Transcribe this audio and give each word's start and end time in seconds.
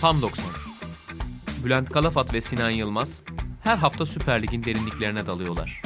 Tam 0.00 0.22
90. 0.22 0.44
Bülent 1.64 1.90
Kalafat 1.90 2.34
ve 2.34 2.40
Sinan 2.40 2.70
Yılmaz 2.70 3.22
her 3.62 3.76
hafta 3.76 4.06
Süper 4.06 4.42
Lig'in 4.42 4.64
derinliklerine 4.64 5.26
dalıyorlar. 5.26 5.82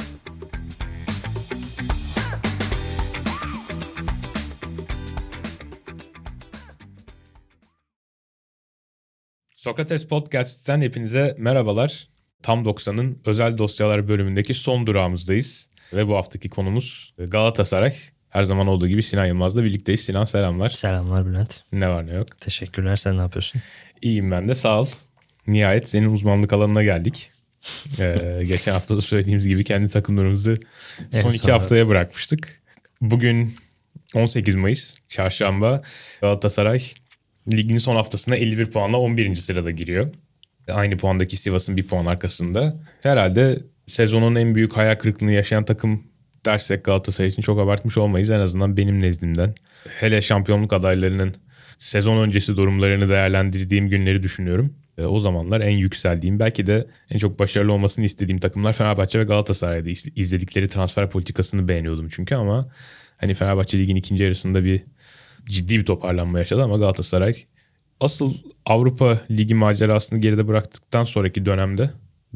Sokrates 9.53 10.07
Podcast'ten 10.07 10.81
hepinize 10.81 11.35
merhabalar. 11.37 12.07
Tam 12.43 12.63
90'ın 12.63 13.17
özel 13.25 13.57
dosyalar 13.57 14.07
bölümündeki 14.07 14.53
son 14.53 14.87
durağımızdayız. 14.87 15.69
Ve 15.93 16.07
bu 16.07 16.15
haftaki 16.15 16.49
konumuz 16.49 17.13
Galatasaray. 17.17 17.93
Her 18.29 18.43
zaman 18.43 18.67
olduğu 18.67 18.87
gibi 18.87 19.03
Sinan 19.03 19.25
Yılmaz'la 19.25 19.63
birlikteyiz. 19.63 19.99
Sinan 20.01 20.25
selamlar. 20.25 20.69
Selamlar 20.69 21.25
Bülent. 21.25 21.61
Ne 21.71 21.89
var 21.89 22.07
ne 22.07 22.13
yok. 22.13 22.37
Teşekkürler. 22.37 22.95
Sen 22.95 23.17
ne 23.17 23.21
yapıyorsun? 23.21 23.61
İyiyim 24.05 24.31
ben 24.31 24.47
de 24.47 24.55
sağ 24.55 24.81
ol. 24.81 24.85
Nihayet 25.47 25.89
senin 25.89 26.13
uzmanlık 26.13 26.53
alanına 26.53 26.83
geldik. 26.83 27.31
Ee, 27.99 28.43
geçen 28.47 28.71
hafta 28.71 28.97
da 28.97 29.01
söylediğimiz 29.01 29.47
gibi 29.47 29.63
kendi 29.63 29.89
takımlarımızı 29.89 30.55
son 31.11 31.19
En 31.19 31.27
iki 31.27 31.37
sonunda. 31.37 31.53
haftaya 31.53 31.87
bırakmıştık. 31.87 32.61
Bugün 33.01 33.55
18 34.15 34.55
Mayıs 34.55 34.97
çarşamba 35.07 35.81
Galatasaray 36.21 36.83
ligin 37.51 37.77
son 37.77 37.95
haftasına 37.95 38.35
51 38.35 38.65
puanla 38.65 38.97
11. 38.97 39.35
sırada 39.35 39.71
giriyor. 39.71 40.13
Aynı 40.71 40.97
puandaki 40.97 41.37
Sivas'ın 41.37 41.77
bir 41.77 41.87
puan 41.87 42.05
arkasında. 42.05 42.75
Herhalde 43.03 43.63
sezonun 43.87 44.35
en 44.35 44.55
büyük 44.55 44.77
hayal 44.77 44.95
kırıklığını 44.95 45.31
yaşayan 45.31 45.65
takım 45.65 46.03
dersek 46.45 46.83
Galatasaray 46.83 47.29
için 47.29 47.41
çok 47.41 47.59
abartmış 47.59 47.97
olmayız 47.97 48.29
en 48.29 48.39
azından 48.39 48.77
benim 48.77 49.01
nezdimden. 49.01 49.55
Hele 49.99 50.21
şampiyonluk 50.21 50.73
adaylarının 50.73 51.35
sezon 51.79 52.17
öncesi 52.17 52.55
durumlarını 52.55 53.09
değerlendirdiğim 53.09 53.89
günleri 53.89 54.23
düşünüyorum. 54.23 54.73
O 55.07 55.19
zamanlar 55.19 55.61
en 55.61 55.77
yükseldiğim 55.77 56.39
belki 56.39 56.67
de 56.67 56.87
en 57.09 57.17
çok 57.17 57.39
başarılı 57.39 57.73
olmasını 57.73 58.05
istediğim 58.05 58.39
takımlar 58.39 58.73
Fenerbahçe 58.73 59.19
ve 59.19 59.23
Galatasaray'da 59.23 59.89
İz- 59.89 60.11
izledikleri 60.15 60.67
transfer 60.67 61.09
politikasını 61.09 61.67
beğeniyordum 61.67 62.07
çünkü 62.09 62.35
ama 62.35 62.69
hani 63.17 63.33
Fenerbahçe 63.33 63.79
ligin 63.79 63.95
ikinci 63.95 64.23
yarısında 64.23 64.63
bir 64.63 64.83
ciddi 65.45 65.79
bir 65.79 65.85
toparlanma 65.85 66.39
yaşadı 66.39 66.63
ama 66.63 66.77
Galatasaray 66.77 67.33
asıl 67.99 68.33
Avrupa 68.65 69.21
Ligi 69.31 69.55
macerasını 69.55 70.19
geride 70.19 70.47
bıraktıktan 70.47 71.03
sonraki 71.03 71.45
dönemde 71.45 71.89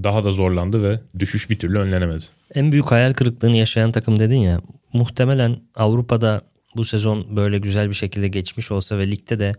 daha 0.03 0.23
da 0.23 0.31
zorlandı 0.31 0.83
ve 0.83 0.99
düşüş 1.19 1.49
bir 1.49 1.59
türlü 1.59 1.79
önlenemedi. 1.79 2.23
En 2.55 2.71
büyük 2.71 2.91
hayal 2.91 3.13
kırıklığını 3.13 3.57
yaşayan 3.57 3.91
takım 3.91 4.19
dedin 4.19 4.37
ya. 4.37 4.61
Muhtemelen 4.93 5.57
Avrupa'da 5.75 6.41
bu 6.75 6.83
sezon 6.83 7.35
böyle 7.35 7.57
güzel 7.57 7.89
bir 7.89 7.95
şekilde 7.95 8.27
geçmiş 8.27 8.71
olsa 8.71 8.97
ve 8.97 9.11
ligde 9.11 9.39
de 9.39 9.55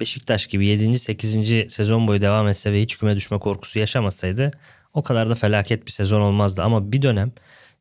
Beşiktaş 0.00 0.46
gibi 0.46 0.66
7. 0.66 0.98
8. 0.98 1.72
sezon 1.72 2.08
boyu 2.08 2.20
devam 2.20 2.48
etse 2.48 2.72
ve 2.72 2.80
hiç 2.80 2.98
küme 2.98 3.16
düşme 3.16 3.38
korkusu 3.38 3.78
yaşamasaydı 3.78 4.50
o 4.94 5.02
kadar 5.02 5.30
da 5.30 5.34
felaket 5.34 5.86
bir 5.86 5.90
sezon 5.90 6.20
olmazdı. 6.20 6.62
Ama 6.62 6.92
bir 6.92 7.02
dönem 7.02 7.32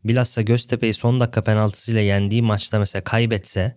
bilhassa 0.04 0.42
Göztepe'yi 0.42 0.94
son 0.94 1.20
dakika 1.20 1.44
penaltısıyla 1.44 2.02
yendiği 2.02 2.42
maçta 2.42 2.80
mesela 2.80 3.04
kaybetse 3.04 3.76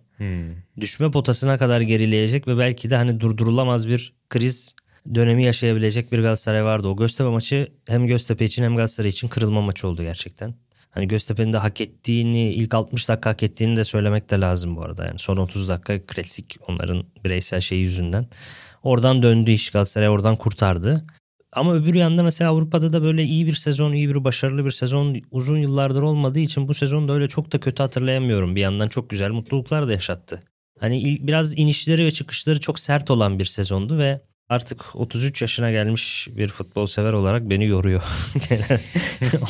düşme 0.79 1.11
potasına 1.11 1.57
kadar 1.57 1.81
gerileyecek 1.81 2.47
ve 2.47 2.57
belki 2.57 2.89
de 2.89 2.95
hani 2.95 3.19
durdurulamaz 3.19 3.87
bir 3.87 4.13
kriz 4.29 4.75
dönemi 5.15 5.43
yaşayabilecek 5.43 6.11
bir 6.11 6.19
Galatasaray 6.19 6.63
vardı. 6.63 6.87
O 6.87 6.95
Göztepe 6.97 7.29
maçı 7.29 7.67
hem 7.87 8.07
Göztepe 8.07 8.45
için 8.45 8.63
hem 8.63 8.75
Galatasaray 8.75 9.09
için 9.09 9.27
kırılma 9.27 9.61
maçı 9.61 9.87
oldu 9.87 10.03
gerçekten. 10.03 10.53
Hani 10.93 11.07
Göztepe'nin 11.07 11.53
de 11.53 11.57
hak 11.57 11.81
ettiğini, 11.81 12.51
ilk 12.51 12.73
60 12.73 13.09
dakika 13.09 13.29
hak 13.29 13.43
ettiğini 13.43 13.75
de 13.75 13.83
söylemek 13.83 14.29
de 14.29 14.41
lazım 14.41 14.75
bu 14.75 14.81
arada. 14.81 15.05
Yani 15.05 15.19
son 15.19 15.37
30 15.37 15.69
dakika 15.69 16.05
klasik 16.07 16.55
onların 16.67 17.03
bireysel 17.25 17.61
şeyi 17.61 17.81
yüzünden. 17.81 18.27
Oradan 18.83 19.23
döndü 19.23 19.51
iş 19.51 19.69
Galatasaray 19.69 20.09
oradan 20.09 20.35
kurtardı. 20.35 21.05
Ama 21.53 21.73
öbür 21.73 21.95
yanda 21.95 22.23
mesela 22.23 22.51
Avrupa'da 22.51 22.93
da 22.93 23.03
böyle 23.03 23.23
iyi 23.23 23.47
bir 23.47 23.53
sezon, 23.53 23.93
iyi 23.93 24.09
bir 24.09 24.23
başarılı 24.23 24.65
bir 24.65 24.71
sezon 24.71 25.15
uzun 25.31 25.57
yıllardır 25.57 26.01
olmadığı 26.01 26.39
için 26.39 26.67
bu 26.67 26.73
sezon 26.73 27.07
da 27.07 27.13
öyle 27.13 27.27
çok 27.27 27.51
da 27.51 27.59
kötü 27.59 27.83
hatırlayamıyorum. 27.83 28.55
Bir 28.55 28.61
yandan 28.61 28.87
çok 28.87 29.09
güzel 29.09 29.31
mutluluklar 29.31 29.87
da 29.87 29.91
yaşattı. 29.91 30.43
Hani 30.79 31.17
biraz 31.21 31.57
inişleri 31.57 32.05
ve 32.05 32.11
çıkışları 32.11 32.59
çok 32.59 32.79
sert 32.79 33.11
olan 33.11 33.39
bir 33.39 33.45
sezondu 33.45 33.97
ve 33.97 34.21
artık 34.49 34.95
33 34.95 35.41
yaşına 35.41 35.71
gelmiş 35.71 36.27
bir 36.31 36.47
futbol 36.47 36.85
sever 36.85 37.13
olarak 37.13 37.49
beni 37.49 37.65
yoruyor. 37.65 38.03
Gene 38.49 38.79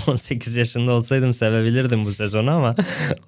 18 0.08 0.58
yaşında 0.58 0.92
olsaydım 0.92 1.34
sevebilirdim 1.34 2.06
bu 2.06 2.12
sezonu 2.12 2.52
ama 2.52 2.74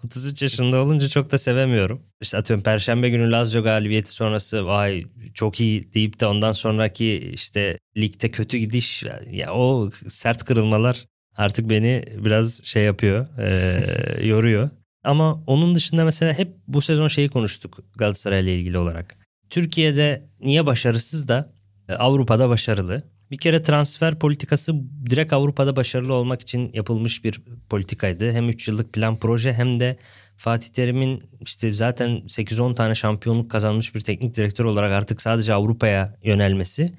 33 0.06 0.42
yaşında 0.42 0.78
olunca 0.78 1.10
çok 1.10 1.32
da 1.32 1.38
sevemiyorum. 1.38 2.02
İşte 2.22 2.38
atıyorum 2.38 2.64
Perşembe 2.64 3.10
günü 3.10 3.32
Lazio 3.32 3.64
galibiyeti 3.64 4.12
sonrası 4.12 4.66
vay 4.66 5.06
çok 5.34 5.60
iyi 5.60 5.94
deyip 5.94 6.20
de 6.20 6.26
ondan 6.28 6.52
sonraki 6.52 7.32
işte 7.34 7.78
ligde 7.98 8.32
kötü 8.32 8.58
gidiş 8.58 9.04
ya 9.32 9.54
o 9.54 9.92
sert 10.08 10.44
kırılmalar 10.44 11.06
artık 11.36 11.70
beni 11.70 12.06
biraz 12.18 12.64
şey 12.64 12.84
yapıyor, 12.84 13.28
eee, 13.40 14.28
yoruyor. 14.28 14.70
Ama 15.04 15.44
onun 15.48 15.76
dışında 15.76 16.06
mesela 16.06 16.34
hep 16.34 16.56
bu 16.68 16.82
sezon 16.82 17.08
şeyi 17.08 17.30
konuştuk 17.30 17.80
Galatasaray 17.96 18.44
ile 18.44 18.56
ilgili 18.56 18.78
olarak. 18.78 19.25
Türkiye'de 19.50 20.24
niye 20.40 20.66
başarısız 20.66 21.28
da 21.28 21.50
e, 21.90 21.94
Avrupa'da 21.94 22.50
başarılı? 22.50 23.04
Bir 23.32 23.38
kere 23.38 23.64
transfer 23.64 24.20
politikası 24.20 24.74
direkt 25.10 25.34
Avrupa'da 25.34 25.76
başarılı 25.76 26.14
olmak 26.14 26.42
için 26.42 26.72
yapılmış 26.74 27.24
bir 27.24 27.42
politikaydı. 27.70 28.32
Hem 28.32 28.50
3 28.50 28.68
yıllık 28.68 28.94
plan 28.94 29.18
proje 29.18 29.54
hem 29.54 29.80
de 29.80 29.98
Fatih 30.38 30.70
Terim'in 30.70 31.24
işte 31.42 31.74
zaten 31.74 32.10
8-10 32.10 32.76
tane 32.76 32.96
şampiyonluk 32.96 33.52
kazanmış 33.52 33.96
bir 33.96 34.02
teknik 34.02 34.36
direktör 34.36 34.66
olarak 34.66 34.92
artık 34.92 35.22
sadece 35.22 35.54
Avrupa'ya 35.54 36.18
yönelmesi 36.24 36.94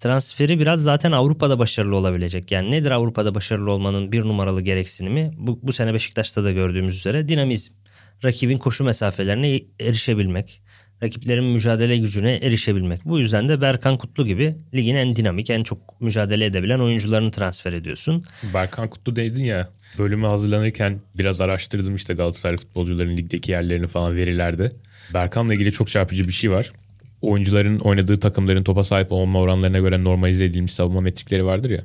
transferi 0.00 0.58
biraz 0.58 0.82
zaten 0.82 1.12
Avrupa'da 1.12 1.58
başarılı 1.58 1.96
olabilecek. 1.96 2.52
Yani 2.52 2.70
nedir 2.70 2.90
Avrupa'da 2.90 3.34
başarılı 3.34 3.70
olmanın 3.70 4.12
bir 4.12 4.20
numaralı 4.22 4.60
gereksinimi? 4.60 5.30
Bu, 5.36 5.60
bu 5.62 5.72
sene 5.72 5.94
Beşiktaş'ta 5.94 6.44
da 6.44 6.52
gördüğümüz 6.52 6.96
üzere 6.96 7.28
dinamizm. 7.28 7.72
Rakibin 8.24 8.58
koşu 8.58 8.84
mesafelerine 8.84 9.60
erişebilmek. 9.80 10.62
Rakiplerin 11.02 11.44
mücadele 11.44 11.98
gücüne 11.98 12.32
erişebilmek. 12.32 13.04
Bu 13.04 13.18
yüzden 13.18 13.48
de 13.48 13.60
Berkan 13.60 13.98
Kutlu 13.98 14.26
gibi 14.26 14.54
ligin 14.74 14.94
en 14.94 15.16
dinamik, 15.16 15.50
en 15.50 15.62
çok 15.62 16.00
mücadele 16.00 16.44
edebilen 16.44 16.78
oyuncularını 16.78 17.30
transfer 17.30 17.72
ediyorsun. 17.72 18.24
Berkan 18.54 18.88
Kutlu 18.88 19.16
dedin 19.16 19.44
ya 19.44 19.68
bölüme 19.98 20.26
hazırlanırken 20.26 21.00
biraz 21.18 21.40
araştırdım 21.40 21.96
işte 21.96 22.14
Galatasaray 22.14 22.56
futbolcuların 22.56 23.16
ligdeki 23.16 23.52
yerlerini 23.52 23.86
falan 23.86 24.16
verilerde. 24.16 24.68
Berkan'la 25.14 25.54
ilgili 25.54 25.72
çok 25.72 25.88
çarpıcı 25.88 26.28
bir 26.28 26.32
şey 26.32 26.50
var. 26.50 26.72
Oyuncuların 27.22 27.78
oynadığı 27.78 28.20
takımların 28.20 28.64
topa 28.64 28.84
sahip 28.84 29.12
olma 29.12 29.40
oranlarına 29.40 29.78
göre 29.78 30.04
normalize 30.04 30.44
edilmiş 30.44 30.72
savunma 30.72 31.00
metrikleri 31.00 31.44
vardır 31.44 31.70
ya. 31.70 31.84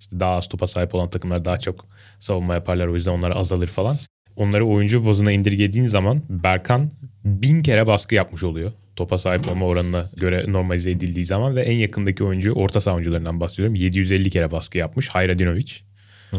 İşte 0.00 0.20
daha 0.20 0.36
az 0.36 0.48
topa 0.48 0.66
sahip 0.66 0.94
olan 0.94 1.10
takımlar 1.10 1.44
daha 1.44 1.58
çok 1.58 1.86
savunma 2.18 2.54
yaparlar 2.54 2.86
o 2.86 2.94
yüzden 2.94 3.10
onlar 3.10 3.30
azalır 3.36 3.66
falan. 3.66 3.98
Onları 4.36 4.66
oyuncu 4.66 5.06
bazına 5.06 5.32
indirgediğin 5.32 5.86
zaman 5.86 6.22
Berkan 6.28 6.90
bin 7.24 7.62
kere 7.62 7.86
baskı 7.86 8.14
yapmış 8.14 8.42
oluyor. 8.42 8.72
Topa 8.96 9.18
sahip 9.18 9.48
olma 9.48 9.66
oranına 9.66 10.10
göre 10.16 10.44
normalize 10.48 10.90
edildiği 10.90 11.24
zaman 11.24 11.56
ve 11.56 11.62
en 11.62 11.76
yakındaki 11.76 12.24
oyuncu 12.24 12.52
orta 12.52 12.80
saha 12.80 12.94
oyuncularından 12.94 13.40
bahsediyorum. 13.40 13.74
750 13.74 14.30
kere 14.30 14.50
baskı 14.50 14.78
yapmış 14.78 15.08
Hayradinovic. 15.08 15.72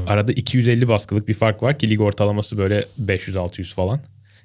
Arada 0.07 0.31
250 0.31 0.87
baskılık 0.87 1.27
bir 1.27 1.33
fark 1.33 1.63
var 1.63 1.79
ki 1.79 1.89
lig 1.89 2.01
ortalaması 2.01 2.57
böyle 2.57 2.85
500-600 3.01 3.73
falan. 3.73 3.99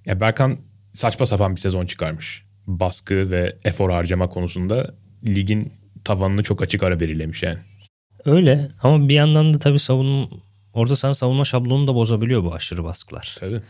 Ya 0.07 0.21
Berkan 0.21 0.59
saçma 0.95 1.27
sapan 1.27 1.57
bir 1.57 1.61
sezon 1.61 1.87
çıkarmış. 1.87 2.45
Baskı 2.67 3.31
ve 3.31 3.57
efor 3.65 3.91
harcama 3.91 4.29
konusunda 4.29 4.95
ligin 5.27 5.73
tavanını 6.05 6.43
çok 6.43 6.63
açık 6.63 6.83
ara 6.83 7.01
belirlemiş 7.01 7.43
yani. 7.43 7.59
Öyle 8.25 8.69
ama 8.83 9.09
bir 9.09 9.15
yandan 9.15 9.55
da 9.55 9.59
tabii 9.59 9.79
savunma 9.79 10.29
orada 10.73 10.97
sana 10.97 11.15
savunma 11.15 11.45
şablonunu 11.45 11.89
da 11.89 11.95
bozabiliyor 11.95 12.45
bu 12.45 12.55
aşırı 12.55 12.85
baskılar. 12.85 13.37
Tabii. 13.41 13.61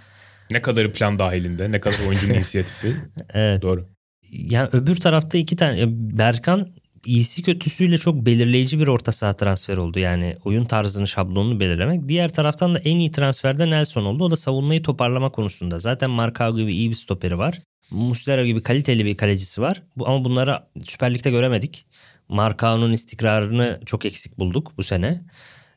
Ne 0.50 0.62
kadarı 0.62 0.92
plan 0.92 1.18
dahilinde, 1.18 1.72
ne 1.72 1.80
kadar 1.80 2.08
oyuncunun 2.08 2.34
inisiyatifi. 2.34 2.94
Evet. 3.34 3.62
Doğru. 3.62 3.86
Yani 4.30 4.68
öbür 4.72 4.96
tarafta 4.96 5.38
iki 5.38 5.56
tane 5.56 5.84
Berkan 6.18 6.68
iyisi 7.04 7.42
kötüsüyle 7.42 7.98
çok 7.98 8.26
belirleyici 8.26 8.80
bir 8.80 8.86
orta 8.86 9.12
saha 9.12 9.32
transfer 9.32 9.76
oldu. 9.76 9.98
Yani 9.98 10.34
oyun 10.44 10.64
tarzını, 10.64 11.06
şablonunu 11.06 11.60
belirlemek. 11.60 12.08
Diğer 12.08 12.28
taraftan 12.28 12.74
da 12.74 12.78
en 12.78 12.98
iyi 12.98 13.12
transferde 13.12 13.70
Nelson 13.70 14.04
oldu. 14.04 14.24
O 14.24 14.30
da 14.30 14.36
savunmayı 14.36 14.82
toparlama 14.82 15.32
konusunda. 15.32 15.78
Zaten 15.78 16.10
Markao 16.10 16.56
gibi 16.56 16.74
iyi 16.74 16.90
bir 16.90 16.94
stoperi 16.94 17.38
var. 17.38 17.58
Muslera 17.90 18.46
gibi 18.46 18.62
kaliteli 18.62 19.04
bir 19.04 19.16
kalecisi 19.16 19.62
var. 19.62 19.82
Ama 20.04 20.24
bunları 20.24 20.58
Süper 20.84 21.14
Lig'de 21.14 21.30
göremedik. 21.30 21.86
Markao'nun 22.28 22.92
istikrarını 22.92 23.80
çok 23.86 24.06
eksik 24.06 24.38
bulduk 24.38 24.72
bu 24.78 24.82
sene. 24.82 25.22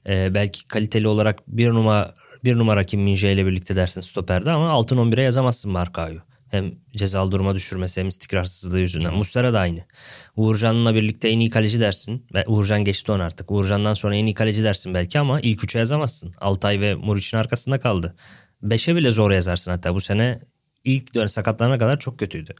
Ee, 0.07 0.33
belki 0.33 0.67
kaliteli 0.67 1.07
olarak 1.07 1.39
bir 1.47 1.69
numara 1.69 2.15
bir 2.43 2.57
numara 2.57 2.83
Kim 2.83 3.01
Minje 3.01 3.33
ile 3.33 3.45
birlikte 3.45 3.75
dersin 3.75 4.01
stoperde 4.01 4.51
ama 4.51 4.69
altın 4.69 4.97
11'e 4.97 5.23
yazamazsın 5.23 5.71
Markao'yu. 5.71 6.21
Hem 6.51 6.75
cezalı 6.95 7.31
duruma 7.31 7.55
düşürmesi 7.55 8.01
hem 8.01 8.07
istikrarsızlığı 8.07 8.79
yüzünden. 8.79 9.13
Muslera 9.13 9.53
da 9.53 9.59
aynı. 9.59 9.79
Uğurcan'la 10.35 10.95
birlikte 10.95 11.29
en 11.29 11.39
iyi 11.39 11.49
kaleci 11.49 11.79
dersin. 11.79 12.27
Ve 12.33 12.43
Uğurcan 12.47 12.83
geçti 12.83 13.11
onu 13.11 13.23
artık. 13.23 13.51
Uğurcan'dan 13.51 13.93
sonra 13.93 14.15
en 14.15 14.25
iyi 14.25 14.33
kaleci 14.33 14.63
dersin 14.63 14.93
belki 14.93 15.19
ama 15.19 15.41
ilk 15.41 15.63
üçe 15.63 15.79
yazamazsın. 15.79 16.33
Altay 16.41 16.79
ve 16.79 16.95
Muriç'in 16.95 17.37
arkasında 17.37 17.79
kaldı. 17.79 18.15
Beşe 18.61 18.95
bile 18.95 19.11
zor 19.11 19.31
yazarsın 19.31 19.71
hatta. 19.71 19.95
Bu 19.95 20.01
sene 20.01 20.39
ilk 20.83 21.15
dönem 21.15 21.29
sakatlarına 21.29 21.77
kadar 21.77 21.99
çok 21.99 22.19
kötüydü. 22.19 22.53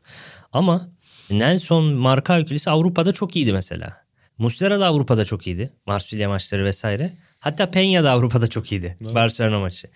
Ama 0.51 0.89
Nelson 1.29 1.83
Marka 1.85 2.39
ikilisi 2.39 2.69
Avrupa'da 2.69 3.11
çok 3.11 3.35
iyiydi 3.35 3.53
mesela. 3.53 3.97
Muslera 4.37 4.79
da 4.79 4.87
Avrupa'da 4.87 5.25
çok 5.25 5.47
iyiydi. 5.47 5.73
Marsilya 5.85 6.29
maçları 6.29 6.65
vesaire. 6.65 7.13
Hatta 7.43 7.63
Peña 7.63 8.03
da 8.03 8.11
Avrupa'da 8.11 8.47
çok 8.47 8.71
iyiydi. 8.71 8.97
Evet. 9.01 9.15
Barcelona 9.15 9.59
maçı. 9.59 9.87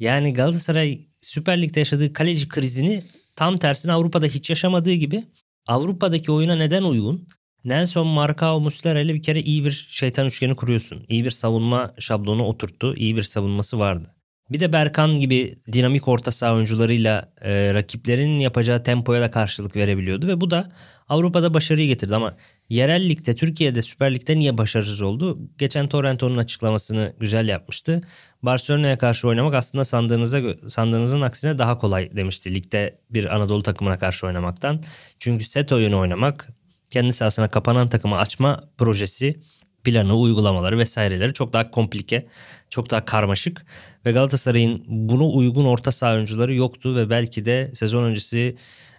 Yani 0.00 0.32
Galatasaray 0.32 1.00
Süper 1.20 1.62
Lig'de 1.62 1.80
yaşadığı 1.80 2.12
kaleci 2.12 2.48
krizini 2.48 3.04
tam 3.36 3.58
tersine 3.58 3.92
Avrupa'da 3.92 4.26
hiç 4.26 4.50
yaşamadığı 4.50 4.92
gibi 4.92 5.24
Avrupa'daki 5.66 6.32
oyuna 6.32 6.56
neden 6.56 6.82
uygun? 6.82 7.28
Nelson, 7.64 8.06
Marcao, 8.06 8.60
Muslera 8.60 9.00
ile 9.00 9.14
bir 9.14 9.22
kere 9.22 9.40
iyi 9.40 9.64
bir 9.64 9.86
şeytan 9.90 10.26
üçgeni 10.26 10.56
kuruyorsun. 10.56 11.04
İyi 11.08 11.24
bir 11.24 11.30
savunma 11.30 11.94
şablonu 11.98 12.44
oturttu. 12.44 12.94
İyi 12.96 13.16
bir 13.16 13.22
savunması 13.22 13.78
vardı. 13.78 14.14
Bir 14.50 14.60
de 14.60 14.72
Berkan 14.72 15.16
gibi 15.16 15.54
dinamik 15.72 16.08
orta 16.08 16.30
saha 16.30 16.54
oyuncularıyla 16.54 17.32
e, 17.40 17.74
rakiplerin 17.74 18.38
yapacağı 18.38 18.82
tempoya 18.82 19.20
da 19.20 19.30
karşılık 19.30 19.76
verebiliyordu 19.76 20.26
ve 20.26 20.40
bu 20.40 20.50
da 20.50 20.72
Avrupa'da 21.08 21.54
başarıyı 21.54 21.88
getirdi 21.88 22.16
ama 22.16 22.36
yerel 22.68 23.08
ligde 23.08 23.34
Türkiye'de 23.34 23.82
Süper 23.82 24.14
Lig'de 24.14 24.38
niye 24.38 24.58
başarısız 24.58 25.02
oldu? 25.02 25.38
Geçen 25.58 25.88
Torrento'nun 25.88 26.36
açıklamasını 26.36 27.12
güzel 27.20 27.48
yapmıştı. 27.48 28.00
Barcelona'ya 28.42 28.98
karşı 28.98 29.28
oynamak 29.28 29.54
aslında 29.54 29.84
sandığınıza 29.84 30.40
sandığınızın 30.68 31.20
aksine 31.20 31.58
daha 31.58 31.78
kolay 31.78 32.16
demişti. 32.16 32.54
Ligde 32.54 32.98
bir 33.10 33.36
Anadolu 33.36 33.62
takımına 33.62 33.98
karşı 33.98 34.26
oynamaktan. 34.26 34.82
Çünkü 35.18 35.44
set 35.44 35.72
oyunu 35.72 35.98
oynamak, 35.98 36.48
kendi 36.90 37.12
sahasına 37.12 37.48
kapanan 37.48 37.88
takımı 37.88 38.16
açma 38.18 38.64
projesi, 38.78 39.40
planı, 39.84 40.16
uygulamaları 40.16 40.78
vesaireleri 40.78 41.32
çok 41.32 41.52
daha 41.52 41.70
komplike, 41.70 42.26
çok 42.70 42.90
daha 42.90 43.04
karmaşık 43.04 43.66
ve 44.06 44.12
Galatasaray'ın 44.12 44.84
buna 44.88 45.24
uygun 45.24 45.64
orta 45.64 45.92
saha 45.92 46.14
oyuncuları 46.14 46.54
yoktu 46.54 46.96
ve 46.96 47.10
belki 47.10 47.44
de 47.44 47.70
sezon 47.74 48.04
öncesi 48.04 48.56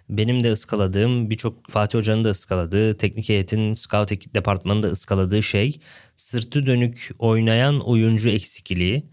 benim 0.08 0.42
de 0.42 0.52
ıskaladığım, 0.52 1.30
birçok 1.30 1.70
Fatih 1.70 1.98
Hoca'nın 1.98 2.24
da 2.24 2.28
ıskaladığı, 2.28 2.96
teknik 2.96 3.28
heyetin 3.28 3.72
scout 3.72 4.12
ekip 4.12 4.34
departmanı 4.34 4.82
da 4.82 4.86
ıskaladığı 4.86 5.42
şey 5.42 5.80
sırtı 6.16 6.66
dönük 6.66 7.10
oynayan 7.18 7.80
oyuncu 7.80 8.28
eksikliği. 8.28 9.06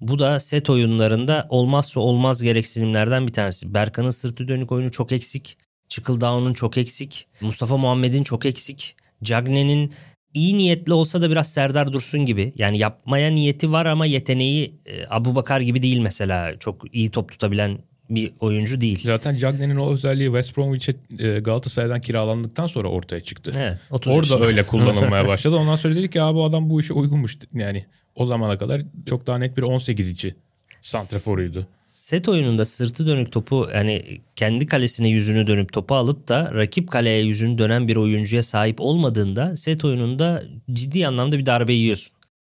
Bu 0.00 0.18
da 0.18 0.40
set 0.40 0.70
oyunlarında 0.70 1.46
olmazsa 1.48 2.00
olmaz 2.00 2.42
gereksinimlerden 2.42 3.26
bir 3.26 3.32
tanesi. 3.32 3.74
Berkan'ın 3.74 4.10
sırtı 4.10 4.48
dönük 4.48 4.72
oyunu 4.72 4.90
çok 4.90 5.12
eksik. 5.12 5.58
Çıkıldağ'ın 5.88 6.52
çok 6.52 6.78
eksik. 6.78 7.26
Mustafa 7.40 7.76
Muhammed'in 7.76 8.22
çok 8.22 8.46
eksik. 8.46 8.96
Cagne'nin 9.22 9.92
iyi 10.34 10.58
niyetli 10.58 10.92
olsa 10.92 11.22
da 11.22 11.30
biraz 11.30 11.52
Serdar 11.52 11.92
Dursun 11.92 12.26
gibi. 12.26 12.52
Yani 12.56 12.78
yapmaya 12.78 13.30
niyeti 13.30 13.72
var 13.72 13.86
ama 13.86 14.06
yeteneği 14.06 14.80
e, 14.86 15.06
Abu 15.10 15.34
Bakar 15.34 15.60
gibi 15.60 15.82
değil 15.82 15.98
mesela. 15.98 16.58
Çok 16.58 16.94
iyi 16.94 17.10
top 17.10 17.32
tutabilen 17.32 17.78
bir 18.14 18.30
oyuncu 18.40 18.80
değil. 18.80 19.00
Zaten 19.04 19.36
Cagney'in 19.36 19.76
o 19.76 19.92
özelliği 19.92 20.26
West 20.26 20.56
Bromwich'e 20.56 20.92
Galatasaray'dan 21.40 22.00
kiralandıktan 22.00 22.66
sonra 22.66 22.88
ortaya 22.88 23.20
çıktı. 23.20 23.52
Evet, 23.58 23.78
30 23.90 24.12
Orada 24.12 24.26
yaşında. 24.26 24.46
öyle 24.46 24.62
kullanılmaya 24.66 25.26
başladı. 25.28 25.56
Ondan 25.56 25.76
sonra 25.76 25.94
dedik 25.94 26.14
ya 26.14 26.34
bu 26.34 26.44
adam 26.44 26.70
bu 26.70 26.80
işe 26.80 26.94
uygunmuş. 26.94 27.38
Yani 27.54 27.84
o 28.14 28.24
zamana 28.24 28.58
kadar 28.58 28.82
çok 29.08 29.26
daha 29.26 29.38
net 29.38 29.56
bir 29.56 29.62
18 29.62 30.10
içi 30.10 30.34
santraforuydu. 30.80 31.66
Set 31.78 32.28
oyununda 32.28 32.64
sırtı 32.64 33.06
dönük 33.06 33.32
topu 33.32 33.68
yani 33.74 34.02
kendi 34.36 34.66
kalesine 34.66 35.08
yüzünü 35.08 35.46
dönüp 35.46 35.72
topu 35.72 35.94
alıp 35.94 36.28
da 36.28 36.50
rakip 36.54 36.90
kaleye 36.90 37.22
yüzünü 37.22 37.58
dönen 37.58 37.88
bir 37.88 37.96
oyuncuya 37.96 38.42
sahip 38.42 38.80
olmadığında 38.80 39.56
set 39.56 39.84
oyununda 39.84 40.42
ciddi 40.72 41.06
anlamda 41.06 41.38
bir 41.38 41.46
darbe 41.46 41.72
yiyorsun. 41.74 42.11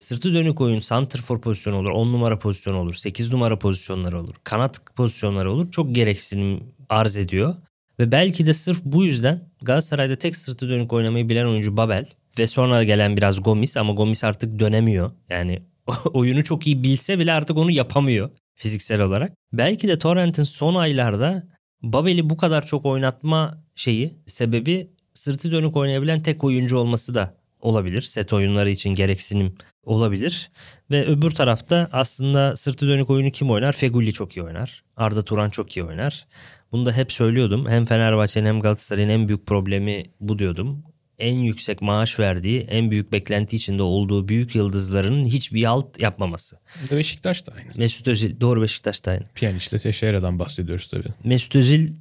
Sırtı 0.02 0.34
dönük 0.34 0.60
oyun 0.60 0.80
santrfor 0.80 1.40
pozisyonu 1.40 1.76
olur, 1.76 1.90
10 1.90 2.12
numara 2.12 2.38
pozisyonu 2.38 2.78
olur, 2.78 2.94
8 2.94 3.32
numara 3.32 3.58
pozisyonları 3.58 4.20
olur, 4.20 4.34
kanat 4.44 4.96
pozisyonları 4.96 5.50
olur. 5.50 5.70
Çok 5.70 5.94
gereksinim 5.94 6.64
arz 6.88 7.16
ediyor. 7.16 7.54
Ve 7.98 8.12
belki 8.12 8.46
de 8.46 8.52
sırf 8.52 8.80
bu 8.84 9.04
yüzden 9.04 9.50
Galatasaray'da 9.62 10.16
tek 10.16 10.36
sırtı 10.36 10.68
dönük 10.68 10.92
oynamayı 10.92 11.28
bilen 11.28 11.46
oyuncu 11.46 11.76
Babel 11.76 12.06
ve 12.38 12.46
sonra 12.46 12.84
gelen 12.84 13.16
biraz 13.16 13.42
Gomis 13.42 13.76
ama 13.76 13.92
Gomis 13.92 14.24
artık 14.24 14.58
dönemiyor. 14.58 15.10
Yani 15.28 15.62
oyunu 16.12 16.44
çok 16.44 16.66
iyi 16.66 16.82
bilse 16.82 17.18
bile 17.18 17.32
artık 17.32 17.56
onu 17.56 17.70
yapamıyor 17.70 18.30
fiziksel 18.54 19.02
olarak. 19.02 19.32
Belki 19.52 19.88
de 19.88 19.98
Torrent'in 19.98 20.42
son 20.42 20.74
aylarda 20.74 21.48
Babel'i 21.82 22.30
bu 22.30 22.36
kadar 22.36 22.66
çok 22.66 22.86
oynatma 22.86 23.64
şeyi 23.74 24.18
sebebi 24.26 24.90
sırtı 25.14 25.52
dönük 25.52 25.76
oynayabilen 25.76 26.22
tek 26.22 26.44
oyuncu 26.44 26.76
olması 26.76 27.14
da 27.14 27.41
olabilir. 27.62 28.02
Set 28.02 28.32
oyunları 28.32 28.70
için 28.70 28.90
gereksinim 28.90 29.54
olabilir. 29.84 30.50
Ve 30.90 31.06
öbür 31.06 31.30
tarafta 31.30 31.88
aslında 31.92 32.56
sırtı 32.56 32.88
dönük 32.88 33.10
oyunu 33.10 33.30
kim 33.30 33.50
oynar? 33.50 33.72
Feguli 33.72 34.12
çok 34.12 34.36
iyi 34.36 34.42
oynar. 34.42 34.82
Arda 34.96 35.24
Turan 35.24 35.50
çok 35.50 35.76
iyi 35.76 35.84
oynar. 35.84 36.26
Bunu 36.72 36.86
da 36.86 36.92
hep 36.92 37.12
söylüyordum. 37.12 37.68
Hem 37.68 37.86
Fenerbahçe'nin 37.86 38.46
hem 38.46 38.60
Galatasaray'ın 38.60 39.08
en 39.08 39.28
büyük 39.28 39.46
problemi 39.46 40.02
bu 40.20 40.38
diyordum. 40.38 40.84
En 41.18 41.36
yüksek 41.36 41.82
maaş 41.82 42.18
verdiği, 42.18 42.60
en 42.60 42.90
büyük 42.90 43.12
beklenti 43.12 43.56
içinde 43.56 43.82
olduğu 43.82 44.28
büyük 44.28 44.54
yıldızların 44.54 45.24
hiçbir 45.24 45.64
alt 45.64 46.00
yapmaması. 46.00 46.58
De 46.90 46.96
Beşiktaş 46.96 47.46
da 47.46 47.52
aynı. 47.52 47.70
Mesut 47.76 48.08
Özil, 48.08 48.40
doğru 48.40 48.62
Beşiktaş'ta 48.62 49.10
aynı. 49.10 49.24
Piyaniç'te 49.34 49.78
Teixeira'dan 49.78 50.38
bahsediyoruz 50.38 50.86
tabii. 50.86 51.08
Mesut 51.24 51.56
Özil, 51.56 51.92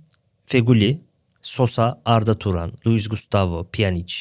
Feguli, 0.46 1.02
Sosa, 1.42 2.02
Arda 2.06 2.40
Turan, 2.40 2.74
Luis 2.88 3.10
Gustavo, 3.10 3.68
Pjanic. 3.72 4.16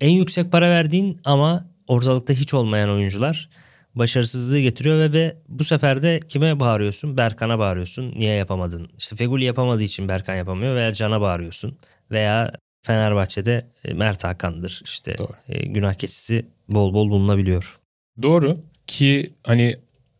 En 0.00 0.10
yüksek 0.10 0.52
para 0.52 0.70
verdiğin 0.70 1.20
ama 1.24 1.66
ortalıkta 1.86 2.32
hiç 2.32 2.54
olmayan 2.54 2.90
oyuncular 2.90 3.48
başarısızlığı 3.94 4.60
getiriyor 4.60 4.98
ve, 4.98 5.12
ve 5.12 5.36
bu 5.48 5.64
sefer 5.64 6.02
de 6.02 6.20
kime 6.28 6.60
bağırıyorsun? 6.60 7.16
Berkan'a 7.16 7.58
bağırıyorsun. 7.58 8.14
Niye 8.16 8.34
yapamadın? 8.34 8.88
İşte 8.98 9.16
Feguli 9.16 9.44
yapamadığı 9.44 9.82
için 9.82 10.08
Berkan 10.08 10.34
yapamıyor 10.34 10.74
veya 10.76 10.92
Can'a 10.92 11.20
bağırıyorsun. 11.20 11.78
Veya 12.10 12.52
Fenerbahçe'de 12.82 13.66
e, 13.84 13.94
Mert 13.94 14.24
Hakan'dır. 14.24 14.82
İşte 14.84 15.18
Doğru. 15.18 15.32
e, 15.48 15.66
günah 15.66 15.94
keçisi 15.94 16.46
bol 16.68 16.94
bol 16.94 17.10
bulunabiliyor. 17.10 17.78
Doğru 18.22 18.60
ki 18.86 19.32
hani 19.44 19.74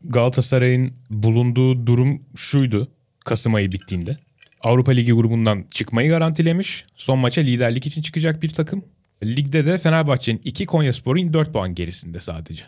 Galatasaray'ın 0.05 0.93
bulunduğu 1.11 1.87
durum 1.87 2.23
şuydu 2.37 2.89
Kasım 3.25 3.55
ayı 3.55 3.73
bittiğinde. 3.73 4.17
Avrupa 4.61 4.93
Ligi 4.93 5.13
grubundan 5.13 5.65
çıkmayı 5.71 6.11
garantilemiş. 6.11 6.85
Son 6.97 7.19
maça 7.19 7.41
liderlik 7.41 7.87
için 7.87 8.03
çıkacak 8.03 8.43
bir 8.43 8.49
takım. 8.49 8.85
Ligde 9.25 9.67
de 9.67 9.79
Fenerbahçe'nin 9.79 10.41
2 10.45 10.67
Konyaspor'un 10.67 11.33
4 11.33 11.53
puan 11.53 11.75
gerisinde 11.75 12.21
sadece. 12.21 12.65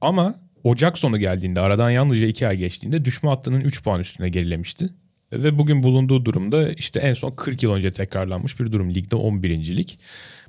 Ama 0.00 0.34
Ocak 0.64 0.98
sonu 0.98 1.18
geldiğinde 1.18 1.60
aradan 1.60 1.90
yalnızca 1.90 2.26
2 2.26 2.48
ay 2.48 2.56
geçtiğinde 2.56 3.04
düşme 3.04 3.28
hattının 3.28 3.60
3 3.60 3.82
puan 3.82 4.00
üstüne 4.00 4.28
gerilemişti. 4.28 4.90
Ve 5.32 5.58
bugün 5.58 5.82
bulunduğu 5.82 6.24
durumda 6.24 6.72
işte 6.72 7.00
en 7.00 7.12
son 7.12 7.30
40 7.30 7.62
yıl 7.62 7.72
önce 7.72 7.90
tekrarlanmış 7.90 8.60
bir 8.60 8.72
durum. 8.72 8.94
Ligde 8.94 9.16
11. 9.16 9.76
lig. 9.76 9.88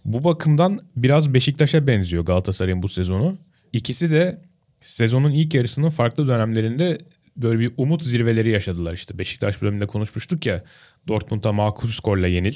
Bu 0.06 0.24
bakımdan 0.24 0.80
biraz 0.96 1.34
Beşiktaş'a 1.34 1.88
benziyor 1.88 2.26
Galatasaray'ın 2.26 2.84
bu 2.84 2.90
sezonu. 2.90 3.38
İkisi 3.74 4.12
de 4.12 4.42
sezonun 4.80 5.32
ilk 5.32 5.54
yarısının 5.54 5.90
farklı 5.90 6.28
dönemlerinde 6.28 6.98
böyle 7.38 7.60
bir 7.60 7.72
umut 7.78 8.04
zirveleri 8.04 8.50
yaşadılar 8.50 8.94
işte. 8.94 9.18
Beşiktaş 9.18 9.62
bölümünde 9.62 9.88
konuşmuştuk 9.88 10.46
ya 10.46 10.64
Dortmund'a 11.08 11.52
makul 11.52 11.88
skorla 11.88 12.28
yenil. 12.28 12.56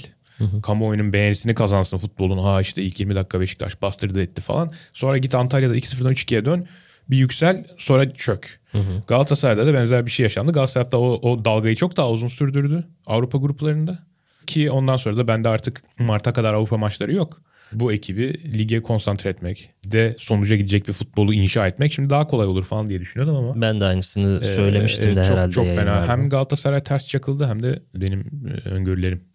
Kamuoyunun 0.63 1.13
beğenisini 1.13 1.53
kazansın 1.55 1.97
futbolun. 1.97 2.37
Ha 2.37 2.61
işte 2.61 2.83
ilk 2.83 2.99
20 2.99 3.15
dakika 3.15 3.39
Beşiktaş 3.41 3.81
bastırdı 3.81 4.21
etti 4.21 4.41
falan. 4.41 4.71
Sonra 4.93 5.17
git 5.17 5.35
Antalya'da 5.35 5.77
2-0'dan 5.77 6.11
3-2'ye 6.13 6.45
dön. 6.45 6.65
Bir 7.09 7.17
yüksel 7.17 7.65
sonra 7.77 8.13
çök. 8.13 8.59
Galatasaray'da 9.07 9.65
da 9.65 9.73
benzer 9.73 10.05
bir 10.05 10.11
şey 10.11 10.23
yaşandı. 10.23 10.51
Galatasaray 10.51 10.91
da 10.91 10.99
o, 10.99 11.29
o 11.29 11.45
dalgayı 11.45 11.75
çok 11.75 11.97
daha 11.97 12.09
uzun 12.11 12.27
sürdürdü 12.27 12.83
Avrupa 13.05 13.37
gruplarında. 13.37 13.99
Ki 14.47 14.71
ondan 14.71 14.97
sonra 14.97 15.17
da 15.17 15.27
bende 15.27 15.49
artık 15.49 15.81
Mart'a 15.99 16.33
kadar 16.33 16.53
Avrupa 16.53 16.77
maçları 16.77 17.13
yok. 17.13 17.41
Bu 17.71 17.91
ekibi 17.93 18.57
lige 18.57 18.81
konsantre 18.81 19.29
etmek 19.29 19.69
de 19.85 20.15
sonuca 20.17 20.55
gidecek 20.55 20.87
bir 20.87 20.93
futbolu 20.93 21.33
inşa 21.33 21.67
etmek 21.67 21.93
şimdi 21.93 22.09
daha 22.09 22.27
kolay 22.27 22.47
olur 22.47 22.63
falan 22.63 22.87
diye 22.87 22.99
düşünüyordum 22.99 23.35
ama. 23.35 23.61
Ben 23.61 23.79
de 23.79 23.85
aynısını 23.85 24.45
söylemiştim 24.45 25.11
Ee, 25.11 25.15
de 25.15 25.23
çok, 25.23 25.31
herhalde. 25.33 25.51
Çok 25.51 25.65
fena. 25.65 25.75
yayınlarda. 25.75 26.07
Hem 26.07 26.29
Galatasaray 26.29 26.83
ters 26.83 27.07
çakıldı 27.07 27.47
hem 27.47 27.63
de 27.63 27.79
benim 27.95 28.19
e, 28.65 28.69
öngörülerim. 28.69 29.28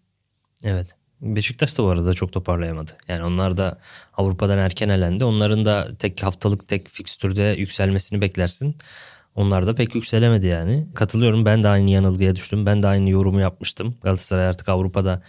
Evet. 0.65 0.95
Beşiktaş 1.21 1.77
da 1.77 1.83
bu 1.83 1.87
arada 1.87 2.13
çok 2.13 2.33
toparlayamadı. 2.33 2.91
Yani 3.07 3.23
onlar 3.23 3.57
da 3.57 3.79
Avrupa'dan 4.17 4.57
erken 4.57 4.89
elendi. 4.89 5.25
Onların 5.25 5.65
da 5.65 5.87
tek 5.99 6.23
haftalık 6.23 6.67
tek 6.67 6.89
fikstürde 6.89 7.55
yükselmesini 7.57 8.21
beklersin. 8.21 8.77
Onlar 9.35 9.67
da 9.67 9.75
pek 9.75 9.95
yükselemedi 9.95 10.47
yani. 10.47 10.87
Katılıyorum 10.95 11.45
ben 11.45 11.63
de 11.63 11.67
aynı 11.67 11.89
yanılgıya 11.89 12.35
düştüm. 12.35 12.65
Ben 12.65 12.83
de 12.83 12.87
aynı 12.87 13.09
yorumu 13.09 13.39
yapmıştım. 13.39 13.95
Galatasaray 14.03 14.47
artık 14.47 14.69
Avrupa'da 14.69 15.21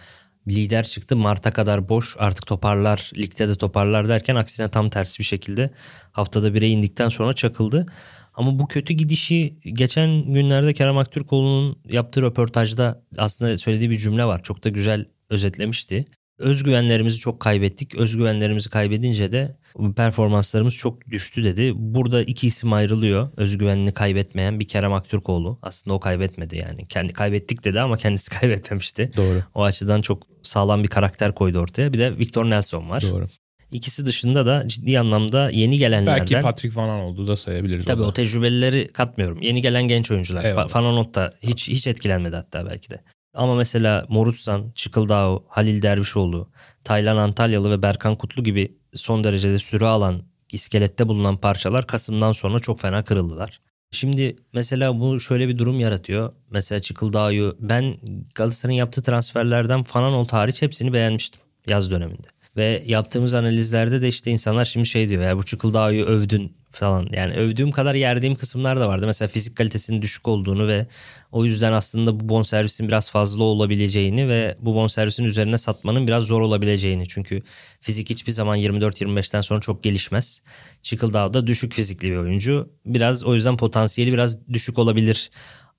lider 0.47 0.83
çıktı. 0.83 1.15
Mart'a 1.15 1.51
kadar 1.51 1.89
boş 1.89 2.15
artık 2.19 2.47
toparlar, 2.47 3.11
ligde 3.17 3.47
de 3.47 3.55
toparlar 3.55 4.09
derken 4.09 4.35
aksine 4.35 4.69
tam 4.69 4.89
tersi 4.89 5.19
bir 5.19 5.23
şekilde 5.23 5.69
haftada 6.11 6.53
bire 6.53 6.69
indikten 6.69 7.09
sonra 7.09 7.33
çakıldı. 7.33 7.85
Ama 8.33 8.59
bu 8.59 8.67
kötü 8.67 8.93
gidişi 8.93 9.57
geçen 9.73 10.33
günlerde 10.33 10.73
Kerem 10.73 10.97
Aktürkoğlu'nun 10.97 11.79
yaptığı 11.89 12.21
röportajda 12.21 13.01
aslında 13.17 13.57
söylediği 13.57 13.89
bir 13.89 13.97
cümle 13.97 14.25
var. 14.25 14.43
Çok 14.43 14.63
da 14.63 14.69
güzel 14.69 15.05
özetlemişti. 15.29 16.05
Özgüvenlerimizi 16.39 17.19
çok 17.19 17.39
kaybettik. 17.39 17.95
Özgüvenlerimizi 17.95 18.69
kaybedince 18.69 19.31
de 19.31 19.57
performanslarımız 19.95 20.73
çok 20.73 21.07
düştü 21.07 21.43
dedi. 21.43 21.71
Burada 21.75 22.23
iki 22.23 22.47
isim 22.47 22.73
ayrılıyor. 22.73 23.29
Özgüvenini 23.37 23.93
kaybetmeyen 23.93 24.59
bir 24.59 24.67
Kerem 24.67 24.93
Aktürkoğlu. 24.93 25.59
Aslında 25.61 25.95
o 25.95 25.99
kaybetmedi 25.99 26.57
yani. 26.57 26.87
Kendi 26.87 27.13
kaybettik 27.13 27.63
dedi 27.63 27.81
ama 27.81 27.97
kendisi 27.97 28.29
kaybetmemişti. 28.39 29.11
Doğru. 29.17 29.43
O 29.55 29.63
açıdan 29.63 30.01
çok 30.01 30.23
sağlam 30.43 30.83
bir 30.83 30.87
karakter 30.87 31.35
koydu 31.35 31.59
ortaya. 31.59 31.93
Bir 31.93 31.99
de 31.99 32.17
Victor 32.17 32.45
Nelson 32.45 32.89
var. 32.89 33.01
Doğru. 33.01 33.27
İkisi 33.71 34.05
dışında 34.05 34.45
da 34.45 34.67
ciddi 34.67 34.99
anlamda 34.99 35.49
yeni 35.49 35.77
gelenlerden. 35.77 36.19
Belki 36.19 36.41
Patrick 36.41 36.81
Van 36.81 36.89
Aanholt'u 36.89 37.27
da 37.27 37.37
sayabiliriz. 37.37 37.85
Tabii 37.85 38.01
orada. 38.01 38.09
o 38.09 38.13
tecrübelileri 38.13 38.87
katmıyorum. 38.87 39.41
Yeni 39.41 39.61
gelen 39.61 39.87
genç 39.87 40.11
oyuncular. 40.11 40.45
Eyvallah. 40.45 41.15
Da 41.15 41.33
hiç 41.43 41.67
hiç 41.67 41.87
etkilenmedi 41.87 42.35
hatta 42.35 42.65
belki 42.65 42.89
de. 42.89 43.01
Ama 43.37 43.55
mesela 43.55 44.05
Morutsan, 44.09 44.71
Çıkıldao, 44.75 45.45
Halil 45.47 45.81
Dervişoğlu, 45.81 46.49
Taylan 46.83 47.17
Antalyalı 47.17 47.71
ve 47.71 47.81
Berkan 47.81 48.15
Kutlu 48.15 48.43
gibi 48.43 48.77
son 48.95 49.23
derecede 49.23 49.59
süre 49.59 49.85
alan 49.85 50.21
iskelette 50.51 51.07
bulunan 51.07 51.37
parçalar 51.37 51.87
Kasım'dan 51.87 52.31
sonra 52.31 52.59
çok 52.59 52.79
fena 52.79 53.03
kırıldılar. 53.03 53.61
Şimdi 53.91 54.35
mesela 54.53 54.99
bu 54.99 55.19
şöyle 55.19 55.47
bir 55.47 55.57
durum 55.57 55.79
yaratıyor. 55.79 56.33
Mesela 56.51 56.79
Çıkıldao'yu 56.79 57.57
ben 57.59 57.97
Galatasaray'ın 58.35 58.79
yaptığı 58.79 59.01
transferlerden 59.01 59.83
Fananol 59.83 60.27
hariç 60.27 60.61
hepsini 60.61 60.93
beğenmiştim 60.93 61.41
yaz 61.67 61.91
döneminde. 61.91 62.27
Ve 62.55 62.83
yaptığımız 62.85 63.33
analizlerde 63.33 64.01
de 64.01 64.07
işte 64.07 64.31
insanlar 64.31 64.65
şimdi 64.65 64.85
şey 64.85 65.09
diyor 65.09 65.23
ya 65.23 65.37
bu 65.37 65.43
Çıkıldao'yu 65.43 66.05
övdün 66.05 66.56
falan. 66.77 67.07
Yani 67.11 67.33
övdüğüm 67.33 67.71
kadar 67.71 67.95
yerdiğim 67.95 68.35
kısımlar 68.35 68.79
da 68.79 68.87
vardı. 68.87 69.05
Mesela 69.05 69.27
fizik 69.27 69.55
kalitesinin 69.55 70.01
düşük 70.01 70.27
olduğunu 70.27 70.67
ve 70.67 70.87
o 71.31 71.45
yüzden 71.45 71.73
aslında 71.73 72.19
bu 72.19 72.29
bonservisin 72.29 72.87
biraz 72.87 73.11
fazla 73.11 73.43
olabileceğini 73.43 74.27
ve 74.27 74.55
bu 74.59 74.75
bonservisin 74.75 75.23
üzerine 75.23 75.57
satmanın 75.57 76.07
biraz 76.07 76.23
zor 76.23 76.41
olabileceğini. 76.41 77.07
Çünkü 77.07 77.43
fizik 77.81 78.09
hiçbir 78.09 78.31
zaman 78.31 78.57
24-25'ten 78.57 79.41
sonra 79.41 79.61
çok 79.61 79.83
gelişmez. 79.83 80.41
Çıkıldao 80.81 81.33
da 81.33 81.47
düşük 81.47 81.73
fizikli 81.73 82.11
bir 82.11 82.17
oyuncu. 82.17 82.69
Biraz 82.85 83.23
o 83.23 83.33
yüzden 83.33 83.57
potansiyeli 83.57 84.13
biraz 84.13 84.47
düşük 84.47 84.79
olabilir 84.79 85.29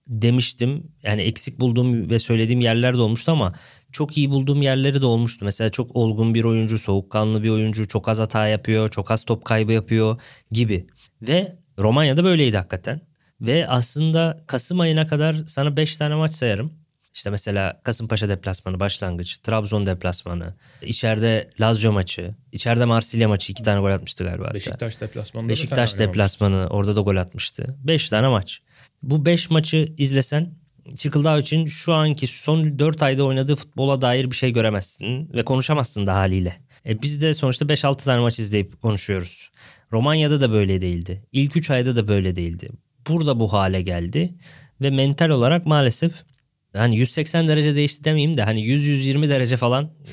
demiştim. 0.09 0.93
Yani 1.03 1.23
eksik 1.23 1.61
bulduğum 1.61 2.11
ve 2.11 2.19
söylediğim 2.19 2.61
yerler 2.61 2.95
de 2.95 3.01
olmuştu 3.01 3.33
ama 3.33 3.53
çok 3.93 4.19
iyi 4.19 4.31
bulduğum 4.31 4.63
yerleri 4.63 5.01
de 5.01 5.07
olmuştu. 5.07 5.45
Mesela 5.45 5.71
çok 5.71 5.97
olgun 5.97 6.35
bir 6.35 6.45
oyuncu, 6.45 6.79
soğukkanlı 6.79 7.43
bir 7.43 7.51
oyuncu, 7.51 7.89
çok 7.89 8.09
az 8.09 8.19
hata 8.19 8.47
yapıyor, 8.47 8.89
çok 8.89 9.11
az 9.11 9.25
top 9.25 9.45
kaybı 9.45 9.73
yapıyor 9.73 10.21
gibi. 10.53 10.87
Ve 11.23 11.57
Romanya'da 11.79 12.25
böyleydi 12.25 12.57
hakikaten. 12.57 13.01
Ve 13.41 13.69
aslında 13.69 14.45
Kasım 14.47 14.81
ayına 14.81 15.07
kadar 15.07 15.37
sana 15.47 15.77
5 15.77 15.97
tane 15.97 16.15
maç 16.15 16.33
sayarım. 16.33 16.73
İşte 17.15 17.31
mesela 17.31 17.81
Kasımpaşa 17.85 18.29
deplasmanı 18.29 18.81
başlangıç, 18.81 19.39
Trabzon 19.39 19.87
deplasmanı, 19.87 20.55
içeride 20.83 21.51
Lazio 21.61 21.93
maçı, 21.93 22.35
içeride 22.53 22.85
Marsilya 22.85 23.29
maçı 23.29 23.53
iki 23.53 23.63
tane 23.63 23.81
gol 23.81 23.91
atmıştı 23.91 24.25
galiba. 24.25 24.45
hatta. 24.45 24.55
Beşiktaş 24.55 25.01
deplasmanında 25.01 25.49
da 25.49 25.53
Beşiktaş 25.53 25.99
deplasmanı 25.99 26.67
orada 26.71 26.97
da 26.97 27.01
gol 27.01 27.17
atmıştı. 27.17 27.77
5 27.85 28.09
tane 28.09 28.29
maç. 28.29 28.61
Bu 29.03 29.27
5 29.27 29.51
maçı 29.51 29.93
izlesen 29.99 30.59
Çıkıldağ 30.97 31.39
için 31.39 31.67
şu 31.67 31.95
anki 31.95 32.27
son 32.27 32.79
4 32.79 33.03
ayda 33.03 33.25
oynadığı 33.25 33.57
futbola 33.57 34.01
dair 34.01 34.31
bir 34.31 34.37
şey 34.37 34.53
göremezsin 34.53 35.33
ve 35.35 35.45
konuşamazsın 35.45 36.07
da 36.07 36.15
haliyle. 36.15 36.57
E 36.87 37.03
biz 37.03 37.23
de 37.23 37.35
sonuçta 37.35 37.65
5-6 37.65 38.05
tane 38.05 38.21
maç 38.21 38.39
izleyip 38.39 38.83
konuşuyoruz. 38.83 39.51
Romanya'da 39.93 40.41
da 40.41 40.53
böyle 40.53 40.83
değildi. 40.83 41.23
İlk 41.33 41.57
3 41.57 41.71
ayda 41.71 41.97
da 41.97 42.09
böyle 42.09 42.37
değildi. 42.37 42.69
Burada 43.09 43.41
bu 43.41 43.53
hale 43.53 43.83
geldi 43.83 44.35
ve 44.81 44.91
mental 44.91 45.29
olarak 45.29 45.67
maalesef 45.67 46.13
hani 46.77 46.97
180 46.97 47.49
derece 47.49 47.77
değişti 47.77 48.05
demeyeyim 48.05 48.37
de 48.37 48.43
hani 48.43 48.61
100-120 48.61 49.29
derece 49.29 49.57
falan 49.57 49.85
e, 49.85 50.13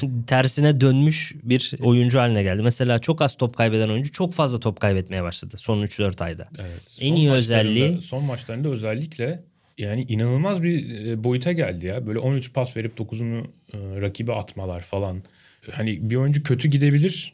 tersine 0.26 0.80
dönmüş 0.80 1.34
bir 1.42 1.72
oyuncu 1.82 2.18
haline 2.18 2.42
geldi. 2.42 2.62
Mesela 2.62 2.98
çok 2.98 3.22
az 3.22 3.36
top 3.36 3.56
kaybeden 3.56 3.88
oyuncu 3.88 4.12
çok 4.12 4.32
fazla 4.34 4.60
top 4.60 4.80
kaybetmeye 4.80 5.22
başladı 5.22 5.56
son 5.58 5.82
3-4 5.82 6.24
ayda. 6.24 6.48
Evet. 6.58 6.96
En 7.00 7.08
Son 7.08 7.16
iyi 7.16 7.30
özelliği- 7.30 8.00
son 8.00 8.24
maçlarında 8.24 8.68
özellikle 8.68 9.42
yani 9.78 10.02
inanılmaz 10.08 10.62
bir 10.62 11.06
e, 11.06 11.24
boyuta 11.24 11.52
geldi 11.52 11.86
ya. 11.86 12.06
Böyle 12.06 12.18
13 12.18 12.52
pas 12.52 12.76
verip 12.76 12.98
9'unu 13.00 13.40
e, 13.74 14.00
rakibe 14.00 14.32
atmalar 14.32 14.80
falan. 14.80 15.22
Hani 15.70 16.10
bir 16.10 16.16
oyuncu 16.16 16.42
kötü 16.42 16.68
gidebilir 16.68 17.32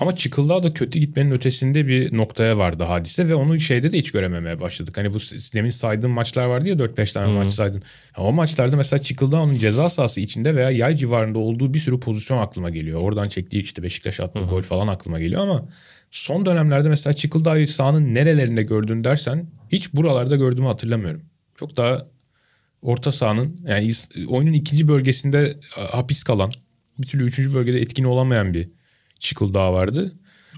ama 0.00 0.16
Çıkıldağ 0.16 0.62
da 0.62 0.74
kötü 0.74 0.98
gitmenin 0.98 1.30
ötesinde 1.30 1.88
bir 1.88 2.16
noktaya 2.16 2.58
vardı 2.58 2.82
hadise 2.82 3.28
ve 3.28 3.34
onu 3.34 3.60
şeyde 3.60 3.92
de 3.92 3.98
hiç 3.98 4.10
görememeye 4.10 4.60
başladık. 4.60 4.98
Hani 4.98 5.14
bu 5.14 5.18
demin 5.54 5.70
saydığım 5.70 6.10
maçlar 6.10 6.46
vardı 6.46 6.68
ya 6.68 6.74
4-5 6.74 7.12
tane 7.12 7.32
maç 7.32 7.50
saydın. 7.50 7.82
Ya 8.18 8.24
O 8.24 8.32
maçlarda 8.32 8.76
mesela 8.76 9.02
Çıkıldağ'ın 9.02 9.54
ceza 9.54 9.90
sahası 9.90 10.20
içinde 10.20 10.56
veya 10.56 10.70
yay 10.70 10.96
civarında 10.96 11.38
olduğu 11.38 11.74
bir 11.74 11.78
sürü 11.78 12.00
pozisyon 12.00 12.38
aklıma 12.38 12.70
geliyor. 12.70 13.00
Oradan 13.02 13.28
çektiği 13.28 13.62
işte 13.62 13.82
Beşiktaş 13.82 14.20
attığı 14.20 14.42
gol 14.42 14.62
falan 14.62 14.88
aklıma 14.88 15.20
geliyor 15.20 15.42
ama 15.42 15.68
son 16.10 16.46
dönemlerde 16.46 16.88
mesela 16.88 17.14
Çıkıldağ'ı 17.14 17.66
sahanın 17.66 18.14
nerelerinde 18.14 18.62
gördün 18.62 19.04
dersen 19.04 19.46
hiç 19.72 19.94
buralarda 19.94 20.36
gördüğümü 20.36 20.66
hatırlamıyorum. 20.66 21.22
Çok 21.56 21.76
daha 21.76 22.06
orta 22.82 23.12
sahanın 23.12 23.60
yani 23.66 23.92
oyunun 24.28 24.52
ikinci 24.52 24.88
bölgesinde 24.88 25.56
hapis 25.70 26.22
kalan 26.22 26.52
bir 26.98 27.06
türlü 27.06 27.24
üçüncü 27.24 27.54
bölgede 27.54 27.80
etkin 27.80 28.04
olamayan 28.04 28.54
bir 28.54 28.77
Çıkıldağ 29.18 29.72
vardı. 29.72 30.12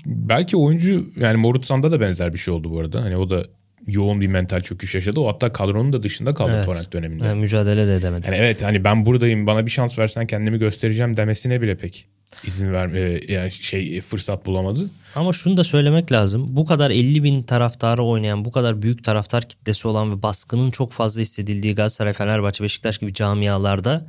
Belki 0.07 0.57
oyuncu 0.57 1.07
yani 1.17 1.37
Morutsan'da 1.37 1.91
da 1.91 2.01
benzer 2.01 2.33
bir 2.33 2.39
şey 2.39 2.55
oldu 2.55 2.71
bu 2.71 2.81
arada. 2.81 3.03
Hani 3.03 3.17
o 3.17 3.31
da 3.31 3.45
yoğun 3.87 4.21
bir 4.21 4.27
mental 4.27 4.61
çöküş 4.61 4.95
yaşadı. 4.95 5.21
O 5.21 5.29
hatta 5.29 5.53
kadronun 5.53 5.93
da 5.93 6.03
dışında 6.03 6.35
kaldı 6.35 6.53
Evet. 6.57 6.67
Torrent 6.67 6.93
döneminde. 6.93 7.27
Yani 7.27 7.41
mücadele 7.41 7.87
de 7.87 7.97
edemedi. 7.97 8.27
Yani 8.27 8.37
evet 8.37 8.63
hani 8.63 8.85
ben 8.85 9.07
buradayım 9.07 9.47
bana 9.47 9.67
bir 9.67 9.71
şans 9.71 9.99
versen 9.99 10.27
kendimi 10.27 10.59
göstereceğim 10.59 11.17
demesine 11.17 11.63
bile 11.63 11.77
pek 11.77 12.07
izin 12.45 12.73
ver 12.73 12.89
e, 12.89 13.33
yani 13.33 13.51
şey 13.51 13.97
e, 13.97 14.01
fırsat 14.01 14.47
bulamadı. 14.47 14.91
Ama 15.15 15.33
şunu 15.33 15.57
da 15.57 15.65
söylemek 15.65 16.13
lazım. 16.13 16.57
Bu 16.57 16.67
kadar 16.67 16.91
50 16.91 17.23
bin 17.23 17.43
taraftarı 17.43 18.05
oynayan, 18.05 18.45
bu 18.45 18.53
kadar 18.53 18.83
büyük 18.83 19.05
taraftar 19.05 19.49
kitlesi 19.49 19.89
olan 19.89 20.13
ve 20.13 20.23
baskının 20.23 20.71
çok 20.71 20.93
fazla 20.93 21.21
hissedildiği 21.21 21.75
Galatasaray, 21.75 22.13
Fenerbahçe, 22.13 22.65
Beşiktaş 22.65 22.99
gibi 22.99 23.15
camialarda 23.15 24.07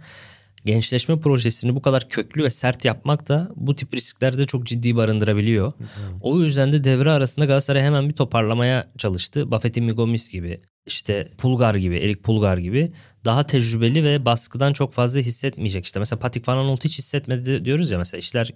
gençleşme 0.65 1.19
projesini 1.19 1.75
bu 1.75 1.81
kadar 1.81 2.09
köklü 2.09 2.43
ve 2.43 2.49
sert 2.49 2.85
yapmak 2.85 3.29
da 3.29 3.51
bu 3.55 3.75
tip 3.75 3.93
riskleri 3.93 4.39
de 4.39 4.45
çok 4.45 4.65
ciddi 4.65 4.95
barındırabiliyor. 4.95 5.73
O 6.21 6.39
yüzden 6.39 6.71
de 6.71 6.83
devre 6.83 7.11
arasında 7.11 7.45
Galatasaray 7.45 7.81
hemen 7.81 8.09
bir 8.09 8.13
toparlamaya 8.13 8.87
çalıştı. 8.97 9.51
Buffett'in 9.51 9.83
Migomis 9.83 10.31
gibi, 10.31 10.61
işte 10.85 11.27
Pulgar 11.37 11.75
gibi, 11.75 11.97
Erik 11.97 12.23
Pulgar 12.23 12.57
gibi 12.57 12.91
daha 13.25 13.47
tecrübeli 13.47 14.03
ve 14.03 14.25
baskıdan 14.25 14.73
çok 14.73 14.93
fazla 14.93 15.19
hissetmeyecek. 15.19 15.85
İşte 15.85 15.99
mesela 15.99 16.19
Patrick 16.19 16.51
Van 16.51 16.57
Aanholt 16.57 16.83
hiç 16.83 16.97
hissetmedi 16.97 17.65
diyoruz 17.65 17.91
ya 17.91 17.97
mesela 17.97 18.19
işler 18.19 18.53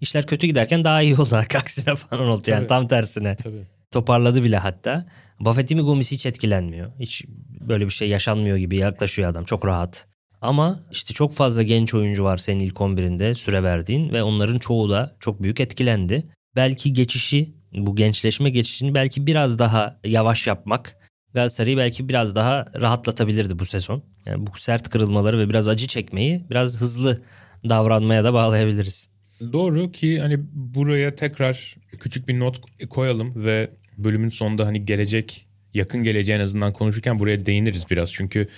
işler 0.00 0.26
kötü 0.26 0.46
giderken 0.46 0.84
daha 0.84 1.02
iyi 1.02 1.16
oldu 1.16 1.36
aksine 1.54 1.94
Van 1.94 2.18
Aanholt 2.18 2.48
yani 2.48 2.58
Tabii. 2.58 2.68
tam 2.68 2.88
tersine. 2.88 3.36
Tabii. 3.36 3.66
Toparladı 3.90 4.44
bile 4.44 4.56
hatta. 4.56 5.06
Buffett'in 5.40 5.78
Migomis 5.78 6.12
hiç 6.12 6.26
etkilenmiyor. 6.26 6.92
Hiç 7.00 7.24
böyle 7.60 7.84
bir 7.84 7.90
şey 7.90 8.08
yaşanmıyor 8.08 8.56
gibi 8.56 8.76
yaklaşıyor 8.76 9.30
adam. 9.30 9.44
Çok 9.44 9.66
rahat. 9.66 10.13
Ama 10.44 10.80
işte 10.92 11.14
çok 11.14 11.32
fazla 11.32 11.62
genç 11.62 11.94
oyuncu 11.94 12.24
var 12.24 12.38
senin 12.38 12.60
ilk 12.60 12.76
11'inde 12.76 13.34
süre 13.34 13.62
verdiğin 13.62 14.12
ve 14.12 14.22
onların 14.22 14.58
çoğu 14.58 14.90
da 14.90 15.16
çok 15.20 15.42
büyük 15.42 15.60
etkilendi. 15.60 16.26
Belki 16.56 16.92
geçişi, 16.92 17.54
bu 17.72 17.96
gençleşme 17.96 18.50
geçişini 18.50 18.94
belki 18.94 19.26
biraz 19.26 19.58
daha 19.58 20.00
yavaş 20.04 20.46
yapmak 20.46 20.96
Galatasaray'ı 21.34 21.76
belki 21.76 22.08
biraz 22.08 22.36
daha 22.36 22.64
rahatlatabilirdi 22.80 23.58
bu 23.58 23.64
sezon. 23.64 24.02
Yani 24.26 24.46
bu 24.46 24.50
sert 24.58 24.88
kırılmaları 24.88 25.38
ve 25.38 25.48
biraz 25.48 25.68
acı 25.68 25.86
çekmeyi 25.86 26.44
biraz 26.50 26.80
hızlı 26.80 27.22
davranmaya 27.68 28.24
da 28.24 28.34
bağlayabiliriz. 28.34 29.08
Doğru 29.52 29.92
ki 29.92 30.18
hani 30.20 30.40
buraya 30.52 31.16
tekrar 31.16 31.76
küçük 32.00 32.28
bir 32.28 32.38
not 32.38 32.60
koyalım 32.90 33.44
ve 33.44 33.70
bölümün 33.98 34.28
sonunda 34.28 34.66
hani 34.66 34.84
gelecek 34.84 35.46
yakın 35.74 36.02
geleceğe 36.02 36.34
en 36.34 36.40
azından 36.40 36.72
konuşurken 36.72 37.18
buraya 37.18 37.46
değiniriz 37.46 37.90
biraz. 37.90 38.12
Çünkü 38.12 38.48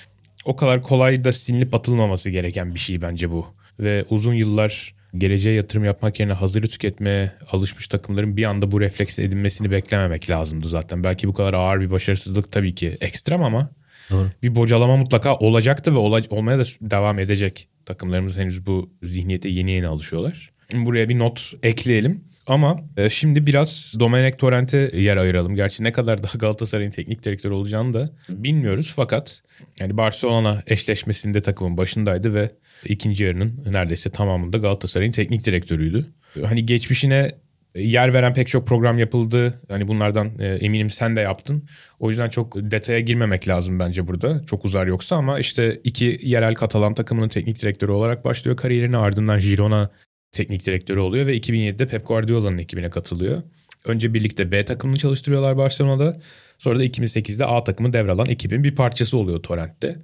o 0.47 0.57
kadar 0.57 0.83
kolay 0.83 1.25
da 1.25 1.33
silinip 1.33 1.75
atılmaması 1.75 2.31
gereken 2.31 2.75
bir 2.75 2.79
şey 2.81 3.03
bence 3.03 3.31
bu. 3.31 3.47
Ve 3.81 4.05
uzun 4.11 4.35
yıllar 4.35 4.95
geleceğe 5.19 5.55
yatırım 5.55 5.85
yapmak 5.85 6.21
yerine 6.21 6.33
hazırı 6.33 6.69
tüketmeye 6.69 7.33
alışmış 7.53 7.89
takımların 7.89 8.37
bir 8.37 8.45
anda 8.45 8.73
bu 8.73 8.81
refleks 8.81 9.19
edinmesini 9.19 9.71
beklememek 9.71 10.31
lazımdı 10.31 10.69
zaten. 10.69 11.05
Belki 11.05 11.29
bu 11.29 11.33
kadar 11.35 11.55
ağır 11.55 11.81
bir 11.81 11.91
başarısızlık 11.91 12.53
tabii 12.53 12.75
ki 12.75 12.97
ekstrem 13.01 13.43
ama 13.43 13.71
Doğru. 14.11 14.29
bir 14.43 14.55
bocalama 14.55 14.97
mutlaka 14.97 15.37
olacaktı 15.37 15.95
ve 15.95 15.99
ola- 15.99 16.23
olmaya 16.31 16.59
da 16.59 16.65
devam 16.81 17.19
edecek. 17.19 17.69
Takımlarımız 17.87 18.37
henüz 18.37 18.67
bu 18.67 18.91
zihniyete 19.03 19.49
yeni 19.49 19.71
yeni 19.71 19.87
alışıyorlar. 19.87 20.51
Buraya 20.75 21.09
bir 21.09 21.19
not 21.19 21.53
ekleyelim. 21.63 22.25
Ama 22.47 22.77
e, 22.97 23.09
şimdi 23.09 23.47
biraz 23.47 23.95
Domenech 24.01 24.39
Torrent'e 24.39 24.91
yer 24.95 25.17
ayıralım. 25.17 25.55
Gerçi 25.55 25.85
ne 25.85 25.93
kadar 25.93 26.23
daha 26.23 26.39
Galatasaray'ın 26.39 26.91
teknik 26.91 27.25
direktörü 27.25 27.55
olacağını 27.55 27.95
da 27.95 28.11
bilmiyoruz. 28.29 28.93
Fakat 28.97 29.43
yani 29.81 29.97
Barcelona 29.97 30.63
eşleşmesinde 30.67 31.43
takımın 31.43 31.77
başındaydı 31.77 32.35
ve 32.35 32.51
ikinci 32.85 33.25
yarının 33.25 33.65
neredeyse 33.73 34.11
tamamında 34.11 34.59
Galatasaray'ın 34.59 35.13
teknik 35.13 35.45
direktörüydü. 35.45 36.07
Hani 36.45 36.67
geçmişine 36.67 37.33
yer 37.75 38.15
veren 38.15 38.35
pek 38.35 38.49
çok 38.49 38.67
program 38.67 38.99
yapıldı. 38.99 39.61
Hani 39.69 39.89
bunlardan 39.89 40.39
e, 40.39 40.47
eminim 40.47 40.91
sen 40.91 41.17
de 41.17 41.21
yaptın. 41.21 41.69
O 42.01 42.09
yüzden 42.11 42.29
çok 42.29 42.57
detaya 42.57 43.01
girmemek 43.01 43.49
lazım 43.49 43.79
bence 43.79 44.07
burada. 44.07 44.43
Çok 44.47 44.65
uzar 44.65 44.87
yoksa 44.87 45.17
ama 45.17 45.39
işte 45.39 45.81
iki 45.85 46.21
yerel 46.23 46.55
Katalan 46.55 46.95
takımının 46.95 47.29
teknik 47.29 47.63
direktörü 47.63 47.93
olarak 47.93 48.25
başlıyor 48.25 48.57
kariyerini. 48.57 48.97
Ardından 48.97 49.41
Girona 49.41 49.91
teknik 50.37 50.67
direktörü 50.67 51.01
oluyor 51.01 51.27
ve 51.27 51.37
2007'de 51.37 51.87
Pep 51.87 52.07
Guardiola'nın 52.07 52.59
ekibine 52.59 52.91
katılıyor. 52.91 53.43
Önce 53.85 54.15
birlikte 54.15 54.51
B 54.53 54.65
takımını 54.65 54.97
çalıştırıyorlar 54.97 55.57
Barcelona'da. 55.57 56.21
Sonra 56.59 56.79
da 56.79 56.85
2008'de 56.85 57.45
A 57.45 57.65
takımı 57.65 57.93
devralan 57.93 58.27
ekibin 58.27 58.65
bir 58.65 58.75
parçası 58.75 59.19
oluyor 59.19 59.43
Torrent'te. 59.43 59.99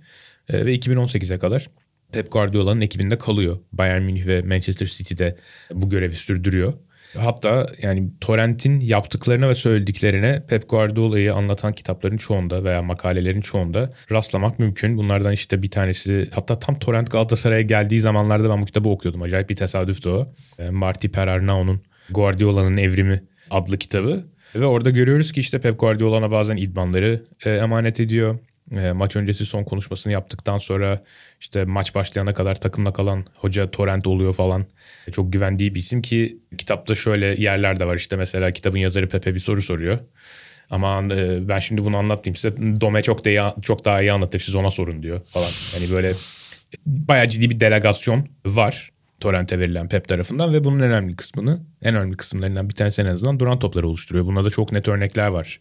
E, 0.48 0.66
ve 0.66 0.74
2018'e 0.74 1.38
kadar 1.38 1.70
Pep 2.12 2.32
Guardiola'nın 2.32 2.80
ekibinde 2.80 3.18
kalıyor. 3.18 3.58
Bayern 3.72 4.02
Münih 4.02 4.26
ve 4.26 4.42
Manchester 4.42 4.86
City'de 4.86 5.36
bu 5.72 5.88
görevi 5.88 6.14
sürdürüyor. 6.14 6.72
Hatta 7.18 7.66
yani 7.82 8.10
Torrent'in 8.20 8.80
yaptıklarına 8.80 9.48
ve 9.48 9.54
söylediklerine 9.54 10.42
Pep 10.48 10.68
Guardiola'yı 10.68 11.34
anlatan 11.34 11.72
kitapların 11.72 12.16
çoğunda 12.16 12.64
veya 12.64 12.82
makalelerin 12.82 13.40
çoğunda 13.40 13.90
rastlamak 14.12 14.58
mümkün. 14.58 14.96
Bunlardan 14.96 15.32
işte 15.32 15.62
bir 15.62 15.70
tanesi 15.70 16.28
hatta 16.34 16.58
tam 16.58 16.78
Torrent 16.78 17.10
Galatasaray'a 17.10 17.62
geldiği 17.62 18.00
zamanlarda 18.00 18.50
ben 18.50 18.62
bu 18.62 18.66
kitabı 18.66 18.88
okuyordum. 18.88 19.22
Acayip 19.22 19.50
bir 19.50 19.56
tesadüftü 19.56 20.08
o. 20.08 20.26
E, 20.58 20.70
Marty 20.70 21.08
Perarnao'nun 21.08 21.82
Guardiola'nın 22.10 22.76
Evrimi 22.76 23.22
adlı 23.50 23.78
kitabı. 23.78 24.24
Ve 24.54 24.66
orada 24.66 24.90
görüyoruz 24.90 25.32
ki 25.32 25.40
işte 25.40 25.60
Pep 25.60 25.80
Guardiola'na 25.80 26.30
bazen 26.30 26.56
idmanları 26.56 27.24
e, 27.44 27.50
emanet 27.50 28.00
ediyor. 28.00 28.38
E, 28.76 28.92
maç 28.92 29.16
öncesi 29.16 29.46
son 29.46 29.64
konuşmasını 29.64 30.12
yaptıktan 30.12 30.58
sonra 30.58 31.02
işte 31.40 31.64
maç 31.64 31.94
başlayana 31.94 32.34
kadar 32.34 32.54
takımla 32.54 32.92
kalan 32.92 33.26
hoca 33.34 33.70
Torrent 33.70 34.06
oluyor 34.06 34.34
falan. 34.34 34.66
Çok 35.12 35.32
güvendiği 35.32 35.74
bir 35.74 35.80
isim 35.80 36.02
ki 36.02 36.38
kitapta 36.58 36.94
şöyle 36.94 37.26
yerler 37.26 37.80
de 37.80 37.86
var 37.86 37.96
işte 37.96 38.16
mesela 38.16 38.50
kitabın 38.50 38.78
yazarı 38.78 39.08
Pepe 39.08 39.34
bir 39.34 39.40
soru 39.40 39.62
soruyor. 39.62 39.98
Ama 40.70 41.02
e, 41.10 41.48
ben 41.48 41.58
şimdi 41.58 41.84
bunu 41.84 41.96
anlatayım 41.96 42.36
size. 42.36 42.56
Dome 42.80 43.02
çok 43.02 43.24
da 43.24 43.54
çok 43.62 43.84
daha 43.84 44.02
iyi 44.02 44.12
anlatır 44.12 44.38
siz 44.38 44.54
ona 44.54 44.70
sorun 44.70 45.02
diyor 45.02 45.20
falan. 45.24 45.50
Hani 45.74 45.92
böyle 45.92 46.14
bayağı 46.86 47.28
ciddi 47.28 47.50
bir 47.50 47.60
delegasyon 47.60 48.28
var. 48.46 48.92
Torrent'e 49.20 49.58
verilen 49.58 49.88
Pep 49.88 50.08
tarafından 50.08 50.52
ve 50.52 50.64
bunun 50.64 50.78
en 50.78 50.84
önemli 50.84 51.16
kısmını, 51.16 51.62
en 51.82 51.94
önemli 51.94 52.16
kısımlarından 52.16 52.68
bir 52.68 52.74
tanesi 52.74 53.02
en 53.02 53.06
azından 53.06 53.40
duran 53.40 53.58
topları 53.58 53.88
oluşturuyor. 53.88 54.26
Bunda 54.26 54.44
da 54.44 54.50
çok 54.50 54.72
net 54.72 54.88
örnekler 54.88 55.26
var. 55.26 55.60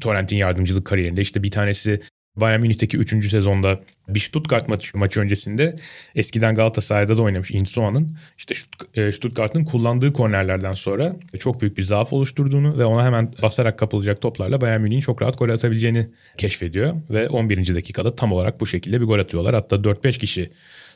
Torrent'in 0.00 0.36
yardımcılık 0.36 0.86
kariyerinde 0.86 1.20
işte 1.20 1.42
bir 1.42 1.50
tanesi 1.50 2.00
Bayern 2.36 2.60
Münih'teki 2.60 2.96
3. 2.96 3.30
sezonda 3.30 3.80
bir 4.08 4.20
Stuttgart 4.20 4.68
maçı, 4.68 4.98
maçı 4.98 5.20
öncesinde 5.20 5.76
eskiden 6.14 6.54
Galatasaray'da 6.54 7.16
da 7.16 7.22
oynamış 7.22 7.50
Insoa'nın 7.50 8.18
işte 8.38 8.54
e, 8.94 9.12
Stuttgart'ın 9.12 9.64
kullandığı 9.64 10.12
kornerlerden 10.12 10.74
sonra 10.74 11.16
çok 11.38 11.60
büyük 11.60 11.78
bir 11.78 11.82
zaaf 11.82 12.12
oluşturduğunu 12.12 12.78
ve 12.78 12.84
ona 12.84 13.04
hemen 13.04 13.34
basarak 13.42 13.78
kapılacak 13.78 14.22
toplarla 14.22 14.60
Bayern 14.60 14.80
Münih'in 14.80 15.00
çok 15.00 15.22
rahat 15.22 15.38
gol 15.38 15.48
atabileceğini 15.48 16.08
keşfediyor 16.38 16.94
ve 17.10 17.28
11. 17.28 17.74
dakikada 17.74 18.16
tam 18.16 18.32
olarak 18.32 18.60
bu 18.60 18.66
şekilde 18.66 19.00
bir 19.00 19.06
gol 19.06 19.18
atıyorlar. 19.18 19.54
Hatta 19.54 19.76
4-5 19.76 20.18
kişi 20.18 20.50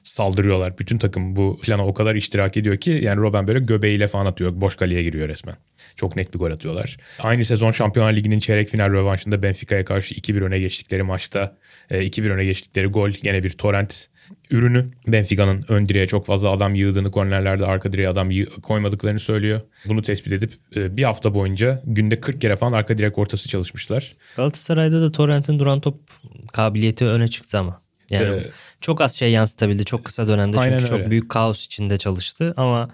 saldırıyorlar. 0.09 0.79
Bütün 0.79 0.99
takım 0.99 1.37
bu 1.37 1.59
plana 1.63 1.87
o 1.87 1.95
kadar 1.95 2.15
iştirak 2.15 2.57
ediyor 2.57 2.77
ki 2.77 3.01
yani 3.03 3.21
Robben 3.21 3.49
böyle 3.49 3.59
göbeğiyle 3.59 4.09
falan 4.09 4.27
atıyor. 4.27 4.61
Boş 4.61 4.75
kaleye 4.75 5.03
giriyor 5.03 5.29
resmen. 5.29 5.57
Çok 5.97 6.17
net 6.17 6.35
bir 6.35 6.39
gol 6.39 6.51
atıyorlar. 6.51 6.97
Aynı 7.19 7.45
sezon 7.45 7.71
Şampiyonlar 7.71 8.13
Ligi'nin 8.13 8.39
çeyrek 8.39 8.69
final 8.69 8.93
rövanşında 8.93 9.43
Benfica'ya 9.43 9.85
karşı 9.85 10.15
2-1 10.15 10.45
öne 10.45 10.59
geçtikleri 10.59 11.03
maçta 11.03 11.57
2-1 11.91 12.29
e, 12.29 12.31
öne 12.31 12.45
geçtikleri 12.45 12.87
gol 12.87 13.11
yine 13.23 13.43
bir 13.43 13.51
torrent 13.51 14.09
ürünü. 14.51 14.91
Benfica'nın 15.07 15.65
ön 15.69 15.87
direğe 15.87 16.07
çok 16.07 16.27
fazla 16.27 16.51
adam 16.51 16.75
yığdığını, 16.75 17.11
kornerlerde 17.11 17.67
arka 17.67 17.93
direğe 17.93 18.09
adam 18.09 18.31
koymadıklarını 18.63 19.19
söylüyor. 19.19 19.61
Bunu 19.87 20.03
tespit 20.03 20.33
edip 20.33 20.53
e, 20.77 20.97
bir 20.97 21.05
hafta 21.05 21.35
boyunca 21.35 21.83
günde 21.85 22.21
40 22.21 22.41
kere 22.41 22.57
falan 22.57 22.73
arka 22.73 22.99
direk 22.99 23.19
ortası 23.19 23.49
çalışmışlar. 23.49 24.15
Galatasaray'da 24.37 25.01
da 25.01 25.13
Torrent'in 25.13 25.59
duran 25.59 25.81
top 25.81 25.99
kabiliyeti 26.53 27.05
öne 27.05 27.29
çıktı 27.29 27.59
ama. 27.59 27.86
Yani 28.11 28.29
ee, 28.29 28.51
çok 28.81 29.01
az 29.01 29.15
şey 29.15 29.33
yansıtabildi 29.33 29.85
çok 29.85 30.05
kısa 30.05 30.29
dönemde 30.29 30.57
çünkü 30.57 30.75
öyle. 30.75 30.87
çok 30.87 31.11
büyük 31.11 31.29
kaos 31.29 31.67
içinde 31.67 31.97
çalıştı 31.97 32.55
ama 32.57 32.89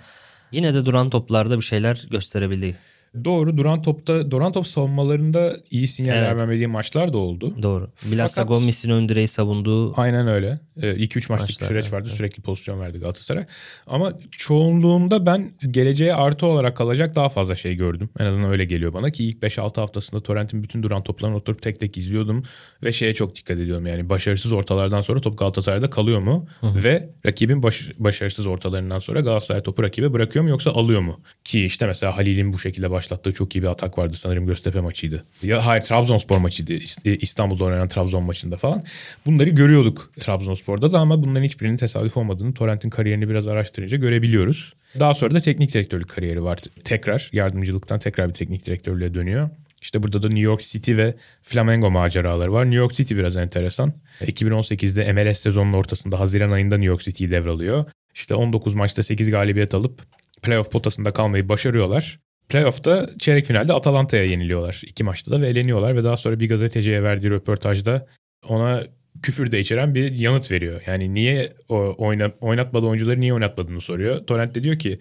yine 0.52 0.74
de 0.74 0.84
duran 0.86 1.10
toplarda 1.10 1.56
bir 1.56 1.64
şeyler 1.64 2.06
gösterebildi. 2.10 2.76
Doğru 3.24 3.56
duran 3.56 3.82
topta 3.82 4.30
duran 4.30 4.52
top 4.52 4.66
savunmalarında 4.66 5.56
iyi 5.70 5.88
sinyaller 5.88 6.30
evet. 6.30 6.40
vermediği 6.40 6.66
maçlar 6.66 7.12
da 7.12 7.18
oldu. 7.18 7.62
Doğru. 7.62 7.90
Bilhassa 8.12 8.42
Fakat, 8.42 8.56
Gomis'in 8.58 8.90
ön 8.90 9.08
direği 9.08 9.28
savunduğu. 9.28 10.00
Aynen 10.00 10.28
öyle. 10.28 10.60
2-3 10.76 11.30
ee, 11.30 11.34
maçlık 11.34 11.60
bir 11.60 11.66
süreç 11.66 11.92
vardı. 11.92 12.06
Evet. 12.08 12.16
Sürekli 12.16 12.42
pozisyon 12.42 12.80
verdi 12.80 12.98
Galatasaray. 12.98 13.44
Ama 13.86 14.12
çoğunluğunda 14.30 15.26
ben 15.26 15.52
geleceğe 15.70 16.14
artı 16.14 16.46
olarak 16.46 16.76
kalacak 16.76 17.16
daha 17.16 17.28
fazla 17.28 17.56
şey 17.56 17.74
gördüm. 17.74 18.08
En 18.18 18.24
azından 18.24 18.50
öyle 18.50 18.64
geliyor 18.64 18.92
bana 18.92 19.10
ki 19.10 19.24
ilk 19.24 19.42
5-6 19.42 19.80
haftasında 19.80 20.20
Torrent'in 20.22 20.62
bütün 20.62 20.82
duran 20.82 21.02
toplarını 21.02 21.36
oturup 21.36 21.62
tek 21.62 21.80
tek 21.80 21.96
izliyordum 21.96 22.42
ve 22.82 22.92
şeye 22.92 23.14
çok 23.14 23.34
dikkat 23.34 23.58
ediyorum. 23.58 23.86
Yani 23.86 24.08
başarısız 24.08 24.52
ortalardan 24.52 25.00
sonra 25.00 25.20
top 25.20 25.38
Galatasaray'da 25.38 25.90
kalıyor 25.90 26.20
mu? 26.20 26.46
Hı-hı. 26.60 26.84
Ve 26.84 27.10
rakibin 27.26 27.62
baş, 27.62 27.90
başarısız 27.98 28.46
ortalarından 28.46 28.98
sonra 28.98 29.20
Galatasaray 29.20 29.62
topu 29.62 29.82
rakibe 29.82 30.12
bırakıyor 30.12 30.42
mu 30.42 30.50
yoksa 30.50 30.70
alıyor 30.70 31.00
mu? 31.00 31.20
Ki 31.44 31.64
işte 31.64 31.86
mesela 31.86 32.16
Halil'in 32.16 32.52
bu 32.52 32.58
şekilde 32.58 32.90
başlattığı 33.02 33.32
çok 33.32 33.56
iyi 33.56 33.62
bir 33.62 33.66
atak 33.66 33.98
vardı 33.98 34.16
sanırım 34.16 34.46
Göztepe 34.46 34.80
maçıydı. 34.80 35.24
Ya 35.42 35.66
hayır 35.66 35.82
Trabzonspor 35.82 36.38
maçıydı. 36.38 36.72
İstanbul'da 37.04 37.64
oynanan 37.64 37.88
Trabzon 37.88 38.22
maçında 38.22 38.56
falan. 38.56 38.82
Bunları 39.26 39.50
görüyorduk 39.50 40.12
Trabzonspor'da 40.20 40.92
da 40.92 40.98
ama 40.98 41.22
bunların 41.22 41.44
hiçbirinin 41.44 41.76
tesadüf 41.76 42.16
olmadığını 42.16 42.54
Torrent'in 42.54 42.90
kariyerini 42.90 43.28
biraz 43.28 43.48
araştırınca 43.48 43.96
görebiliyoruz. 43.96 44.74
Daha 45.00 45.14
sonra 45.14 45.34
da 45.34 45.40
teknik 45.40 45.74
direktörlük 45.74 46.08
kariyeri 46.08 46.42
var. 46.42 46.58
Tekrar 46.84 47.30
yardımcılıktan 47.32 47.98
tekrar 47.98 48.28
bir 48.28 48.34
teknik 48.34 48.66
direktörlüğe 48.66 49.14
dönüyor. 49.14 49.50
İşte 49.82 50.02
burada 50.02 50.22
da 50.22 50.28
New 50.28 50.42
York 50.42 50.60
City 50.60 50.96
ve 50.96 51.14
Flamengo 51.42 51.90
maceraları 51.90 52.52
var. 52.52 52.64
New 52.64 52.76
York 52.76 52.94
City 52.94 53.14
biraz 53.14 53.36
enteresan. 53.36 53.92
2018'de 54.20 55.12
MLS 55.12 55.38
sezonunun 55.38 55.72
ortasında 55.72 56.20
Haziran 56.20 56.50
ayında 56.50 56.76
New 56.76 56.88
York 56.88 57.00
City'yi 57.00 57.30
devralıyor. 57.30 57.84
İşte 58.14 58.34
19 58.34 58.74
maçta 58.74 59.02
8 59.02 59.30
galibiyet 59.30 59.74
alıp 59.74 60.02
playoff 60.42 60.70
potasında 60.70 61.10
kalmayı 61.12 61.48
başarıyorlar. 61.48 62.20
Playoff'ta 62.52 63.10
çeyrek 63.18 63.46
finalde 63.46 63.72
Atalanta'ya 63.72 64.24
yeniliyorlar. 64.24 64.82
iki 64.86 65.04
maçta 65.04 65.30
da 65.30 65.40
ve 65.40 65.48
eleniyorlar 65.48 65.96
ve 65.96 66.04
daha 66.04 66.16
sonra 66.16 66.40
bir 66.40 66.48
gazeteciye 66.48 67.02
verdiği 67.02 67.30
röportajda 67.30 68.06
ona 68.48 68.82
küfür 69.22 69.52
de 69.52 69.60
içeren 69.60 69.94
bir 69.94 70.12
yanıt 70.12 70.50
veriyor. 70.50 70.80
Yani 70.86 71.14
niye 71.14 71.52
o 71.68 71.94
oyna, 71.98 72.32
oynatmadığı 72.40 72.86
oyuncuları 72.86 73.20
niye 73.20 73.34
oynatmadığını 73.34 73.80
soruyor. 73.80 74.26
Torrent 74.26 74.54
de 74.54 74.64
diyor 74.64 74.78
ki 74.78 74.98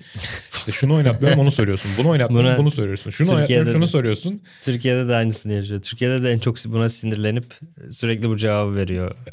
işte 0.57 0.71
şunu 0.71 0.95
oynatmıyorum 0.95 1.39
onu 1.39 1.51
soruyorsun. 1.51 1.91
Bunu 1.97 2.09
oynatmıyorum 2.09 2.57
bunu 2.57 2.71
soruyorsun. 2.71 3.09
Şunu 3.09 3.33
oynatmıyorum 3.33 3.71
şunu 3.71 3.87
soruyorsun. 3.87 4.41
Türkiye'de 4.61 5.07
de 5.07 5.15
aynısını 5.15 5.53
yaşıyor. 5.53 5.81
Türkiye'de 5.81 6.23
de 6.23 6.31
en 6.31 6.39
çok 6.39 6.55
buna 6.65 6.89
sinirlenip 6.89 7.45
sürekli 7.89 8.29
bu 8.29 8.37
cevabı 8.37 8.75
veriyor. 8.75 9.11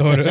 Doğru. 0.00 0.22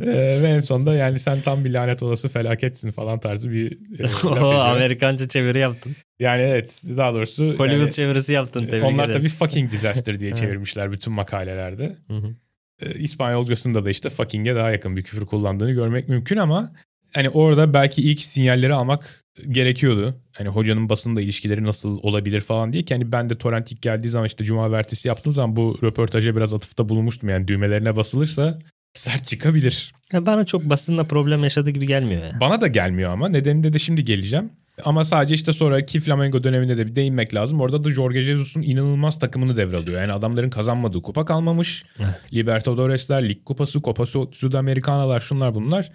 ee, 0.00 0.42
ve 0.42 0.48
en 0.48 0.60
sonunda 0.60 0.94
yani 0.94 1.20
sen 1.20 1.40
tam 1.40 1.64
bir 1.64 1.72
lanet 1.72 2.02
olası 2.02 2.28
felaketsin 2.28 2.90
falan 2.90 3.20
tarzı 3.20 3.50
bir 3.50 3.72
e, 3.98 4.26
o, 4.26 4.50
Amerikanca 4.50 5.28
çeviri 5.28 5.58
yaptın. 5.58 5.96
Yani 6.20 6.42
evet 6.42 6.82
daha 6.96 7.14
doğrusu. 7.14 7.44
Hollywood 7.44 7.80
yani, 7.80 7.92
çevirisi 7.92 8.32
yaptın 8.32 8.66
tebrik 8.66 8.84
Onlar 8.84 9.04
ederim. 9.04 9.20
tabii 9.20 9.28
fucking 9.28 9.72
disaster 9.72 10.20
diye 10.20 10.34
çevirmişler 10.34 10.92
bütün 10.92 11.12
makalelerde. 11.12 11.96
Hı 12.08 12.16
hı. 12.16 12.34
E, 12.80 12.94
İspanyolcasında 12.98 13.84
da 13.84 13.90
işte 13.90 14.10
fucking'e 14.10 14.54
daha 14.54 14.70
yakın 14.70 14.96
bir 14.96 15.02
küfür 15.02 15.26
kullandığını 15.26 15.72
görmek 15.72 16.08
mümkün 16.08 16.36
ama 16.36 16.72
hani 17.12 17.28
orada 17.30 17.74
belki 17.74 18.02
ilk 18.02 18.20
sinyalleri 18.20 18.74
almak 18.74 19.24
gerekiyordu. 19.48 20.20
Hani 20.32 20.48
hocanın 20.48 20.88
basınla 20.88 21.20
ilişkileri 21.20 21.64
nasıl 21.64 21.98
olabilir 22.02 22.40
falan 22.40 22.72
diye 22.72 22.82
ki 22.82 22.94
hani 22.94 23.12
ben 23.12 23.30
de 23.30 23.34
torrent 23.34 23.72
ilk 23.72 23.82
geldiği 23.82 24.08
zaman 24.08 24.26
işte 24.26 24.44
cuma 24.44 24.72
vertisi 24.72 25.08
yaptığım 25.08 25.32
zaman 25.32 25.56
bu 25.56 25.78
röportaja 25.82 26.36
biraz 26.36 26.54
atıfta 26.54 26.88
bulunmuştum. 26.88 27.28
Yani 27.28 27.48
düğmelerine 27.48 27.96
basılırsa 27.96 28.58
sert 28.94 29.26
çıkabilir. 29.26 29.92
Ya 30.12 30.26
bana 30.26 30.46
çok 30.46 30.64
basınla 30.64 31.04
problem 31.04 31.42
yaşadığı 31.42 31.70
gibi 31.70 31.86
gelmiyor 31.86 32.22
ya. 32.22 32.40
Bana 32.40 32.60
da 32.60 32.66
gelmiyor 32.66 33.10
ama 33.10 33.28
nedeninde 33.28 33.72
de 33.72 33.78
şimdi 33.78 34.04
geleceğim. 34.04 34.50
Ama 34.84 35.04
sadece 35.04 35.34
işte 35.34 35.52
sonraki 35.52 36.00
Flamengo 36.00 36.44
döneminde 36.44 36.78
de 36.78 36.86
bir 36.86 36.96
değinmek 36.96 37.34
lazım. 37.34 37.60
Orada 37.60 37.84
da 37.84 37.90
Jorge 37.90 38.22
Jesus'un 38.22 38.62
inanılmaz 38.62 39.18
takımını 39.18 39.56
devralıyor. 39.56 40.00
Yani 40.00 40.12
adamların 40.12 40.50
kazanmadığı 40.50 41.02
kupa 41.02 41.24
kalmamış. 41.24 41.84
Evet. 41.98 42.34
Libertadores'ler, 42.34 43.28
Lig 43.28 43.44
Kupası, 43.44 43.82
Copa 43.82 44.06
Sudamericanalar 44.06 45.20
şunlar 45.20 45.54
bunlar. 45.54 45.92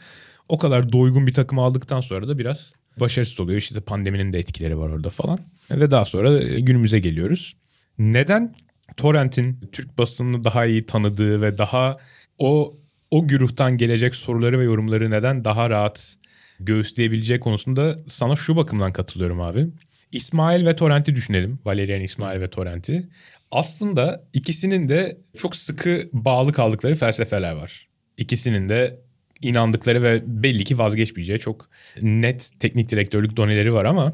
O 0.49 0.57
kadar 0.57 0.91
doygun 0.91 1.27
bir 1.27 1.33
takım 1.33 1.59
aldıktan 1.59 2.01
sonra 2.01 2.27
da 2.27 2.37
biraz 2.37 2.73
başarısız 2.99 3.39
oluyor. 3.39 3.57
İşte 3.57 3.81
pandeminin 3.81 4.33
de 4.33 4.39
etkileri 4.39 4.77
var 4.77 4.89
orada 4.89 5.09
falan. 5.09 5.39
Ve 5.71 5.91
daha 5.91 6.05
sonra 6.05 6.39
günümüze 6.59 6.99
geliyoruz. 6.99 7.53
Neden 7.97 8.55
Torrent'in 8.97 9.69
Türk 9.71 9.97
basınını 9.97 10.43
daha 10.43 10.65
iyi 10.65 10.85
tanıdığı 10.85 11.41
ve 11.41 11.57
daha 11.57 11.97
o 12.37 12.77
o 13.11 13.27
güruhtan 13.27 13.77
gelecek 13.77 14.15
soruları 14.15 14.59
ve 14.59 14.63
yorumları 14.63 15.11
neden 15.11 15.45
daha 15.45 15.69
rahat 15.69 16.15
göğüsleyebileceği 16.59 17.39
konusunda 17.39 17.97
sana 18.07 18.35
şu 18.35 18.55
bakımdan 18.55 18.93
katılıyorum 18.93 19.41
abi. 19.41 19.67
İsmail 20.11 20.65
ve 20.65 20.75
Torrent'i 20.75 21.15
düşünelim. 21.15 21.59
Valerian 21.65 22.01
İsmail 22.01 22.41
ve 22.41 22.49
Torrent'i. 22.49 23.09
Aslında 23.51 24.23
ikisinin 24.33 24.89
de 24.89 25.17
çok 25.37 25.55
sıkı 25.55 26.09
bağlı 26.13 26.51
kaldıkları 26.51 26.95
felsefeler 26.95 27.51
var. 27.51 27.87
İkisinin 28.17 28.69
de 28.69 28.99
inandıkları 29.41 30.03
ve 30.03 30.23
belli 30.25 30.63
ki 30.63 30.77
vazgeçmeyeceği 30.77 31.39
çok 31.39 31.69
net 32.01 32.49
teknik 32.59 32.89
direktörlük 32.89 33.37
doneleri 33.37 33.73
var 33.73 33.85
ama 33.85 34.13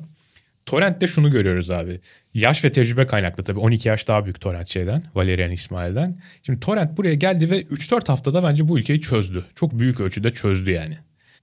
Torrent'te 0.65 1.07
şunu 1.07 1.31
görüyoruz 1.31 1.69
abi. 1.69 1.99
Yaş 2.33 2.65
ve 2.65 2.71
tecrübe 2.71 3.07
kaynaklı 3.07 3.43
tabii 3.43 3.59
12 3.59 3.87
yaş 3.87 4.07
daha 4.07 4.25
büyük 4.25 4.41
Torrent 4.41 4.67
şeyden, 4.67 5.03
Valerian 5.15 5.51
İsmail'den. 5.51 6.21
Şimdi 6.43 6.59
Torrent 6.59 6.97
buraya 6.97 7.15
geldi 7.15 7.49
ve 7.49 7.61
3-4 7.61 8.07
haftada 8.07 8.43
bence 8.43 8.67
bu 8.67 8.79
ülkeyi 8.79 9.01
çözdü. 9.01 9.45
Çok 9.55 9.79
büyük 9.79 10.01
ölçüde 10.01 10.29
çözdü 10.29 10.71
yani. 10.71 10.97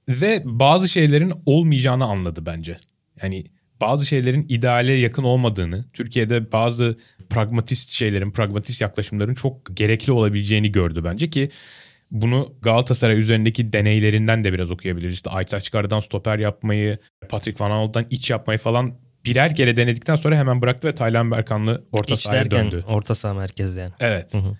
Ve 0.08 0.42
bazı 0.44 0.88
şeylerin 0.88 1.32
olmayacağını 1.46 2.04
anladı 2.04 2.46
bence. 2.46 2.78
Yani 3.22 3.44
bazı 3.80 4.06
şeylerin 4.06 4.46
ideale 4.48 4.92
yakın 4.92 5.22
olmadığını, 5.22 5.84
Türkiye'de 5.92 6.52
bazı 6.52 6.98
pragmatist 7.30 7.90
şeylerin, 7.90 8.30
pragmatist 8.30 8.80
yaklaşımların 8.80 9.34
çok 9.34 9.76
gerekli 9.76 10.12
olabileceğini 10.12 10.72
gördü 10.72 11.04
bence 11.04 11.30
ki 11.30 11.50
Bunu 12.10 12.54
Galatasaray 12.62 13.18
üzerindeki 13.18 13.72
deneylerinden 13.72 14.44
de 14.44 14.52
biraz 14.52 14.70
okuyabiliriz. 14.70 15.14
İşte 15.14 15.30
Aytaç 15.30 15.70
Karadan 15.70 16.00
stoper 16.00 16.38
yapmayı, 16.38 16.98
Patrick 17.28 17.64
Van 17.64 17.70
Aanholt'tan 17.70 18.06
iç 18.10 18.30
yapmayı 18.30 18.58
falan 18.58 18.94
birer 19.24 19.54
kere 19.54 19.76
denedikten 19.76 20.16
sonra 20.16 20.36
hemen 20.36 20.62
bıraktı 20.62 20.88
ve 20.88 20.94
Taylan 20.94 21.30
Berkanlı 21.30 21.84
orta 21.92 22.14
İç 22.14 22.20
sahaya 22.20 22.44
derken 22.44 22.64
döndü. 22.64 22.84
orta 22.88 23.14
saha 23.14 23.34
merkezi 23.34 23.80
yani. 23.80 23.92
Evet. 24.00 24.34
Hı 24.34 24.38
hı. 24.38 24.56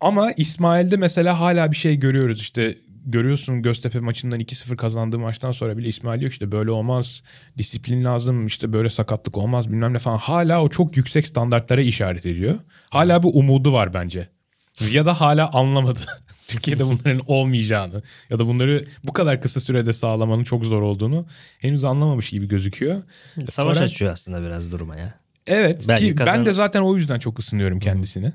Ama 0.00 0.32
İsmail'de 0.32 0.96
mesela 0.96 1.40
hala 1.40 1.70
bir 1.70 1.76
şey 1.76 1.96
görüyoruz. 1.96 2.40
İşte 2.40 2.78
görüyorsun 3.06 3.62
Göztepe 3.62 3.98
maçından 3.98 4.40
2-0 4.40 4.76
kazandığı 4.76 5.18
maçtan 5.18 5.52
sonra 5.52 5.78
bile 5.78 5.88
İsmail 5.88 6.20
diyor 6.20 6.30
ki 6.30 6.34
işte 6.34 6.52
böyle 6.52 6.70
olmaz. 6.70 7.22
Disiplin 7.58 8.04
lazım 8.04 8.46
işte 8.46 8.72
böyle 8.72 8.90
sakatlık 8.90 9.36
olmaz 9.36 9.72
bilmem 9.72 9.92
ne 9.92 9.98
falan. 9.98 10.18
Hala 10.18 10.62
o 10.62 10.68
çok 10.68 10.96
yüksek 10.96 11.26
standartlara 11.26 11.80
işaret 11.80 12.26
ediyor. 12.26 12.54
Hala 12.90 13.22
bir 13.22 13.30
umudu 13.32 13.72
var 13.72 13.94
bence. 13.94 14.28
Ya 14.90 15.06
da 15.06 15.20
hala 15.20 15.50
anlamadı. 15.50 16.00
Türkiye'de 16.48 16.84
bunların 16.86 17.20
olmayacağını 17.26 18.02
ya 18.30 18.38
da 18.38 18.46
bunları 18.46 18.84
bu 19.04 19.12
kadar 19.12 19.40
kısa 19.40 19.60
sürede 19.60 19.92
sağlamanın 19.92 20.44
çok 20.44 20.66
zor 20.66 20.82
olduğunu 20.82 21.26
henüz 21.58 21.84
anlamamış 21.84 22.30
gibi 22.30 22.48
gözüküyor. 22.48 23.02
Savaş 23.48 23.78
Torrent- 23.78 23.84
açıyor 23.84 24.12
aslında 24.12 24.42
biraz 24.42 24.72
duruma 24.72 24.96
ya. 24.96 25.14
Evet 25.46 25.84
Belki 25.88 26.06
ki 26.06 26.18
ben 26.18 26.24
kazanır. 26.24 26.46
de 26.46 26.52
zaten 26.52 26.80
o 26.80 26.96
yüzden 26.96 27.18
çok 27.18 27.38
ısınıyorum 27.38 27.80
kendisine. 27.80 28.32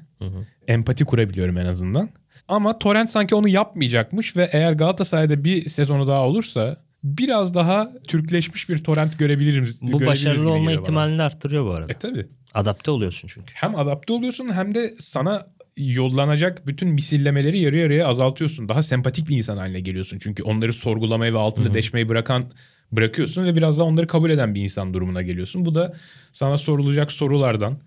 Empati 0.68 1.06
kurabiliyorum 1.06 1.58
en 1.58 1.66
azından. 1.66 2.10
Ama 2.50 2.80
Torrent 2.80 3.12
sanki 3.12 3.36
onu 3.36 3.48
yapmayacakmış 3.48 4.38
ve 4.38 4.50
eğer 4.54 4.74
Galatasaray'da 4.74 5.44
bir 5.44 5.70
sezonu 5.70 6.08
daha 6.08 6.28
olursa 6.28 6.78
biraz 7.04 7.54
daha 7.54 7.92
Türkleşmiş 8.08 8.70
bir 8.70 8.84
Torrent 8.84 9.20
görebiliriz. 9.20 9.82
Bu 9.82 10.06
başarılı 10.06 10.50
olma 10.50 10.66
bana. 10.66 10.74
ihtimalini 10.74 11.22
arttırıyor 11.22 11.66
bu 11.66 11.72
arada. 11.72 11.92
E 11.92 11.96
tabi. 11.96 12.28
Adapte 12.54 12.92
oluyorsun 12.92 13.28
çünkü. 13.28 13.54
Hem 13.54 13.76
adapte 13.76 14.14
oluyorsun 14.14 14.54
hem 14.54 14.76
de 14.76 14.96
sana 15.00 15.48
yollanacak 15.78 16.68
bütün 16.68 16.90
misillemeleri 16.90 17.60
yarı 17.60 17.78
yarıya 17.78 18.08
azaltıyorsun. 18.08 18.70
Daha 18.70 18.84
sempatik 18.84 19.30
bir 19.30 19.38
insan 19.38 19.58
haline 19.58 19.80
geliyorsun. 19.80 20.20
Çünkü 20.20 20.44
onları 20.44 20.74
sorgulamayı 20.74 21.34
ve 21.34 21.38
altında 21.38 21.74
deşmeyi 21.74 22.10
bırakan 22.10 22.46
bırakıyorsun 22.92 23.46
ve 23.46 23.56
biraz 23.56 23.78
daha 23.78 23.86
onları 23.86 24.08
kabul 24.08 24.30
eden 24.30 24.56
bir 24.56 24.62
insan 24.62 24.94
durumuna 24.94 25.22
geliyorsun. 25.22 25.66
Bu 25.66 25.76
da 25.76 25.94
sana 26.34 26.58
sorulacak 26.58 27.12
sorulardan, 27.12 27.80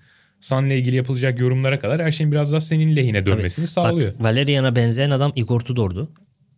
seninle 0.43 0.79
ilgili 0.79 0.97
yapılacak 0.97 1.41
yorumlara 1.41 1.79
kadar 1.79 2.03
her 2.03 2.11
şeyin 2.11 2.33
biraz 2.33 2.53
daha 2.53 2.61
senin 2.61 2.97
lehine 2.97 3.27
dönmesini 3.27 3.67
sağlıyor. 3.67 4.15
Bak 4.15 4.23
Valerian'a 4.25 4.77
benzeyen 4.77 5.11
adam 5.11 5.33
Igor 5.37 5.61
Tudor'du. 5.61 6.11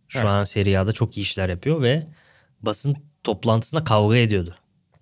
Şu 0.07 0.17
Evet. 0.17 0.27
an 0.27 0.43
Serie 0.43 0.77
A'da 0.77 0.91
çok 0.91 1.17
iyi 1.17 1.21
işler 1.21 1.49
yapıyor 1.49 1.81
ve 1.81 2.05
basın 2.61 2.95
toplantısında 3.23 3.83
kavga 3.83 4.17
ediyordu. 4.17 4.55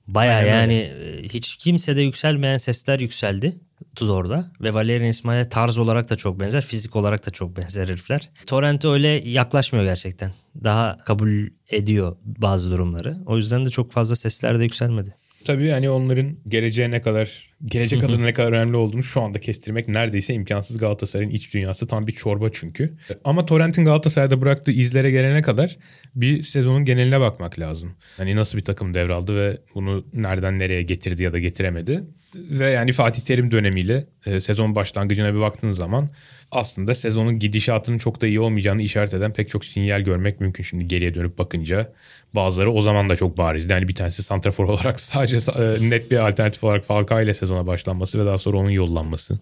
Baya 0.07 0.41
yani 0.41 0.73
e, 0.73 1.23
hiç 1.23 1.55
kimsede 1.55 2.01
yükselmeyen 2.01 2.57
sesler 2.57 2.99
yükseldi 2.99 3.59
Tudor'da 3.95 4.51
ve 4.61 4.73
Valerian 4.73 5.09
İsmail'e 5.09 5.49
tarz 5.49 5.77
olarak 5.77 6.09
da 6.09 6.15
çok 6.15 6.39
benzer, 6.39 6.61
fizik 6.65 6.95
olarak 6.95 7.25
da 7.25 7.31
çok 7.31 7.57
benzer 7.57 7.87
herifler. 7.87 8.29
Torrent'e 8.45 8.87
öyle 8.87 9.07
yaklaşmıyor 9.07 9.85
gerçekten. 9.85 10.31
Daha 10.63 10.97
kabul 10.97 11.47
ediyor 11.69 12.15
bazı 12.25 12.71
durumları. 12.71 13.17
O 13.25 13.37
yüzden 13.37 13.65
de 13.65 13.69
çok 13.69 13.91
fazla 13.91 14.15
sesler 14.15 14.59
de 14.59 14.63
yükselmedi. 14.63 15.15
Tabii 15.45 15.69
hani 15.69 15.89
onların 15.89 16.37
geleceğe 16.47 16.91
ne 16.91 17.01
kadar, 17.01 17.49
gelecek 17.65 18.03
adına 18.03 18.23
ne 18.23 18.33
kadar 18.33 18.51
önemli 18.51 18.77
olduğunu 18.77 19.03
şu 19.03 19.21
anda 19.21 19.39
kestirmek 19.39 19.87
neredeyse 19.87 20.33
imkansız 20.33 20.77
Galatasaray'ın 20.77 21.31
iç 21.31 21.53
dünyası 21.53 21.87
tam 21.87 22.07
bir 22.07 22.11
çorba 22.11 22.49
çünkü. 22.51 22.93
Ama 23.23 23.45
Torrent'in 23.45 23.85
Galatasaray'da 23.85 24.41
bıraktığı 24.41 24.71
izlere 24.71 25.11
gelene 25.11 25.41
kadar 25.41 25.77
bir 26.15 26.43
sezonun 26.43 26.85
geneline 26.85 27.19
bakmak 27.19 27.59
lazım. 27.59 27.95
Hani 28.17 28.35
nasıl 28.35 28.57
bir 28.57 28.63
takım 28.63 28.93
devraldı 28.93 29.35
ve 29.35 29.57
bunu 29.75 30.05
nereden 30.13 30.59
nereye 30.59 30.83
getirdi 30.83 31.23
ya 31.23 31.33
da 31.33 31.39
getiremedi. 31.39 32.03
Ve 32.35 32.71
yani 32.71 32.91
Fatih 32.91 33.21
Terim 33.21 33.51
dönemiyle 33.51 34.05
e, 34.25 34.39
sezon 34.39 34.75
başlangıcına 34.75 35.33
bir 35.33 35.39
baktığın 35.39 35.71
zaman 35.71 36.09
aslında 36.53 36.93
sezonun 36.93 37.39
gidişatının 37.39 37.97
çok 37.97 38.21
da 38.21 38.27
iyi 38.27 38.39
olmayacağını 38.39 38.81
işaret 38.81 39.13
eden 39.13 39.33
pek 39.33 39.49
çok 39.49 39.65
sinyal 39.65 40.01
görmek 40.01 40.39
mümkün 40.41 40.63
şimdi 40.63 40.87
geriye 40.87 41.13
dönüp 41.13 41.37
bakınca. 41.37 41.93
Bazıları 42.35 42.71
o 42.71 42.81
zaman 42.81 43.09
da 43.09 43.15
çok 43.15 43.37
barizdi. 43.37 43.73
Yani 43.73 43.87
bir 43.87 43.95
tanesi 43.95 44.23
santrafor 44.23 44.63
olarak 44.69 44.99
sadece 44.99 45.37
e, 45.37 45.89
net 45.89 46.11
bir 46.11 46.27
alternatif 46.27 46.63
olarak 46.63 46.85
Falcao 46.85 47.21
ile 47.21 47.33
sezona 47.33 47.67
başlanması 47.67 48.19
ve 48.19 48.25
daha 48.25 48.37
sonra 48.37 48.57
onun 48.57 48.69
yollanması. 48.69 49.39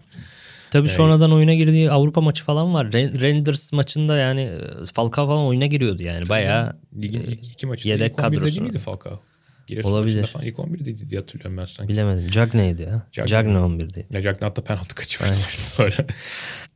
Tabii 0.70 0.88
sonradan 0.88 1.32
oyuna 1.32 1.54
girdiği 1.54 1.90
Avrupa 1.90 2.20
maçı 2.20 2.44
falan 2.44 2.74
var. 2.74 2.86
Ren- 2.86 3.20
Renders 3.20 3.72
maçında 3.72 4.16
yani 4.16 4.40
e, 4.40 4.60
Falcao 4.94 5.26
falan 5.26 5.44
oyuna 5.44 5.66
giriyordu 5.66 6.02
yani. 6.02 6.28
Bayağı 6.28 6.76
Ligin 7.02 7.20
e, 7.20 7.24
ilk 7.24 7.46
iki 7.52 7.66
maçı 7.66 7.88
yedek 7.88 8.12
ilk 8.12 8.18
11'de 8.18 8.42
değil 8.42 8.56
kadrosu. 8.56 8.78
Falcao? 8.78 9.20
Giresun 9.66 9.90
Olabilir. 9.90 10.26
Falan 10.26 10.46
ilk 10.46 10.56
11'deydi 10.56 11.10
diye 11.10 11.20
hatırlıyorum 11.20 11.56
ben 11.56 11.64
sanki. 11.64 11.92
bilemedim. 11.92 12.30
Cagney'di 12.30 12.82
ya. 12.82 13.06
Cagney. 13.12 13.26
Cagney 13.28 13.54
11'di. 13.56 14.06
Ya 14.10 14.22
Cagney 14.22 14.48
hatta 14.48 14.64
penaltı 14.64 14.94
kaçırmıştı 14.94 15.62
sonra. 15.74 16.06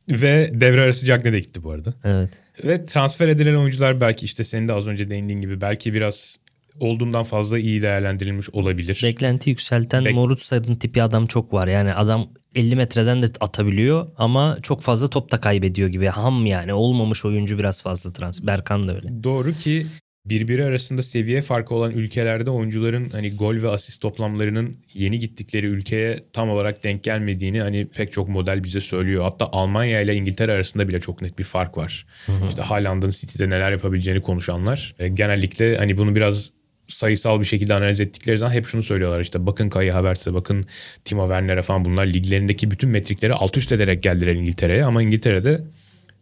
ve 0.09 0.51
devre 0.53 0.81
arası 0.81 1.05
Cagney 1.05 1.33
de 1.33 1.39
gitti 1.39 1.63
bu 1.63 1.71
arada. 1.71 1.93
Evet. 2.03 2.29
Ve 2.63 2.85
transfer 2.85 3.27
edilen 3.27 3.55
oyuncular 3.55 4.01
belki 4.01 4.25
işte 4.25 4.43
senin 4.43 4.67
de 4.67 4.73
az 4.73 4.87
önce 4.87 5.09
değindiğin 5.09 5.41
gibi 5.41 5.61
belki 5.61 5.93
biraz 5.93 6.39
olduğundan 6.79 7.23
fazla 7.23 7.59
iyi 7.59 7.81
değerlendirilmiş 7.81 8.49
olabilir. 8.49 8.99
Beklenti 9.03 9.49
yükselten 9.49 10.03
Bek- 10.03 10.13
Morutsa'nın 10.13 10.75
tipi 10.75 11.03
adam 11.03 11.25
çok 11.25 11.53
var. 11.53 11.67
Yani 11.67 11.93
adam 11.93 12.29
50 12.55 12.75
metreden 12.75 13.21
de 13.21 13.25
atabiliyor 13.39 14.07
ama 14.17 14.57
çok 14.61 14.81
fazla 14.81 15.09
top 15.09 15.31
da 15.31 15.39
kaybediyor 15.41 15.89
gibi. 15.89 16.05
Ham 16.07 16.45
yani 16.45 16.73
olmamış 16.73 17.25
oyuncu 17.25 17.57
biraz 17.59 17.81
fazla 17.81 18.13
transfer. 18.13 18.47
Berkan 18.47 18.87
da 18.87 18.95
öyle. 18.95 19.23
Doğru 19.23 19.53
ki 19.53 19.87
birbiri 20.29 20.63
arasında 20.63 21.01
seviye 21.01 21.41
farkı 21.41 21.75
olan 21.75 21.91
ülkelerde 21.91 22.49
oyuncuların 22.49 23.09
hani 23.09 23.35
gol 23.35 23.55
ve 23.55 23.69
asist 23.69 24.01
toplamlarının 24.01 24.77
yeni 24.93 25.19
gittikleri 25.19 25.65
ülkeye 25.67 26.23
tam 26.33 26.49
olarak 26.49 26.83
denk 26.83 27.03
gelmediğini 27.03 27.61
hani 27.61 27.87
pek 27.87 28.11
çok 28.11 28.29
model 28.29 28.63
bize 28.63 28.79
söylüyor. 28.79 29.23
Hatta 29.23 29.49
Almanya 29.51 30.01
ile 30.01 30.15
İngiltere 30.15 30.51
arasında 30.51 30.87
bile 30.87 30.99
çok 30.99 31.21
net 31.21 31.39
bir 31.39 31.43
fark 31.43 31.77
var. 31.77 32.05
İşte 32.49 32.61
Haaland'ın 32.61 33.09
City'de 33.09 33.49
neler 33.49 33.71
yapabileceğini 33.71 34.21
konuşanlar. 34.21 34.95
E, 34.99 35.07
genellikle 35.07 35.77
hani 35.77 35.97
bunu 35.97 36.15
biraz 36.15 36.51
sayısal 36.87 37.39
bir 37.39 37.45
şekilde 37.45 37.73
analiz 37.73 38.01
ettikleri 38.01 38.37
zaman 38.37 38.53
hep 38.53 38.67
şunu 38.67 38.83
söylüyorlar. 38.83 39.21
İşte 39.21 39.45
bakın 39.45 39.69
Kai 39.69 39.91
Havertz'e 39.91 40.33
bakın 40.33 40.65
Timo 41.05 41.27
Werner'e 41.27 41.61
falan 41.61 41.85
bunlar. 41.85 42.05
liglerindeki 42.05 42.71
bütün 42.71 42.89
metrikleri 42.89 43.33
alt 43.33 43.57
üst 43.57 43.71
ederek 43.71 44.03
geldiler 44.03 44.35
İngiltere'ye. 44.35 44.85
Ama 44.85 45.01
İngiltere'de 45.01 45.61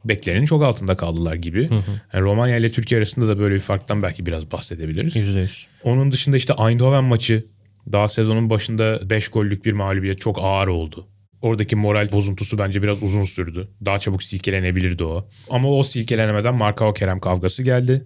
beklerinin 0.06 0.46
çok 0.46 0.64
altında 0.64 0.98
kaldılar 0.98 1.36
gibi. 1.36 1.70
Yani 2.14 2.24
Romanya 2.24 2.58
ile 2.58 2.72
Türkiye 2.72 2.98
arasında 2.98 3.28
da 3.28 3.40
böyle 3.40 3.56
bir 3.56 3.60
farktan 3.60 4.04
belki 4.04 4.26
biraz 4.26 4.52
bahsedebiliriz. 4.52 5.16
%100. 5.16 5.66
Onun 5.84 6.12
dışında 6.12 6.38
işte 6.38 6.54
Eindhoven 6.60 7.04
maçı 7.04 7.46
daha 7.92 8.08
sezonun 8.08 8.50
başında 8.50 9.10
5 9.10 9.28
gollük 9.28 9.66
bir 9.66 9.74
mağlubiyet 9.74 10.20
çok 10.20 10.40
ağır 10.42 10.68
oldu. 10.68 11.08
Oradaki 11.42 11.76
moral 11.76 12.12
bozuntusu 12.12 12.58
bence 12.58 12.84
biraz 12.84 13.04
uzun 13.04 13.24
sürdü. 13.24 13.68
Daha 13.86 14.00
çabuk 14.00 14.24
silkelenebilirdi 14.24 15.04
o. 15.04 15.28
Ama 15.50 15.70
o 15.70 15.84
silkelenemeden 15.84 16.56
Markao 16.56 16.94
Kerem 16.94 17.20
kavgası 17.20 17.64
geldi. 17.64 18.06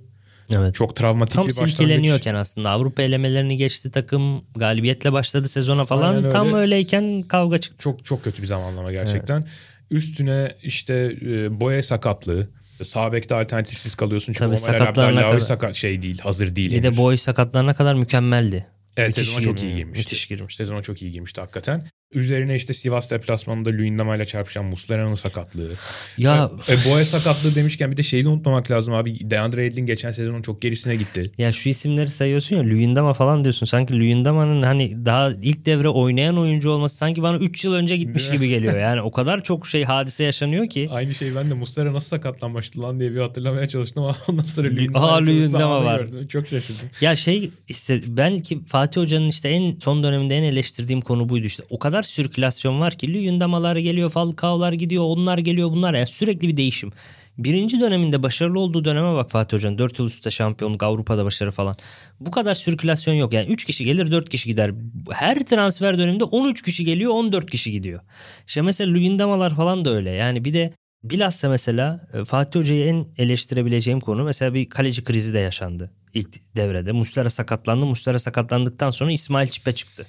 Evet. 0.56 0.76
Çok 0.76 0.96
travmatik 0.96 1.36
Tam 1.36 1.46
bir 1.46 1.52
başlangıç. 1.52 1.76
silkeleniyorken 1.76 2.36
aslında 2.36 2.70
Avrupa 2.70 3.02
elemelerini 3.02 3.58
geçti 3.58 3.92
takım 3.92 4.46
galibiyetle 4.56 5.14
başladı 5.14 5.48
sezona 5.48 5.86
falan. 5.86 6.10
Aynen 6.10 6.18
öyle. 6.18 6.30
Tam 6.30 6.54
öyleyken 6.54 7.22
kavga 7.22 7.58
çıktı. 7.58 7.84
Çok 7.84 8.06
çok 8.06 8.24
kötü 8.24 8.42
bir 8.42 8.48
zamanlama 8.48 8.92
gerçekten. 8.92 9.48
Üstüne 9.92 10.56
işte 10.64 10.94
e, 11.22 11.60
boya 11.60 11.84
sakatlığı. 11.84 12.50
Sağ 12.84 13.14
bekte 13.14 13.36
alternatifsiz 13.36 13.96
kalıyorsun. 13.96 14.34
Çünkü 14.34 14.46
Tabii 14.46 14.58
sakatlarına 14.58 15.22
kadar. 15.22 15.40
sakat 15.40 15.76
şey 15.76 16.02
değil. 16.02 16.20
Hazır 16.20 16.56
değil. 16.56 16.72
Bir 16.72 16.84
de 16.84 16.88
henüz. 16.88 16.98
boy 16.98 17.18
sakatlarına 17.18 17.74
kadar 17.74 17.96
mükemmeldi. 17.96 18.66
Evet 18.98 19.08
Müthiş 19.18 19.26
sezona 19.28 19.42
çok 19.44 19.58
iyi 19.58 19.62
girmiş. 19.62 19.78
girmişti. 19.78 20.00
Müthiş 20.00 20.26
girmiş. 20.28 20.56
Sezona 20.56 20.82
çok 20.82 21.02
iyi 21.02 21.12
girmişti 21.12 21.42
hakikaten. 21.42 21.88
Üzerine 22.14 22.56
işte 22.56 22.74
Sivas 22.74 23.12
deplasmanında 23.12 23.70
Luyendama 23.70 24.16
ile 24.16 24.26
çarpışan 24.26 24.66
Muslera'nın 24.66 25.14
sakatlığı. 25.14 25.72
Ya 26.18 26.52
E, 26.70 26.90
Boya 26.90 27.06
sakatlığı 27.06 27.56
demişken 27.56 27.92
bir 27.92 27.98
de 27.98 28.04
şeyi 28.04 28.24
de 28.24 28.30
unutmamak 28.30 28.72
lazım 28.72 28.94
abi. 28.94 29.30
Deandre 29.30 29.62
Ayton 29.62 29.86
geçen 29.86 30.12
sezonun 30.12 30.42
çok 30.42 30.62
gerisine 30.62 30.96
gitti. 30.96 31.32
Ya 31.38 31.52
şu 31.52 31.70
isimleri 31.70 32.10
sayıyorsun 32.10 32.56
ya 32.56 32.64
Luyendama 32.64 33.14
falan 33.14 33.44
diyorsun. 33.44 33.66
Sanki 33.66 33.94
Luyendama'nın 34.00 34.62
hani 34.62 35.06
daha 35.06 35.32
ilk 35.42 35.66
devre 35.66 35.90
oynayan 35.90 36.38
oyuncu 36.38 36.70
olması 36.72 36.98
sanki 36.98 37.22
bana 37.24 37.38
3 37.38 37.66
yıl 37.66 37.74
önce 37.74 37.98
gitmiş 37.98 38.32
gibi 38.32 38.48
geliyor. 38.50 38.78
Yani 38.80 39.02
o 39.02 39.12
kadar 39.12 39.44
çok 39.44 39.68
şey 39.68 39.84
hadise 39.84 40.24
yaşanıyor 40.24 40.70
ki. 40.70 40.90
Aynı 40.92 41.14
şey 41.14 41.36
ben 41.36 41.50
de 41.50 41.54
Muslera 41.54 41.94
nasıl 41.94 42.08
sakatlanmıştı 42.08 42.82
lan 42.82 43.00
diye 43.00 43.12
bir 43.12 43.20
hatırlamaya 43.20 43.68
çalıştım 43.68 44.04
ama 44.04 44.16
ondan 44.30 44.44
sonra 44.44 44.68
Luyendama 44.70 45.18
Luyendama 45.26 45.86
var. 45.86 46.00
gördüm. 46.00 46.28
Çok 46.28 46.48
şaşırdım. 46.48 46.88
Ya 47.02 47.16
şey 47.16 47.50
işte 47.68 48.02
belki 48.08 48.66
Fatih 48.66 49.02
Hoca'nın 49.02 49.28
işte 49.30 49.50
en 49.50 49.76
son 49.80 50.04
döneminde 50.04 50.38
en 50.38 50.44
eleştirdiğim 50.44 51.02
konu 51.02 51.30
buydu 51.30 51.46
işte. 51.46 51.64
O 51.70 51.80
kadar 51.80 51.99
sirkülasyon 52.04 52.80
var 52.80 52.94
ki 52.94 53.14
Luyendamalar 53.14 53.76
geliyor, 53.76 54.10
Falcao'lar 54.10 54.74
gidiyor, 54.74 55.04
onlar 55.08 55.38
geliyor, 55.38 55.72
bunlar. 55.72 55.94
Yani 55.94 56.08
sürekli 56.08 56.48
bir 56.48 56.58
değişim. 56.58 56.92
Birinci 57.38 57.80
döneminde 57.80 58.24
başarılı 58.24 58.60
olduğu 58.60 58.86
döneme 58.86 59.14
bak 59.14 59.32
Fatih 59.32 59.58
Hoca'nın. 59.58 59.78
4 59.78 60.00
yıl 60.00 60.06
üstte 60.06 60.32
şampiyonluk, 60.32 60.84
Avrupa'da 60.84 61.26
başarı 61.26 61.52
falan. 61.52 61.76
Bu 62.20 62.32
kadar 62.32 62.56
sirkülasyon 62.56 63.14
yok. 63.14 63.34
Yani 63.34 63.48
3 63.48 63.66
kişi 63.66 63.86
gelir 63.86 64.12
4 64.12 64.30
kişi 64.30 64.50
gider. 64.50 64.72
Her 65.12 65.46
transfer 65.46 65.98
döneminde 65.98 66.24
13 66.24 66.62
kişi 66.62 66.86
geliyor 66.86 67.12
14 67.12 67.52
kişi 67.52 67.72
gidiyor. 67.72 68.02
İşte 68.48 68.62
mesela 68.62 68.94
Luyendamalar 68.94 69.56
falan 69.56 69.86
da 69.86 69.90
öyle. 69.90 70.12
Yani 70.12 70.46
bir 70.46 70.54
de 70.54 70.74
bilhassa 71.04 71.50
mesela 71.50 72.08
e, 72.14 72.26
Fatih 72.26 72.60
Hoca'yı 72.60 72.86
en 72.86 73.08
eleştirebileceğim 73.18 74.00
konu 74.00 74.24
mesela 74.24 74.54
bir 74.54 74.70
kaleci 74.70 75.04
krizi 75.04 75.34
de 75.34 75.40
yaşandı 75.40 75.92
ilk 76.14 76.56
devrede. 76.56 76.92
Muslera 76.92 77.30
sakatlandı. 77.30 77.86
Muslera 77.86 78.20
sakatlandıktan 78.20 78.92
sonra 78.92 79.12
İsmail 79.12 79.48
Çipe 79.48 79.72
çıktı. 79.72 80.08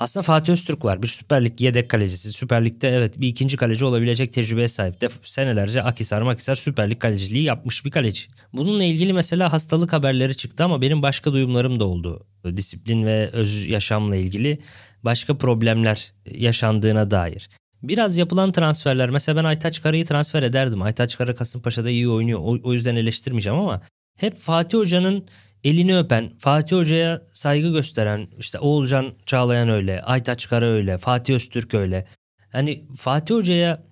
Aslında 0.00 0.22
Fatih 0.22 0.52
Öztürk 0.52 0.84
var. 0.84 1.02
Bir 1.02 1.08
Süper 1.08 1.44
Lig 1.44 1.60
yedek 1.60 1.88
kalecisi. 1.88 2.32
Süper 2.32 2.64
Lig'de 2.64 2.88
evet 2.88 3.20
bir 3.20 3.28
ikinci 3.28 3.56
kaleci 3.56 3.84
olabilecek 3.84 4.32
tecrübeye 4.32 4.68
sahip. 4.68 5.00
Def 5.00 5.18
senelerce 5.22 5.82
Akisar 5.82 6.22
Makisar 6.22 6.54
Süper 6.54 6.90
Lig 6.90 7.00
kaleciliği 7.00 7.44
yapmış 7.44 7.84
bir 7.84 7.90
kaleci. 7.90 8.28
Bununla 8.52 8.84
ilgili 8.84 9.12
mesela 9.12 9.52
hastalık 9.52 9.92
haberleri 9.92 10.36
çıktı 10.36 10.64
ama 10.64 10.82
benim 10.82 11.02
başka 11.02 11.32
duyumlarım 11.32 11.80
da 11.80 11.84
oldu. 11.84 12.26
Disiplin 12.56 13.06
ve 13.06 13.28
öz 13.32 13.66
yaşamla 13.68 14.16
ilgili 14.16 14.58
başka 15.02 15.38
problemler 15.38 16.12
yaşandığına 16.30 17.10
dair. 17.10 17.50
Biraz 17.82 18.16
yapılan 18.16 18.52
transferler 18.52 19.10
mesela 19.10 19.36
ben 19.36 19.44
Aytaç 19.44 19.82
Kara'yı 19.82 20.04
transfer 20.06 20.42
ederdim. 20.42 20.82
Aytaç 20.82 21.18
Kara 21.18 21.34
Kasımpaşa'da 21.34 21.90
iyi 21.90 22.08
oynuyor. 22.08 22.40
O, 22.42 22.58
o 22.62 22.72
yüzden 22.72 22.96
eleştirmeyeceğim 22.96 23.58
ama 23.58 23.80
hep 24.16 24.36
Fatih 24.36 24.78
Hoca'nın 24.78 25.24
elini 25.64 25.98
öpen, 25.98 26.32
Fatih 26.38 26.76
Hoca'ya 26.76 27.22
saygı 27.32 27.72
gösteren, 27.72 28.28
işte 28.38 28.58
Oğulcan 28.58 29.14
Çağlayan 29.26 29.68
öyle, 29.68 30.02
Aytaç 30.02 30.48
Kara 30.48 30.66
öyle, 30.66 30.98
Fatih 30.98 31.34
Öztürk 31.34 31.74
öyle. 31.74 32.06
Hani 32.52 32.84
Fatih 32.96 33.34
Hoca'ya 33.34 33.82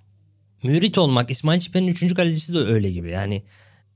mürit 0.62 0.98
olmak, 0.98 1.30
İsmail 1.30 1.60
Çipe'nin 1.60 1.86
3. 1.86 2.14
kalecisi 2.14 2.54
de 2.54 2.58
öyle 2.58 2.90
gibi. 2.90 3.10
Yani 3.10 3.42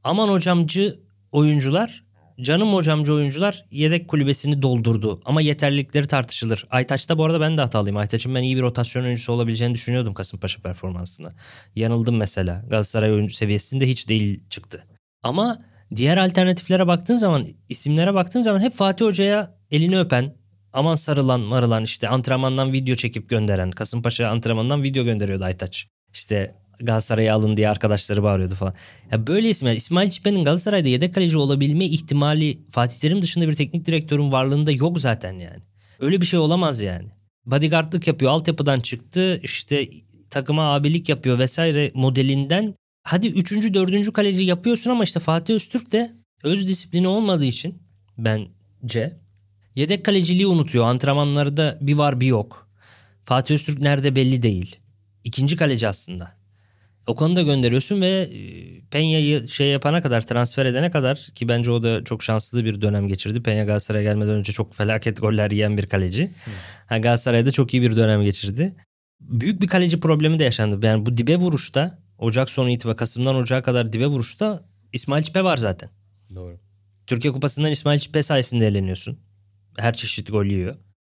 aman 0.05 0.29
hocamcı 0.29 1.01
oyuncular, 1.33 2.05
canım 2.41 2.75
hocamcı 2.75 3.15
oyuncular 3.15 3.65
yedek 3.71 4.09
kulübesini 4.09 4.63
doldurdu. 4.63 5.21
Ama 5.25 5.41
yeterlilikleri 5.41 6.07
tartışılır. 6.07 6.67
Aytaç'ta 6.71 7.19
bu 7.19 7.25
arada 7.25 7.41
ben 7.41 7.57
de 7.57 7.61
hatalıyım. 7.61 7.97
Aytaç'ın 7.97 8.35
ben 8.35 8.43
iyi 8.43 8.57
bir 8.57 8.63
rotasyon 8.63 9.05
oyuncusu 9.05 9.33
olabileceğini 9.33 9.75
düşünüyordum 9.75 10.15
Kasımpaşa 10.15 10.63
performansında. 10.63 11.33
Yanıldım 11.77 12.17
mesela. 12.17 12.65
Galatasaray 12.71 13.13
oyuncu 13.13 13.35
seviyesinde 13.35 13.89
hiç 13.89 14.09
değil 14.09 14.41
çıktı. 14.51 14.87
Ama 15.23 15.72
diğer 15.97 16.17
alternatiflere 16.17 16.87
baktığın 16.87 17.17
zaman, 17.17 17.47
isimlere 17.69 18.15
baktığın 18.15 18.41
zaman 18.41 18.61
hep 18.61 18.75
Fatih 18.75 19.07
Hoca'ya 19.07 19.55
elini 19.71 19.99
öpen, 19.99 20.35
aman 20.73 20.95
sarılan 20.95 21.41
marılan 21.41 21.85
işte 21.85 22.09
antrenmandan 22.09 22.73
video 22.73 22.97
çekip 22.97 23.29
gönderen. 23.29 23.71
Kasımpaşa 23.71 24.29
antrenmandan 24.29 24.83
video 24.83 25.05
gönderiyordu 25.05 25.45
Aytaç. 25.45 25.87
İşte 26.13 26.55
Galatasaray'a 26.79 27.35
alın 27.35 27.57
diye 27.57 27.69
arkadaşları 27.69 28.23
bağırıyordu 28.23 28.55
falan. 28.55 28.75
Ya 29.11 29.27
böyle 29.27 29.49
isimler. 29.49 29.75
İsmail 29.75 30.11
Çipe'nin 30.11 30.45
Galatasaray'da 30.45 30.89
yedek 30.89 31.15
kaleci 31.15 31.39
olabilme 31.39 31.85
ihtimali 31.85 32.59
Fatih 32.71 32.99
Terim 32.99 33.23
dışında 33.23 33.49
bir 33.49 33.55
teknik 33.55 33.87
direktörün 33.87 34.33
varlığında 34.33 34.71
yok 34.71 35.01
zaten 35.01 35.33
yani. 35.33 35.63
Öyle 36.01 36.21
bir 36.21 36.27
şey 36.27 36.39
olamaz 36.39 36.81
yani. 36.81 37.09
Bodyguardlık 37.47 38.07
yapıyor. 38.07 38.33
Altyapıdan 38.33 38.81
çıktı. 38.81 39.41
işte 39.43 39.87
takıma 40.31 40.75
abilik 40.75 41.09
yapıyor 41.09 41.39
vesaire 41.39 41.91
modelinden. 41.95 42.75
Hadi 43.03 43.29
üçüncü, 43.29 43.75
dördüncü 43.75 44.13
kaleci 44.13 44.45
yapıyorsun 44.45 44.91
ama 44.91 45.05
işte 45.05 45.21
Fatih 45.21 45.55
Öztürk 45.55 45.93
de 45.93 46.13
öz 46.43 46.69
disiplini 46.69 47.09
olmadığı 47.09 47.45
için 47.45 47.83
bence 48.19 49.21
yedek 49.75 50.05
kaleciliği 50.05 50.47
unutuyor. 50.47 50.85
Antrenmanlarda 50.85 51.79
bir 51.81 51.95
var 51.95 52.21
bir 52.21 52.27
yok. 52.27 52.69
Fatih 53.25 53.55
Öztürk 53.55 53.81
nerede 53.81 54.17
belli 54.17 54.43
değil. 54.43 54.77
İkinci 55.25 55.57
kaleci 55.57 55.89
aslında. 55.89 56.43
O 57.07 57.17
konuda 57.17 57.43
gönderiyorsun 57.43 58.01
ve 58.01 58.09
e, 58.09 58.39
Peña'yı 58.91 59.49
şey 59.49 59.69
yapana 59.69 60.03
kadar 60.03 60.27
transfer 60.27 60.67
edene 60.67 60.91
kadar 60.91 61.17
ki 61.17 61.49
bence 61.49 61.71
o 61.71 61.83
da 61.83 62.05
çok 62.05 62.23
şanslı 62.23 62.65
bir 62.65 62.81
dönem 62.81 63.09
geçirdi. 63.09 63.39
Peña 63.39 63.67
Galatasaray'a 63.67 64.05
gelmeden 64.05 64.35
önce 64.35 64.53
çok 64.53 64.75
felaket 64.75 65.21
goller 65.21 65.51
yiyen 65.51 65.79
bir 65.79 65.87
kaleci. 65.87 66.31
Hmm. 66.89 67.01
Galatasaray'da 67.01 67.53
çok 67.53 67.75
iyi 67.75 67.83
bir 67.83 67.97
dönem 67.97 68.23
geçirdi. 68.23 68.75
Büyük 69.21 69.63
bir 69.63 69.67
kaleci 69.67 70.01
problemi 70.01 70.39
de 70.39 70.45
yaşandı. 70.45 70.87
Yani 70.87 71.07
bu 71.07 71.17
dibe 71.17 71.37
vuruşta 71.37 72.02
Ocak 72.23 72.51
sonu 72.51 72.71
itibariyle 72.71 72.97
Kasım'dan 72.97 73.37
Ocak'a 73.37 73.63
kadar 73.63 73.93
dibe 73.93 74.07
vuruşta 74.07 74.65
İsmail 74.93 75.23
Çipe 75.23 75.45
var 75.45 75.57
zaten. 75.57 75.91
Doğru. 76.35 76.59
Türkiye 77.07 77.33
Kupası'ndan 77.33 77.71
İsmail 77.71 77.99
Çipe 77.99 78.23
sayesinde 78.23 78.67
eğleniyorsun. 78.67 79.19
Her 79.79 79.95
çeşit 79.95 80.33
gol 80.33 80.45
yiyor. 80.45 80.77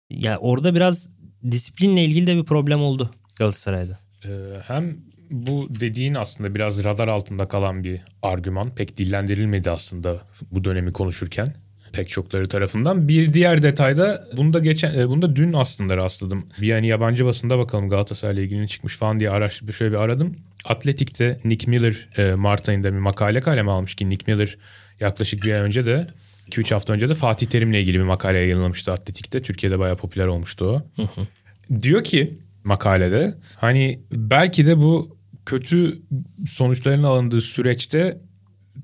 Ya 0.09 0.37
orada 0.37 0.75
biraz 0.75 1.11
disiplinle 1.51 2.05
ilgili 2.05 2.27
de 2.27 2.35
bir 2.35 2.43
problem 2.43 2.81
oldu 2.81 3.11
Galatasaray'da. 3.37 3.99
Ee, 4.25 4.29
hem 4.67 4.97
bu 5.31 5.67
dediğin 5.79 6.13
aslında 6.13 6.55
biraz 6.55 6.83
radar 6.83 7.07
altında 7.07 7.45
kalan 7.45 7.83
bir 7.83 8.01
argüman. 8.21 8.75
Pek 8.75 8.97
dillendirilmedi 8.97 9.71
aslında 9.71 10.21
bu 10.51 10.63
dönemi 10.63 10.91
konuşurken 10.91 11.55
pek 11.93 12.09
çokları 12.09 12.49
tarafından. 12.49 13.07
Bir 13.07 13.33
diğer 13.33 13.63
detayda 13.63 14.27
bunda 14.37 14.59
geçen 14.59 14.99
e, 14.99 15.09
bunda 15.09 15.35
dün 15.35 15.53
aslında 15.53 15.97
rastladım. 15.97 16.47
Bir 16.61 16.67
yani 16.67 16.87
yabancı 16.87 17.25
basında 17.25 17.57
bakalım 17.57 17.89
Galatasaray'la 17.89 18.41
ilgili 18.41 18.67
çıkmış 18.67 18.97
falan 18.97 19.19
diye 19.19 19.29
araş 19.29 19.61
şöyle 19.71 19.91
bir 19.91 19.97
aradım. 19.97 20.35
Atletik'te 20.65 21.39
Nick 21.43 21.71
Miller 21.71 22.09
e, 22.17 22.35
Mart 22.35 22.69
ayında 22.69 22.93
bir 22.93 22.97
makale 22.97 23.41
kaleme 23.41 23.71
almış 23.71 23.95
ki 23.95 24.09
Nick 24.09 24.31
Miller 24.31 24.57
yaklaşık 24.99 25.43
bir 25.43 25.51
ay 25.51 25.61
önce 25.61 25.85
de 25.85 26.07
2-3 26.49 26.73
hafta 26.73 26.93
önce 26.93 27.09
de 27.09 27.13
Fatih 27.13 27.47
Terim'le 27.47 27.73
ilgili 27.73 27.99
bir 27.99 28.03
makale 28.03 28.37
yayınlamıştı 28.37 28.91
Atletik'te. 28.91 29.41
Türkiye'de 29.41 29.79
bayağı 29.79 29.97
popüler 29.97 30.27
olmuştu 30.27 30.65
o. 30.65 31.01
Hı 31.01 31.01
hı. 31.01 31.27
Diyor 31.79 32.03
ki 32.03 32.39
makalede 32.63 33.33
hani 33.55 33.99
belki 34.11 34.65
de 34.65 34.77
bu 34.77 35.17
kötü 35.45 36.01
sonuçların 36.47 37.03
alındığı 37.03 37.41
süreçte 37.41 38.21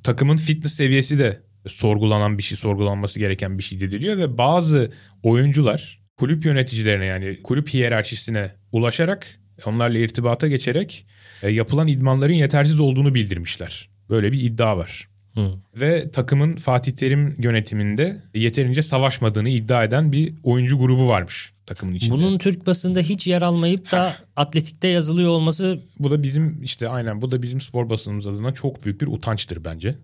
takımın 0.03 0.37
fitness 0.37 0.73
seviyesi 0.73 1.19
de 1.19 1.41
sorgulanan 1.67 2.37
bir 2.37 2.43
şey, 2.43 2.57
sorgulanması 2.57 3.19
gereken 3.19 3.57
bir 3.57 3.63
şey 3.63 3.79
diyor 3.79 4.17
ve 4.17 4.37
bazı 4.37 4.91
oyuncular 5.23 6.01
kulüp 6.17 6.45
yöneticilerine 6.45 7.05
yani 7.05 7.41
kulüp 7.43 7.69
hiyerarşisine 7.69 8.51
ulaşarak 8.71 9.27
onlarla 9.65 9.97
irtibata 9.97 10.47
geçerek 10.47 11.05
e, 11.43 11.49
yapılan 11.49 11.87
idmanların 11.87 12.33
yetersiz 12.33 12.79
olduğunu 12.79 13.15
bildirmişler. 13.15 13.89
Böyle 14.09 14.31
bir 14.31 14.41
iddia 14.41 14.77
var. 14.77 15.07
Hı. 15.33 15.51
Ve 15.75 16.11
takımın 16.11 16.55
Fatih 16.55 16.91
Terim 16.91 17.35
yönetiminde 17.37 18.23
yeterince 18.33 18.81
savaşmadığını 18.81 19.49
iddia 19.49 19.83
eden 19.83 20.11
bir 20.11 20.33
oyuncu 20.43 20.79
grubu 20.79 21.07
varmış 21.07 21.53
takımın 21.65 21.93
içinde. 21.93 22.13
Bunun 22.13 22.37
Türk 22.37 22.65
basında 22.67 22.99
hiç 22.99 23.27
yer 23.27 23.41
almayıp 23.41 23.91
da 23.91 24.15
atletikte 24.35 24.87
yazılıyor 24.87 25.29
olması... 25.29 25.79
Bu 25.99 26.11
da 26.11 26.23
bizim 26.23 26.63
işte 26.63 26.89
aynen 26.89 27.21
bu 27.21 27.31
da 27.31 27.41
bizim 27.41 27.61
spor 27.61 27.89
basınımız 27.89 28.27
adına 28.27 28.53
çok 28.53 28.85
büyük 28.85 29.01
bir 29.01 29.07
utançtır 29.07 29.63
bence. 29.65 29.95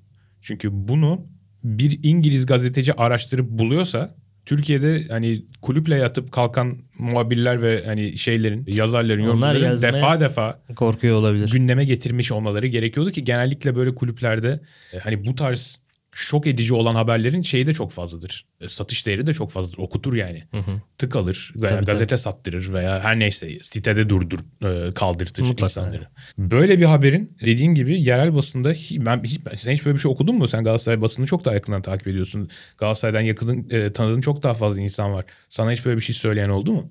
Çünkü 0.42 0.70
bunu 0.72 1.26
bir 1.64 2.00
İngiliz 2.04 2.46
gazeteci 2.46 2.94
araştırıp 2.94 3.50
buluyorsa 3.50 4.16
Türkiye'de 4.48 5.06
hani 5.10 5.42
kulüple 5.62 5.96
yatıp 5.96 6.32
kalkan 6.32 6.78
muhabirler 7.00 7.62
ve 7.62 7.86
hani 7.86 8.18
şeylerin 8.18 8.66
yazarların 8.68 9.24
yorumcuların 9.24 9.82
defa 9.82 10.20
defa 10.20 10.60
korkuyor 10.76 11.18
olabilir. 11.18 11.52
Gündeme 11.52 11.86
getirmiş 11.86 12.32
olmaları 12.32 12.68
gerekiyordu 12.68 13.12
ki 13.12 13.24
genellikle 13.24 13.76
böyle 13.76 13.96
kulüplerde 13.96 14.60
e, 14.94 14.98
hani 14.98 15.26
bu 15.26 15.36
tarz 15.36 15.80
şok 16.18 16.48
edici 16.48 16.74
olan 16.74 16.96
haberlerin 16.96 17.42
şeyi 17.42 17.66
de 17.66 17.74
çok 17.74 17.92
fazladır. 17.92 18.46
E, 18.62 18.68
satış 18.68 19.06
değeri 19.06 19.28
de 19.28 19.34
çok 19.34 19.52
fazladır. 19.52 19.78
Okutur 19.78 20.14
yani. 20.14 20.44
Hı 20.52 20.58
hı. 20.58 20.82
Tık 20.98 21.16
alır 21.16 21.54
veya 21.56 21.76
tabii, 21.76 21.86
gazete 21.86 22.08
tabii. 22.08 22.20
sattırır 22.20 22.74
veya 22.74 23.00
her 23.00 23.20
neyse 23.20 23.60
sitede 23.62 24.10
durdur 24.10 24.40
e, 24.64 24.94
kaldırtır 24.94 25.44
Mutlaka. 25.44 25.66
insanları. 25.66 26.08
Böyle 26.38 26.80
bir 26.80 26.86
haberin 26.86 27.38
dediğin 27.46 27.74
gibi 27.74 28.02
yerel 28.02 28.36
basında 28.36 28.74
ben 28.92 29.24
hiç, 29.24 29.40
sen 29.56 29.72
hiç 29.72 29.86
böyle 29.86 29.96
bir 29.96 30.02
şey 30.02 30.12
okudun 30.12 30.36
mu? 30.36 30.48
Sen 30.48 30.64
Galatasaray 30.64 31.02
basını 31.02 31.26
çok 31.26 31.46
daha 31.46 31.54
yakından 31.54 31.82
takip 31.82 32.08
ediyorsun. 32.08 32.50
Galatasaray'dan 32.78 33.22
yakın 33.22 33.70
e, 33.70 33.94
tanıdığın 33.94 34.22
çok 34.22 34.44
daha 34.44 34.54
fazla 34.54 34.82
insan 34.82 35.14
var. 35.14 35.26
Sana 35.50 35.72
hiç 35.72 35.86
böyle 35.86 35.98
bir 35.98 36.04
şey 36.04 36.16
söyleyen 36.16 36.50
oldu 36.50 36.74
mu? 36.74 36.90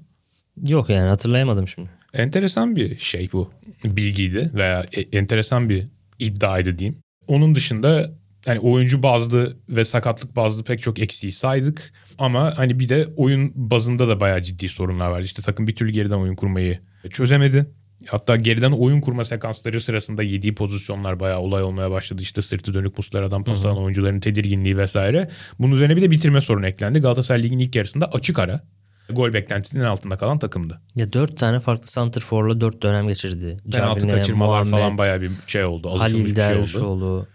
Yok 0.69 0.91
yani 0.91 1.09
hatırlayamadım 1.09 1.69
şimdi. 1.69 1.91
Enteresan 2.13 2.77
bir 2.77 2.99
şey 2.99 3.29
bu 3.33 3.51
bilgiydi 3.85 4.51
veya 4.55 4.87
e, 4.93 5.01
enteresan 5.19 5.69
bir 5.69 5.87
iddiaydı 6.19 6.79
diyeyim. 6.79 6.99
Onun 7.29 7.55
dışında 7.55 8.11
yani 8.47 8.61
oyuncu 8.61 9.03
bazlı 9.03 9.57
ve 9.69 9.85
sakatlık 9.85 10.37
bazlı 10.37 10.65
pek 10.65 10.83
çok 10.83 10.99
eksiği 10.99 11.33
saydık. 11.33 11.93
Ama 12.19 12.53
hani 12.57 12.81
bir 12.81 12.89
de 12.89 13.09
oyun 13.17 13.53
bazında 13.55 14.09
da 14.09 14.21
bayağı 14.21 14.43
ciddi 14.43 14.69
sorunlar 14.69 15.11
vardı. 15.11 15.25
İşte 15.25 15.43
takım 15.43 15.67
bir 15.67 15.77
türlü 15.77 15.91
geriden 15.91 16.17
oyun 16.17 16.37
kurmayı 16.37 16.79
çözemedi. 17.11 17.67
Hatta 18.07 18.37
geriden 18.37 18.73
oyun 18.73 19.01
kurma 19.01 19.25
sekansları 19.25 19.81
sırasında 19.81 20.23
yediği 20.23 20.55
pozisyonlar 20.55 21.21
bayağı 21.21 21.39
olay 21.39 21.63
olmaya 21.63 21.91
başladı. 21.91 22.23
İşte 22.23 22.43
sırtı 22.43 22.75
dönük 22.75 22.99
muslardan 22.99 23.45
pas 23.45 23.65
alan 23.65 23.79
oyuncuların 23.79 24.21
tedirginliği 24.21 24.79
vesaire. 24.79 25.31
Bunun 25.59 25.75
üzerine 25.75 25.97
bir 25.97 26.03
de 26.03 26.11
bitirme 26.11 26.41
sorunu 26.41 26.67
eklendi. 26.67 26.99
Galatasaray 26.99 27.43
Lig'in 27.43 27.59
ilk 27.59 27.77
yarısında 27.77 28.07
açık 28.07 28.39
ara 28.39 28.63
gol 29.11 29.33
beklentisinin 29.33 29.85
altında 29.85 30.17
kalan 30.17 30.39
takımdı. 30.39 30.81
Ya 30.95 31.13
dört 31.13 31.39
tane 31.39 31.61
farklı 31.61 31.87
santrforla 31.87 32.61
dört 32.61 32.83
dönem 32.83 33.09
geçirdi. 33.09 33.57
Penaltı 33.73 34.09
kaçırmalar 34.09 34.63
Muhammed, 34.63 34.71
falan 34.71 34.99
bayağı 34.99 35.21
bir 35.21 35.31
şey 35.47 35.65
oldu. 35.65 35.99
Halil 35.99 36.37
Dervişoğlu. 36.37 37.27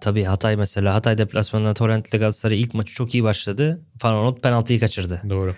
Tabii 0.00 0.24
Hatay 0.24 0.56
mesela. 0.56 0.94
Hatay 0.94 1.18
deplasmanında 1.18 1.74
Torrent 1.74 2.08
ile 2.08 2.18
Galatasaray 2.18 2.60
ilk 2.60 2.74
maçı 2.74 2.94
çok 2.94 3.14
iyi 3.14 3.24
başladı. 3.24 3.80
Fanonot 3.98 4.42
penaltıyı 4.42 4.80
kaçırdı. 4.80 5.22
Doğru. 5.30 5.54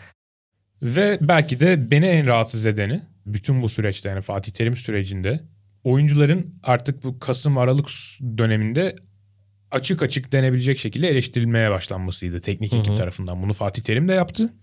Ve 0.83 1.18
belki 1.20 1.61
de 1.61 1.90
beni 1.90 2.07
en 2.07 2.26
rahatsız 2.26 2.66
edeni 2.66 3.03
bütün 3.26 3.62
bu 3.62 3.68
süreçte 3.68 4.09
yani 4.09 4.20
Fatih 4.20 4.53
Terim 4.53 4.76
sürecinde 4.76 5.40
oyuncuların 5.85 6.55
artık 6.62 7.05
bu 7.05 7.18
Kasım 7.18 7.59
Aralık 7.59 7.88
döneminde 8.38 8.94
açık 9.70 10.03
açık 10.03 10.33
denebilecek 10.33 10.79
şekilde 10.79 11.09
eleştirilmeye 11.09 11.70
başlanmasıydı 11.70 12.40
teknik 12.40 12.72
ekip 12.72 12.96
tarafından. 12.96 13.42
Bunu 13.42 13.53
Fatih 13.53 13.83
Terim 13.83 14.09
de 14.09 14.12
yaptı. 14.12 14.55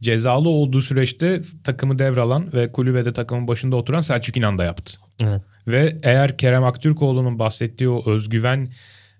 Cezalı 0.00 0.48
olduğu 0.48 0.80
süreçte 0.80 1.40
takımı 1.64 1.98
devralan 1.98 2.52
ve 2.52 2.72
kulübede 2.72 3.12
takımın 3.12 3.48
başında 3.48 3.76
oturan 3.76 4.00
Selçuk 4.00 4.36
İnan 4.36 4.58
da 4.58 4.64
yaptı. 4.64 4.98
Evet. 5.20 5.42
Ve 5.66 5.98
eğer 6.02 6.38
Kerem 6.38 6.64
Aktürkoğlu'nun 6.64 7.38
bahsettiği 7.38 7.90
o 7.90 8.10
özgüven 8.10 8.68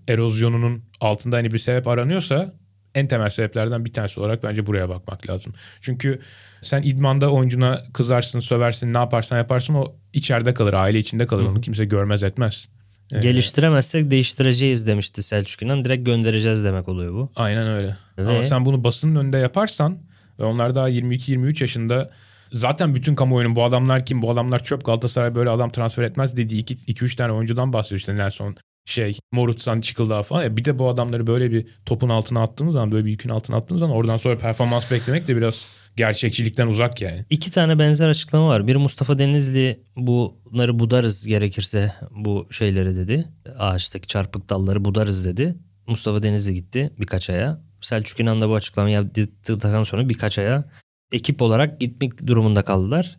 erozyonunun 0.09 0.83
altında 1.01 1.37
hani 1.37 1.53
bir 1.53 1.59
sebep 1.59 1.87
aranıyorsa 1.89 2.53
en 2.95 3.09
temel 3.09 3.29
sebeplerden 3.29 3.85
bir 3.85 3.93
tanesi 3.93 4.21
olarak 4.21 4.43
bence 4.43 4.67
buraya 4.67 4.89
bakmak 4.89 5.31
lazım. 5.31 5.55
Çünkü 5.81 6.21
sen 6.63 6.83
idmanda 6.83 7.31
oyuncuna 7.31 7.81
kızarsın, 7.93 8.41
söversin, 8.41 8.95
ne 8.95 8.99
yaparsan 8.99 9.37
yaparsın 9.39 9.75
o 9.75 9.95
içeride 10.13 10.55
kalır, 10.55 10.73
aile 10.73 10.99
içinde 10.99 11.27
kalır. 11.27 11.45
Onu 11.45 11.61
kimse 11.61 11.85
görmez 11.85 12.23
etmez. 12.23 12.69
Ee, 13.13 13.21
Geliştiremezsek 13.21 14.11
değiştireceğiz 14.11 14.87
demişti 14.87 15.23
Selçuk 15.23 15.63
İnan. 15.63 15.85
Direkt 15.85 16.07
göndereceğiz 16.07 16.65
demek 16.65 16.89
oluyor 16.89 17.13
bu. 17.15 17.33
Aynen 17.37 17.67
öyle. 17.69 17.97
Ve- 18.19 18.23
Ama 18.23 18.43
sen 18.43 18.65
bunu 18.65 18.85
basının 18.85 19.17
önünde 19.17 19.39
yaparsan 19.39 19.99
ve 20.41 20.45
onlar 20.45 20.75
daha 20.75 20.89
22-23 20.91 21.61
yaşında 21.63 22.11
zaten 22.53 22.95
bütün 22.95 23.15
kamuoyunun 23.15 23.57
bu 23.57 23.65
adamlar 23.65 24.07
kim 24.07 24.23
bu 24.23 24.31
adamlar 24.31 24.65
çöp 24.65 24.85
Galatasaray 24.85 25.35
böyle 25.35 25.51
adam 25.51 25.71
transfer 25.71 26.03
etmez 26.03 26.37
dediği 26.37 26.65
2-3 26.65 27.17
tane 27.17 27.33
oyuncudan 27.33 27.73
bahsediyor 27.73 27.99
işte 27.99 28.17
Nelson 28.17 28.57
şey 28.85 29.19
Morutsan 29.33 29.81
Çıkıldağ 29.81 30.23
falan. 30.23 30.43
Ya 30.43 30.57
bir 30.57 30.65
de 30.65 30.79
bu 30.79 30.89
adamları 30.89 31.27
böyle 31.27 31.51
bir 31.51 31.67
topun 31.87 32.09
altına 32.09 32.43
attığınız 32.43 32.73
zaman 32.73 32.93
böyle 32.93 33.05
bir 33.05 33.11
yükün 33.11 33.31
altına 33.31 33.57
attığınız 33.57 33.81
zaman 33.81 33.97
oradan 33.97 34.17
sonra 34.17 34.37
performans 34.37 34.91
beklemek 34.91 35.29
de 35.29 35.37
biraz 35.37 35.69
gerçekçilikten 35.97 36.67
uzak 36.67 37.01
yani. 37.03 37.25
İki 37.31 37.51
tane 37.51 37.79
benzer 37.79 38.09
açıklama 38.09 38.49
var. 38.49 38.67
Bir 38.67 38.77
Mustafa 38.77 39.19
Denizli 39.19 39.81
bunları 39.97 40.79
budarız 40.79 41.27
gerekirse 41.27 41.93
bu 42.11 42.47
şeyleri 42.51 42.97
dedi. 42.97 43.29
Ağaçtaki 43.59 44.07
çarpık 44.07 44.51
dalları 44.51 44.85
budarız 44.85 45.25
dedi. 45.25 45.55
Mustafa 45.87 46.23
Denizli 46.23 46.55
gitti 46.55 46.91
birkaç 47.01 47.31
aya. 47.31 47.61
Selçuk 47.81 48.21
İnan 48.21 48.41
da 48.41 48.49
bu 48.49 48.55
açıklamayı 48.55 48.95
yaptıktan 48.95 49.83
sonra 49.83 50.09
birkaç 50.09 50.39
aya 50.39 50.65
ekip 51.13 51.43
olarak 51.43 51.81
gitmek 51.81 52.27
durumunda 52.27 52.63
kaldılar. 52.63 53.19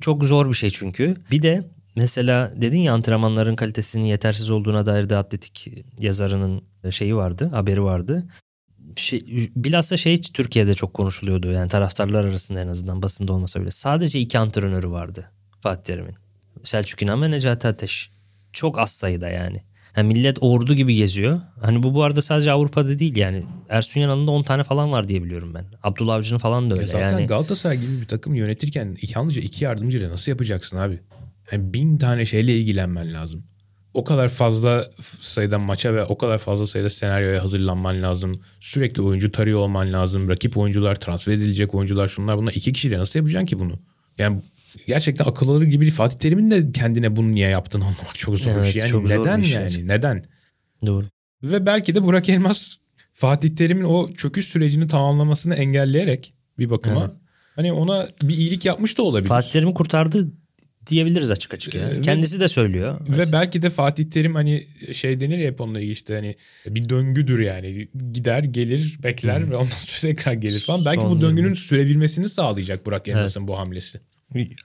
Çok 0.00 0.24
zor 0.24 0.48
bir 0.48 0.54
şey 0.54 0.70
çünkü. 0.70 1.16
Bir 1.30 1.42
de 1.42 1.70
mesela 1.98 2.52
dedin 2.56 2.80
ya 2.80 2.94
antrenmanların 2.94 3.56
kalitesinin 3.56 4.04
yetersiz 4.04 4.50
olduğuna 4.50 4.86
dair 4.86 5.08
de 5.08 5.16
atletik 5.16 5.72
yazarının 6.00 6.62
şeyi 6.90 7.16
vardı, 7.16 7.50
haberi 7.52 7.82
vardı. 7.82 8.26
Şey, 8.96 9.50
bilhassa 9.56 9.96
şey 9.96 10.20
Türkiye'de 10.22 10.74
çok 10.74 10.94
konuşuluyordu. 10.94 11.50
Yani 11.50 11.68
taraftarlar 11.68 12.24
arasında 12.24 12.60
en 12.60 12.68
azından 12.68 13.02
basında 13.02 13.32
olmasa 13.32 13.60
bile. 13.60 13.70
Sadece 13.70 14.20
iki 14.20 14.38
antrenörü 14.38 14.90
vardı 14.90 15.30
Fatih 15.60 15.82
Terim'in. 15.82 16.14
Selçuk 16.64 17.02
İnan 17.02 17.22
ve 17.22 17.30
Necati 17.30 17.68
Ateş. 17.68 18.10
Çok 18.52 18.78
az 18.78 18.90
sayıda 18.90 19.28
yani. 19.28 19.62
Yani 19.96 20.08
millet 20.08 20.38
ordu 20.40 20.74
gibi 20.74 20.94
geziyor. 20.94 21.40
Hani 21.60 21.82
bu 21.82 21.94
bu 21.94 22.02
arada 22.02 22.22
sadece 22.22 22.52
Avrupa'da 22.52 22.98
değil 22.98 23.16
yani. 23.16 23.44
Ersun 23.68 24.00
Yanal'ın 24.00 24.26
da 24.26 24.30
10 24.30 24.42
tane 24.42 24.64
falan 24.64 24.92
var 24.92 25.08
diye 25.08 25.24
biliyorum 25.24 25.54
ben. 25.54 25.64
Abdullah 25.82 26.14
Avcı'nın 26.14 26.38
falan 26.38 26.70
da 26.70 26.74
öyle. 26.74 26.82
Ya 26.82 26.86
zaten 26.86 27.10
yani, 27.10 27.26
Galatasaray 27.26 27.78
gibi 27.78 28.00
bir 28.00 28.06
takım 28.06 28.34
yönetirken 28.34 28.96
yalnızca 29.14 29.42
iki 29.42 29.64
yardımcıyla 29.64 30.10
nasıl 30.10 30.32
yapacaksın 30.32 30.76
abi? 30.76 31.00
Yani 31.52 31.74
bin 31.74 31.98
tane 31.98 32.26
şeyle 32.26 32.56
ilgilenmen 32.58 33.12
lazım. 33.14 33.44
O 33.94 34.04
kadar 34.04 34.28
fazla 34.28 34.90
sayıda 35.20 35.58
maça 35.58 35.94
ve 35.94 36.04
o 36.04 36.18
kadar 36.18 36.38
fazla 36.38 36.66
sayıda 36.66 36.90
senaryoya 36.90 37.42
hazırlanman 37.42 38.02
lazım. 38.02 38.34
Sürekli 38.60 39.02
oyuncu 39.02 39.32
tarıyor 39.32 39.58
olman 39.58 39.92
lazım. 39.92 40.28
Rakip 40.28 40.56
oyuncular, 40.56 40.94
transfer 41.00 41.32
edilecek 41.32 41.74
oyuncular 41.74 42.08
şunlar 42.08 42.38
bunlar. 42.38 42.52
iki 42.52 42.72
kişiyle 42.72 42.98
nasıl 42.98 43.18
yapacaksın 43.18 43.46
ki 43.46 43.60
bunu? 43.60 43.78
Yani 44.18 44.42
gerçekten 44.86 45.24
akılları 45.24 45.64
gibi. 45.64 45.90
Fatih 45.90 46.18
Terim'in 46.18 46.50
de 46.50 46.72
kendine 46.72 47.16
bunu 47.16 47.32
niye 47.32 47.48
yaptığını 47.48 47.82
anlamak 47.84 48.14
çok 48.14 48.38
zor 48.38 48.50
bir 48.50 48.56
Evet, 48.56 48.72
şey. 48.72 48.80
Yani 48.80 48.90
çok 48.90 49.08
zor 49.08 49.20
neden 49.20 49.40
bir 49.40 49.46
şey 49.46 49.62
yani? 49.62 49.88
Neden? 49.88 50.24
Doğru. 50.86 51.04
Ve 51.42 51.66
belki 51.66 51.94
de 51.94 52.02
Burak 52.02 52.28
Elmas 52.28 52.76
Fatih 53.14 53.56
Terim'in 53.56 53.84
o 53.84 54.12
çöküş 54.12 54.46
sürecini 54.46 54.88
tamamlamasını 54.88 55.54
engelleyerek 55.54 56.34
bir 56.58 56.70
bakıma 56.70 57.04
Evet. 57.04 57.16
hani 57.56 57.72
ona 57.72 58.08
bir 58.22 58.34
iyilik 58.36 58.64
yapmış 58.64 58.98
da 58.98 59.02
olabilir. 59.02 59.28
Fatih 59.28 59.50
Terim'i 59.50 59.74
kurtardı 59.74 60.28
diyebiliriz 60.88 61.30
açık 61.30 61.54
açık 61.54 61.74
ya. 61.74 61.88
Ee, 61.90 61.96
ve- 61.96 62.00
Kendisi 62.00 62.40
de 62.40 62.48
söylüyor. 62.48 63.00
Ve 63.08 63.22
belki 63.32 63.62
de 63.62 63.70
Fatih 63.70 64.04
Terim 64.04 64.34
hani 64.34 64.66
şey 64.92 65.20
denir 65.20 65.38
ya 65.38 65.50
hep 65.50 65.60
onunla 65.60 65.78
ilgili 65.78 65.92
işte 65.92 66.14
hani 66.14 66.36
bir 66.66 66.88
döngüdür 66.88 67.38
yani. 67.38 67.88
Gider, 68.12 68.42
gelir, 68.44 68.98
bekler 69.02 69.50
ve 69.50 69.54
ondan 69.56 69.64
sonra 69.64 70.12
tekrar 70.14 70.32
gelir 70.32 70.60
falan. 70.60 70.84
Belki 70.84 71.00
Son 71.02 71.10
bu 71.10 71.20
döngünün 71.20 71.46
döngü. 71.46 71.58
sürebilmesini 71.58 72.28
sağlayacak 72.28 72.86
Burak 72.86 73.08
Elmas'ın 73.08 73.48
bu 73.48 73.58
hamlesi. 73.58 74.00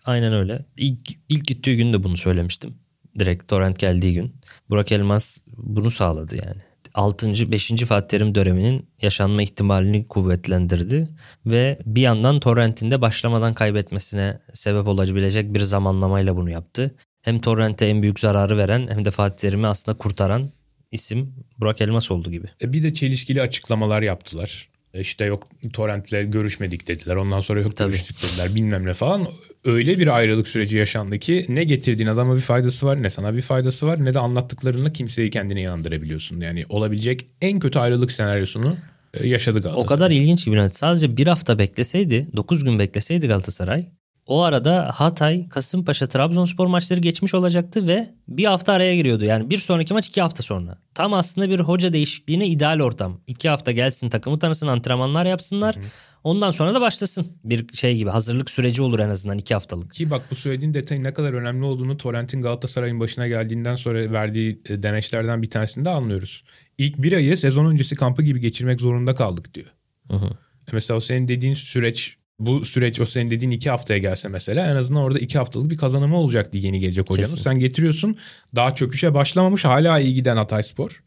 Aynen 0.05 0.33
öyle. 0.33 0.65
İlk, 0.77 0.99
ilk 1.29 1.47
gittiği 1.47 1.77
gün 1.77 1.93
de 1.93 2.03
bunu 2.03 2.17
söylemiştim. 2.17 2.73
Direkt 3.19 3.47
Torrent 3.47 3.79
geldiği 3.79 4.13
gün. 4.13 4.35
Burak 4.69 4.91
Elmas 4.91 5.37
bunu 5.57 5.91
sağladı 5.91 6.35
yani. 6.35 6.61
6. 6.93 7.51
5. 7.51 7.71
Fatih 7.85 8.07
Terim 8.07 8.35
döneminin 8.35 8.89
yaşanma 9.01 9.41
ihtimalini 9.41 10.07
kuvvetlendirdi. 10.07 11.07
Ve 11.45 11.79
bir 11.85 12.01
yandan 12.01 12.39
Torrent'in 12.39 12.91
de 12.91 13.01
başlamadan 13.01 13.53
kaybetmesine 13.53 14.39
sebep 14.53 14.87
olabilecek 14.87 15.53
bir 15.53 15.59
zamanlamayla 15.59 16.35
bunu 16.35 16.49
yaptı. 16.49 16.95
Hem 17.21 17.41
Torrent'e 17.41 17.85
en 17.85 18.01
büyük 18.01 18.19
zararı 18.19 18.57
veren 18.57 18.87
hem 18.87 19.05
de 19.05 19.11
Fatih 19.11 19.37
Terim'i 19.37 19.67
aslında 19.67 19.97
kurtaran 19.97 20.51
isim 20.91 21.35
Burak 21.59 21.81
Elmas 21.81 22.11
oldu 22.11 22.31
gibi. 22.31 22.47
E 22.61 22.73
bir 22.73 22.83
de 22.83 22.93
çelişkili 22.93 23.41
açıklamalar 23.41 24.01
yaptılar. 24.01 24.69
İşte 24.93 25.25
yok 25.25 25.47
Torrent'le 25.73 26.31
görüşmedik 26.31 26.87
dediler. 26.87 27.15
Ondan 27.15 27.39
sonra 27.39 27.61
yok 27.61 27.75
Tabii. 27.75 27.91
görüştük 27.91 28.17
dediler 28.23 28.55
bilmem 28.55 28.85
ne 28.85 28.93
falan. 28.93 29.27
Öyle 29.65 29.99
bir 29.99 30.07
ayrılık 30.07 30.47
süreci 30.47 30.77
yaşandı 30.77 31.19
ki 31.19 31.45
ne 31.49 31.63
getirdiğin 31.63 32.09
adama 32.09 32.35
bir 32.35 32.41
faydası 32.41 32.85
var 32.85 33.03
ne 33.03 33.09
sana 33.09 33.35
bir 33.35 33.41
faydası 33.41 33.87
var 33.87 34.05
ne 34.05 34.13
de 34.13 34.19
anlattıklarınla 34.19 34.93
kimseyi 34.93 35.29
kendine 35.29 35.61
inandırabiliyorsun. 35.61 36.41
Yani 36.41 36.65
olabilecek 36.69 37.27
en 37.41 37.59
kötü 37.59 37.79
ayrılık 37.79 38.11
senaryosunu 38.11 38.77
e, 39.23 39.27
yaşadı 39.27 39.59
Galatasaray. 39.59 39.83
O 39.83 39.85
kadar 39.85 40.11
ilginç 40.11 40.43
ki 40.45 40.51
Bülent. 40.51 40.75
Sadece 40.75 41.17
bir 41.17 41.27
hafta 41.27 41.59
bekleseydi, 41.59 42.27
9 42.35 42.63
gün 42.63 42.79
bekleseydi 42.79 43.27
Galatasaray. 43.27 43.89
O 44.27 44.41
arada 44.41 44.91
Hatay, 44.95 45.49
Kasımpaşa, 45.49 46.07
Trabzonspor 46.07 46.67
maçları 46.67 46.99
geçmiş 46.99 47.33
olacaktı 47.33 47.87
ve 47.87 48.09
bir 48.27 48.45
hafta 48.45 48.73
araya 48.73 48.95
giriyordu. 48.95 49.25
Yani 49.25 49.49
bir 49.49 49.57
sonraki 49.57 49.93
maç 49.93 50.07
iki 50.07 50.21
hafta 50.21 50.43
sonra. 50.43 50.77
Tam 50.93 51.13
aslında 51.13 51.49
bir 51.49 51.59
hoca 51.59 51.93
değişikliğine 51.93 52.47
ideal 52.47 52.79
ortam. 52.79 53.21
İki 53.27 53.49
hafta 53.49 53.71
gelsin 53.71 54.09
takımı 54.09 54.39
tanısın 54.39 54.67
antrenmanlar 54.67 55.25
yapsınlar. 55.25 55.75
Ondan 56.23 56.51
sonra 56.51 56.73
da 56.73 56.81
başlasın. 56.81 57.27
Bir 57.43 57.73
şey 57.73 57.97
gibi 57.97 58.09
hazırlık 58.09 58.49
süreci 58.49 58.81
olur 58.81 58.99
en 58.99 59.09
azından 59.09 59.37
iki 59.37 59.53
haftalık. 59.53 59.93
Ki 59.93 60.11
bak 60.11 60.21
bu 60.31 60.35
söylediğin 60.35 60.73
detayın 60.73 61.03
ne 61.03 61.13
kadar 61.13 61.33
önemli 61.33 61.65
olduğunu 61.65 61.97
Torrent'in 61.97 62.41
Galatasaray'ın 62.41 62.99
başına 62.99 63.27
geldiğinden 63.27 63.75
sonra 63.75 64.11
verdiği 64.11 64.61
e, 64.69 64.83
demeçlerden 64.83 65.41
bir 65.41 65.49
tanesinde 65.49 65.89
anlıyoruz. 65.89 66.43
İlk 66.77 66.97
bir 66.97 67.13
ayı 67.13 67.37
sezon 67.37 67.65
öncesi 67.65 67.95
kampı 67.95 68.23
gibi 68.23 68.39
geçirmek 68.39 68.81
zorunda 68.81 69.15
kaldık 69.15 69.53
diyor. 69.53 69.67
Hı 70.07 70.17
hı. 70.17 70.25
E 70.67 70.71
Mesela 70.71 70.97
o 70.97 70.99
senin 70.99 71.27
dediğin 71.27 71.53
süreç 71.53 72.17
bu 72.45 72.65
süreç 72.65 72.99
o 73.01 73.05
senin 73.05 73.31
dediğin 73.31 73.51
iki 73.51 73.69
haftaya 73.69 73.97
gelse 73.99 74.27
mesela 74.29 74.67
en 74.67 74.75
azından 74.75 75.03
orada 75.03 75.19
iki 75.19 75.37
haftalık 75.37 75.71
bir 75.71 75.77
kazanımı 75.77 76.17
olacaktı 76.17 76.57
yeni 76.57 76.79
gelecek 76.79 77.09
hocanın. 77.09 77.23
Kesin. 77.29 77.37
Sen 77.43 77.59
getiriyorsun 77.59 78.17
daha 78.55 78.75
çöküşe 78.75 79.13
başlamamış 79.13 79.65
hala 79.65 79.99
iyi 79.99 80.13
giden 80.13 80.37
Hatayspor. 80.37 81.03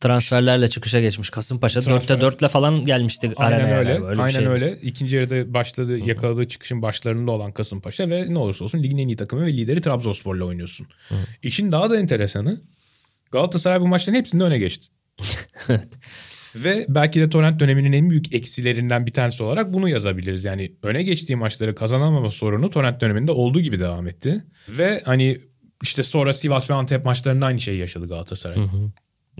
Transferlerle 0.00 0.68
çıkışa 0.68 1.00
geçmiş. 1.00 1.30
Kasımpaşa 1.30 1.80
Transfer- 1.80 2.14
4'te 2.18 2.26
4'le 2.26 2.48
falan 2.48 2.84
gelmişti 2.84 3.30
Aynen 3.36 3.56
arenaya. 3.56 3.78
öyle. 3.78 4.00
bir 4.02 4.06
aynen 4.18 4.28
şeydi. 4.28 4.48
öyle. 4.48 4.78
İkinci 4.82 5.16
yarıda 5.16 5.54
başladı 5.54 5.98
yakaladığı 5.98 6.48
çıkışın 6.48 6.82
başlarında 6.82 7.30
olan 7.30 7.52
Kasımpaşa 7.52 8.10
ve 8.10 8.34
ne 8.34 8.38
olursa 8.38 8.64
olsun 8.64 8.82
ligin 8.82 8.98
en 8.98 9.08
iyi 9.08 9.16
takımı 9.16 9.46
ve 9.46 9.52
lideri 9.52 9.80
Trabzonspor'la 9.80 10.44
oynuyorsun. 10.44 10.86
İşin 11.42 11.72
daha 11.72 11.90
da 11.90 11.98
enteresanı 12.00 12.60
Galatasaray 13.32 13.80
bu 13.80 13.88
maçların 13.88 14.18
hepsinde 14.18 14.44
öne 14.44 14.58
geçti. 14.58 14.86
Evet. 15.68 15.88
Ve 16.54 16.86
belki 16.88 17.20
de 17.20 17.30
Torrent 17.30 17.60
döneminin 17.60 17.92
en 17.92 18.10
büyük 18.10 18.34
eksilerinden 18.34 19.06
bir 19.06 19.12
tanesi 19.12 19.42
olarak 19.42 19.72
bunu 19.72 19.88
yazabiliriz. 19.88 20.44
Yani 20.44 20.72
öne 20.82 21.02
geçtiği 21.02 21.36
maçları 21.36 21.74
kazanamama 21.74 22.30
sorunu 22.30 22.70
Torrent 22.70 23.00
döneminde 23.00 23.32
olduğu 23.32 23.60
gibi 23.60 23.80
devam 23.80 24.08
etti. 24.08 24.44
Ve 24.68 25.02
hani 25.04 25.40
işte 25.82 26.02
sonra 26.02 26.32
Sivas 26.32 26.70
ve 26.70 26.74
Antep 26.74 27.04
maçlarında 27.04 27.46
aynı 27.46 27.60
şeyi 27.60 27.78
yaşadı 27.78 28.08
Galatasaray. 28.08 28.56
Hı 28.56 28.62
hı. 28.62 28.90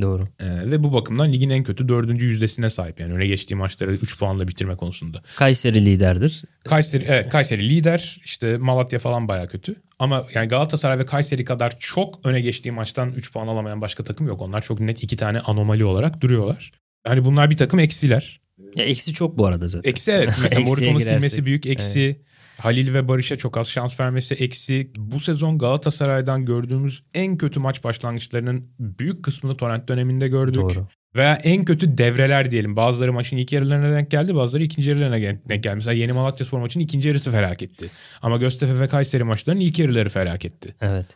Doğru. 0.01 0.29
Ee, 0.41 0.71
ve 0.71 0.83
bu 0.83 0.93
bakımdan 0.93 1.33
ligin 1.33 1.51
en 1.51 1.65
kötü 1.65 1.89
dördüncü 1.89 2.27
yüzdesine 2.27 2.71
sahip. 2.71 3.01
Yani 3.01 3.13
öne 3.13 3.27
geçtiği 3.27 3.55
maçları 3.55 3.93
3 3.93 4.19
puanla 4.19 4.49
bitirme 4.49 4.77
konusunda. 4.77 5.23
Kayseri 5.37 5.87
liderdir. 5.87 6.43
Kayseri, 6.65 7.05
evet, 7.09 7.29
Kayseri 7.29 7.69
lider. 7.69 8.21
İşte 8.25 8.57
Malatya 8.57 8.99
falan 8.99 9.29
baya 9.29 9.49
kötü. 9.49 9.75
Ama 9.99 10.27
yani 10.35 10.49
Galatasaray 10.49 10.99
ve 10.99 11.05
Kayseri 11.05 11.45
kadar 11.45 11.79
çok 11.79 12.27
öne 12.27 12.41
geçtiği 12.41 12.71
maçtan 12.71 13.13
3 13.13 13.33
puan 13.33 13.47
alamayan 13.47 13.81
başka 13.81 14.05
takım 14.05 14.27
yok. 14.27 14.43
Onlar 14.43 14.63
çok 14.63 14.81
net 14.81 15.03
iki 15.03 15.17
tane 15.17 15.41
anomali 15.41 15.85
olarak 15.85 16.21
duruyorlar. 16.21 16.73
Yani 17.07 17.25
bunlar 17.25 17.51
bir 17.51 17.57
takım 17.57 17.81
eksiler. 17.81 18.41
Ya 18.77 18.85
eksi 18.85 19.13
çok 19.13 19.39
bu 19.39 19.47
arada 19.47 19.69
zaten. 19.69 19.91
Eksi 19.91 20.11
evet. 20.11 20.39
Mesela 20.43 20.61
Moruto'nun 20.61 20.99
silmesi 20.99 21.47
büyük 21.47 21.67
eksi. 21.67 22.21
Halil 22.59 22.95
ve 22.95 23.09
Barış'a 23.09 23.37
çok 23.37 23.57
az 23.57 23.69
şans 23.69 24.01
vermesi 24.01 24.35
eksi. 24.35 24.91
Bu 24.97 25.21
sezon 25.21 25.59
Galatasaray'dan 25.59 26.45
gördüğümüz 26.45 27.03
en 27.15 27.37
kötü 27.37 27.61
maç 27.61 27.85
başlangıçlarının 27.85 28.71
büyük 28.79 29.23
kısmını 29.23 29.57
Torrent 29.57 29.89
döneminde 29.89 30.29
gördük. 30.29 30.63
Doğru. 30.63 30.87
Veya 31.17 31.35
en 31.35 31.65
kötü 31.65 31.99
devreler 31.99 32.51
diyelim. 32.51 32.77
Bazıları 32.77 33.13
maçın 33.13 33.37
ilk 33.37 33.53
yarılarına 33.53 33.97
denk 33.97 34.11
geldi. 34.11 34.35
Bazıları 34.35 34.65
ikinci 34.65 34.91
yarılarına 34.91 35.39
denk 35.49 35.63
geldi. 35.65 35.75
Mesela 35.75 35.95
Yeni 35.95 36.13
Malatyaspor 36.13 36.59
maçının 36.59 36.85
ikinci 36.85 37.09
yarısı 37.09 37.31
felaketti. 37.31 37.91
Ama 38.23 38.37
Göztepe 38.37 38.79
ve 38.79 38.89
Kayseri 38.89 39.25
maçlarının 39.25 39.61
ilk 39.61 39.79
yarıları 39.79 40.09
felaketti. 40.09 40.75
Evet. 40.81 41.07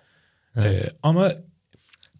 Evet. 0.56 0.84
Ee, 0.84 0.90
ama 1.02 1.32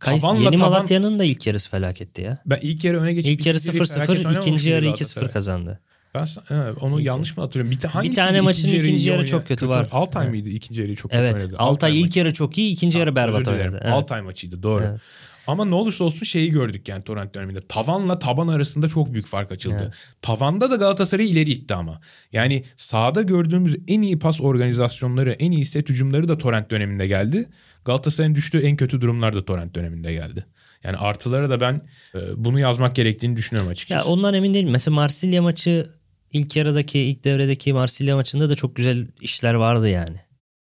Kays- 0.00 0.42
Yeni 0.44 0.56
tavan- 0.56 0.70
Malatya'nın 0.70 1.18
da 1.18 1.24
ilk 1.24 1.46
yarısı 1.46 1.70
felaketti 1.70 2.22
ya. 2.22 2.38
ben 2.46 2.58
ilk 2.62 2.84
yarı 2.84 3.00
öne 3.00 3.12
geçip 3.14 3.32
İlk 3.32 3.46
yarı 3.46 3.58
ikinci 3.58 3.78
yarıyı 3.78 3.84
0-0, 3.84 4.22
felaket 4.22 4.42
ikinci 4.42 4.70
yarı 4.70 4.80
mıydı 4.80 4.94
2-0 4.94 5.14
Galatasaray? 5.14 5.32
kazandı. 5.32 5.80
Ben 6.14 6.26
evet, 6.50 6.74
onu 6.80 7.00
İlk 7.00 7.06
yanlış 7.06 7.36
mı 7.36 7.42
hatırlıyorum? 7.42 7.70
Bir, 7.70 7.78
ta, 7.78 8.02
bir 8.02 8.14
tane 8.14 8.40
maçın 8.40 8.68
ikinci, 8.68 8.86
ikinci 8.86 9.08
yarı 9.08 9.18
oynayan, 9.18 9.30
çok 9.30 9.48
kötü 9.48 9.68
var. 9.68 9.88
Altay 9.92 10.22
evet. 10.24 10.30
mıydı 10.34 10.48
ikinci 10.48 10.80
yarı 10.80 10.94
çok 10.96 11.14
evet, 11.14 11.32
kötü 11.32 11.44
oynadı? 11.44 11.56
Altay, 11.58 11.70
Altay 11.90 12.00
ilk 12.00 12.06
maçı. 12.06 12.18
yarı 12.18 12.32
çok 12.32 12.58
iyi 12.58 12.72
ikinci 12.72 12.98
yarı 12.98 13.16
berbat 13.16 13.48
oynadı. 13.48 13.80
Evet. 13.82 13.92
Altay 13.92 14.22
maçıydı 14.22 14.62
doğru. 14.62 14.84
Evet. 14.84 15.00
Ama 15.46 15.64
ne 15.64 15.74
olursa 15.74 16.04
olsun 16.04 16.24
şeyi 16.24 16.50
gördük 16.50 16.88
yani 16.88 17.04
Torrent 17.04 17.34
döneminde. 17.34 17.60
Tavanla 17.60 18.18
taban 18.18 18.48
arasında 18.48 18.88
çok 18.88 19.12
büyük 19.12 19.26
fark 19.26 19.52
açıldı. 19.52 19.80
Evet. 19.82 19.94
Tavanda 20.22 20.70
da 20.70 20.76
Galatasaray 20.76 21.30
ileri 21.30 21.50
itti 21.50 21.74
ama. 21.74 22.00
Yani 22.32 22.64
sahada 22.76 23.22
gördüğümüz 23.22 23.76
en 23.88 24.02
iyi 24.02 24.18
pas 24.18 24.40
organizasyonları, 24.40 25.32
en 25.32 25.52
iyi 25.52 25.64
set 25.64 25.88
hücumları 25.88 26.28
da 26.28 26.38
Torrent 26.38 26.70
döneminde 26.70 27.06
geldi. 27.06 27.46
Galatasaray'ın 27.84 28.34
düştüğü 28.34 28.58
en 28.58 28.76
kötü 28.76 29.00
durumlar 29.00 29.34
da 29.34 29.44
Torrent 29.44 29.74
döneminde 29.74 30.12
geldi. 30.12 30.46
Yani 30.84 30.96
artılara 30.96 31.50
da 31.50 31.60
ben 31.60 31.80
e, 32.14 32.18
bunu 32.36 32.60
yazmak 32.60 32.96
gerektiğini 32.96 33.36
düşünüyorum 33.36 33.70
açıkçası. 33.70 34.08
Ya 34.08 34.12
ondan 34.12 34.34
emin 34.34 34.54
değilim. 34.54 34.70
Mesela 34.70 34.94
Marsilya 34.94 35.42
maçı 35.42 35.90
ilk 36.32 36.56
yarıdaki, 36.56 36.98
ilk 36.98 37.24
devredeki 37.24 37.72
Marsilya 37.72 38.16
maçında 38.16 38.50
da 38.50 38.54
çok 38.54 38.76
güzel 38.76 39.06
işler 39.20 39.54
vardı 39.54 39.88
yani. 39.88 40.16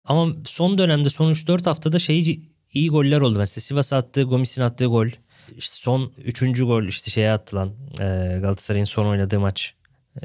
Ama 0.05 0.35
son 0.45 0.77
dönemde 0.77 1.09
son 1.09 1.31
3-4 1.31 1.65
haftada 1.65 1.99
şey 1.99 2.39
iyi 2.73 2.89
goller 2.89 3.21
oldu. 3.21 3.37
Mesela 3.37 3.61
Sivas 3.61 3.93
attığı, 3.93 4.23
Gomis'in 4.23 4.61
attığı 4.61 4.85
gol. 4.85 5.07
İşte 5.57 5.75
son 5.75 6.11
3. 6.25 6.41
gol 6.59 6.83
işte 6.83 7.11
şeye 7.11 7.31
attılan 7.31 7.69
e, 7.93 8.39
Galatasaray'ın 8.41 8.85
son 8.85 9.05
oynadığı 9.05 9.39
maç. 9.39 9.73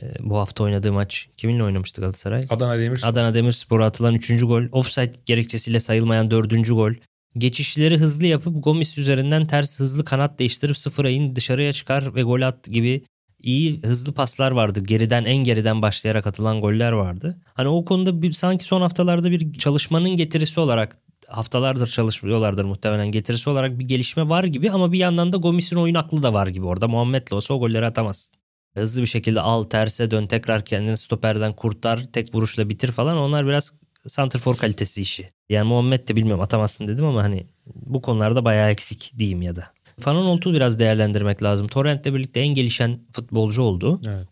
E, 0.03 0.15
bu 0.21 0.39
hafta 0.39 0.65
oynadığı 0.65 0.93
maç. 0.93 1.29
Kiminle 1.37 1.65
oynamıştı 1.65 2.01
Galatasaray? 2.01 2.43
Adana 2.51 2.79
Demirspor. 2.79 3.09
Adana 3.09 3.35
Demirspor'a 3.35 3.87
atılan 3.87 4.15
3. 4.15 4.41
gol. 4.41 4.63
Offside 4.73 5.13
gerekçesiyle 5.27 5.81
sayılmayan 5.81 6.31
4. 6.31 6.69
gol. 6.69 6.93
Geçişleri 7.39 7.99
hızlı 7.99 8.27
yapıp 8.27 8.65
Gomis 8.65 8.99
üzerinden 8.99 9.47
ters 9.47 9.81
hızlı 9.81 10.05
kanat 10.05 10.39
değiştirip 10.39 10.79
sıfıra 10.79 11.11
in 11.11 11.37
dışarıya 11.37 11.73
çıkar 11.73 12.15
ve 12.15 12.23
gol 12.23 12.43
at 12.43 12.65
gibi 12.65 13.05
iyi 13.43 13.81
hızlı 13.83 14.13
paslar 14.13 14.53
vardı. 14.53 14.81
Geriden 14.81 15.25
en 15.25 15.37
geriden 15.37 15.83
başlayarak 15.83 16.27
atılan 16.27 16.61
goller 16.61 16.93
vardı. 16.93 17.39
Hani 17.55 17.69
o 17.69 17.85
konuda 17.85 18.23
bir 18.23 18.33
sanki 18.33 18.65
son 18.65 18.81
haftalarda 18.81 19.31
bir 19.31 19.53
çalışmanın 19.53 20.11
getirisi 20.11 20.61
olarak 20.61 20.99
haftalardır 21.29 21.89
çalışıyorlardır 21.89 22.65
muhtemelen 22.65 23.11
getirisi 23.11 23.51
olarak 23.51 23.79
bir 23.79 23.85
gelişme 23.85 24.29
var 24.29 24.45
gibi 24.45 24.71
ama 24.71 24.93
bir 24.93 24.99
yandan 24.99 25.33
da 25.33 25.37
Gomis'in 25.37 25.77
oyun 25.77 25.95
aklı 25.95 26.23
da 26.23 26.33
var 26.33 26.47
gibi 26.47 26.67
orada. 26.67 26.89
Muhammed'le 26.89 27.33
olsa 27.33 27.55
o 27.55 27.61
golleri 27.61 27.87
atamazsın. 27.87 28.37
Hızlı 28.75 29.03
bir 29.03 29.07
şekilde 29.07 29.41
al 29.41 29.63
terse 29.63 30.11
dön 30.11 30.27
tekrar 30.27 30.65
kendini 30.65 30.97
stoperden 30.97 31.53
kurtar 31.53 32.05
tek 32.05 32.35
vuruşla 32.35 32.69
bitir 32.69 32.93
falan 32.93 33.19
onlar 33.19 33.47
biraz 33.47 33.73
santrfor 34.07 34.57
kalitesi 34.57 35.03
işi. 35.03 35.31
Yani 35.49 35.69
Muhammed 35.69 36.09
de 36.09 36.17
bilmiyorum 36.17 36.43
atamazsın 36.43 36.89
dedim 36.89 37.05
ama 37.05 37.23
hani 37.23 37.47
bu 37.75 38.03
konularda 38.03 38.45
bayağı 38.45 38.71
eksik 38.71 39.13
diyeyim 39.19 39.43
ya 39.43 39.57
da. 39.57 39.65
Fananolt'u 40.01 40.53
biraz 40.55 40.79
değerlendirmek 40.79 41.43
lazım. 41.43 41.69
Torrent'le 41.69 42.05
birlikte 42.07 42.41
en 42.41 42.49
gelişen 42.49 43.01
futbolcu 43.13 43.63
oldu. 43.63 44.01
Evet. 44.07 44.29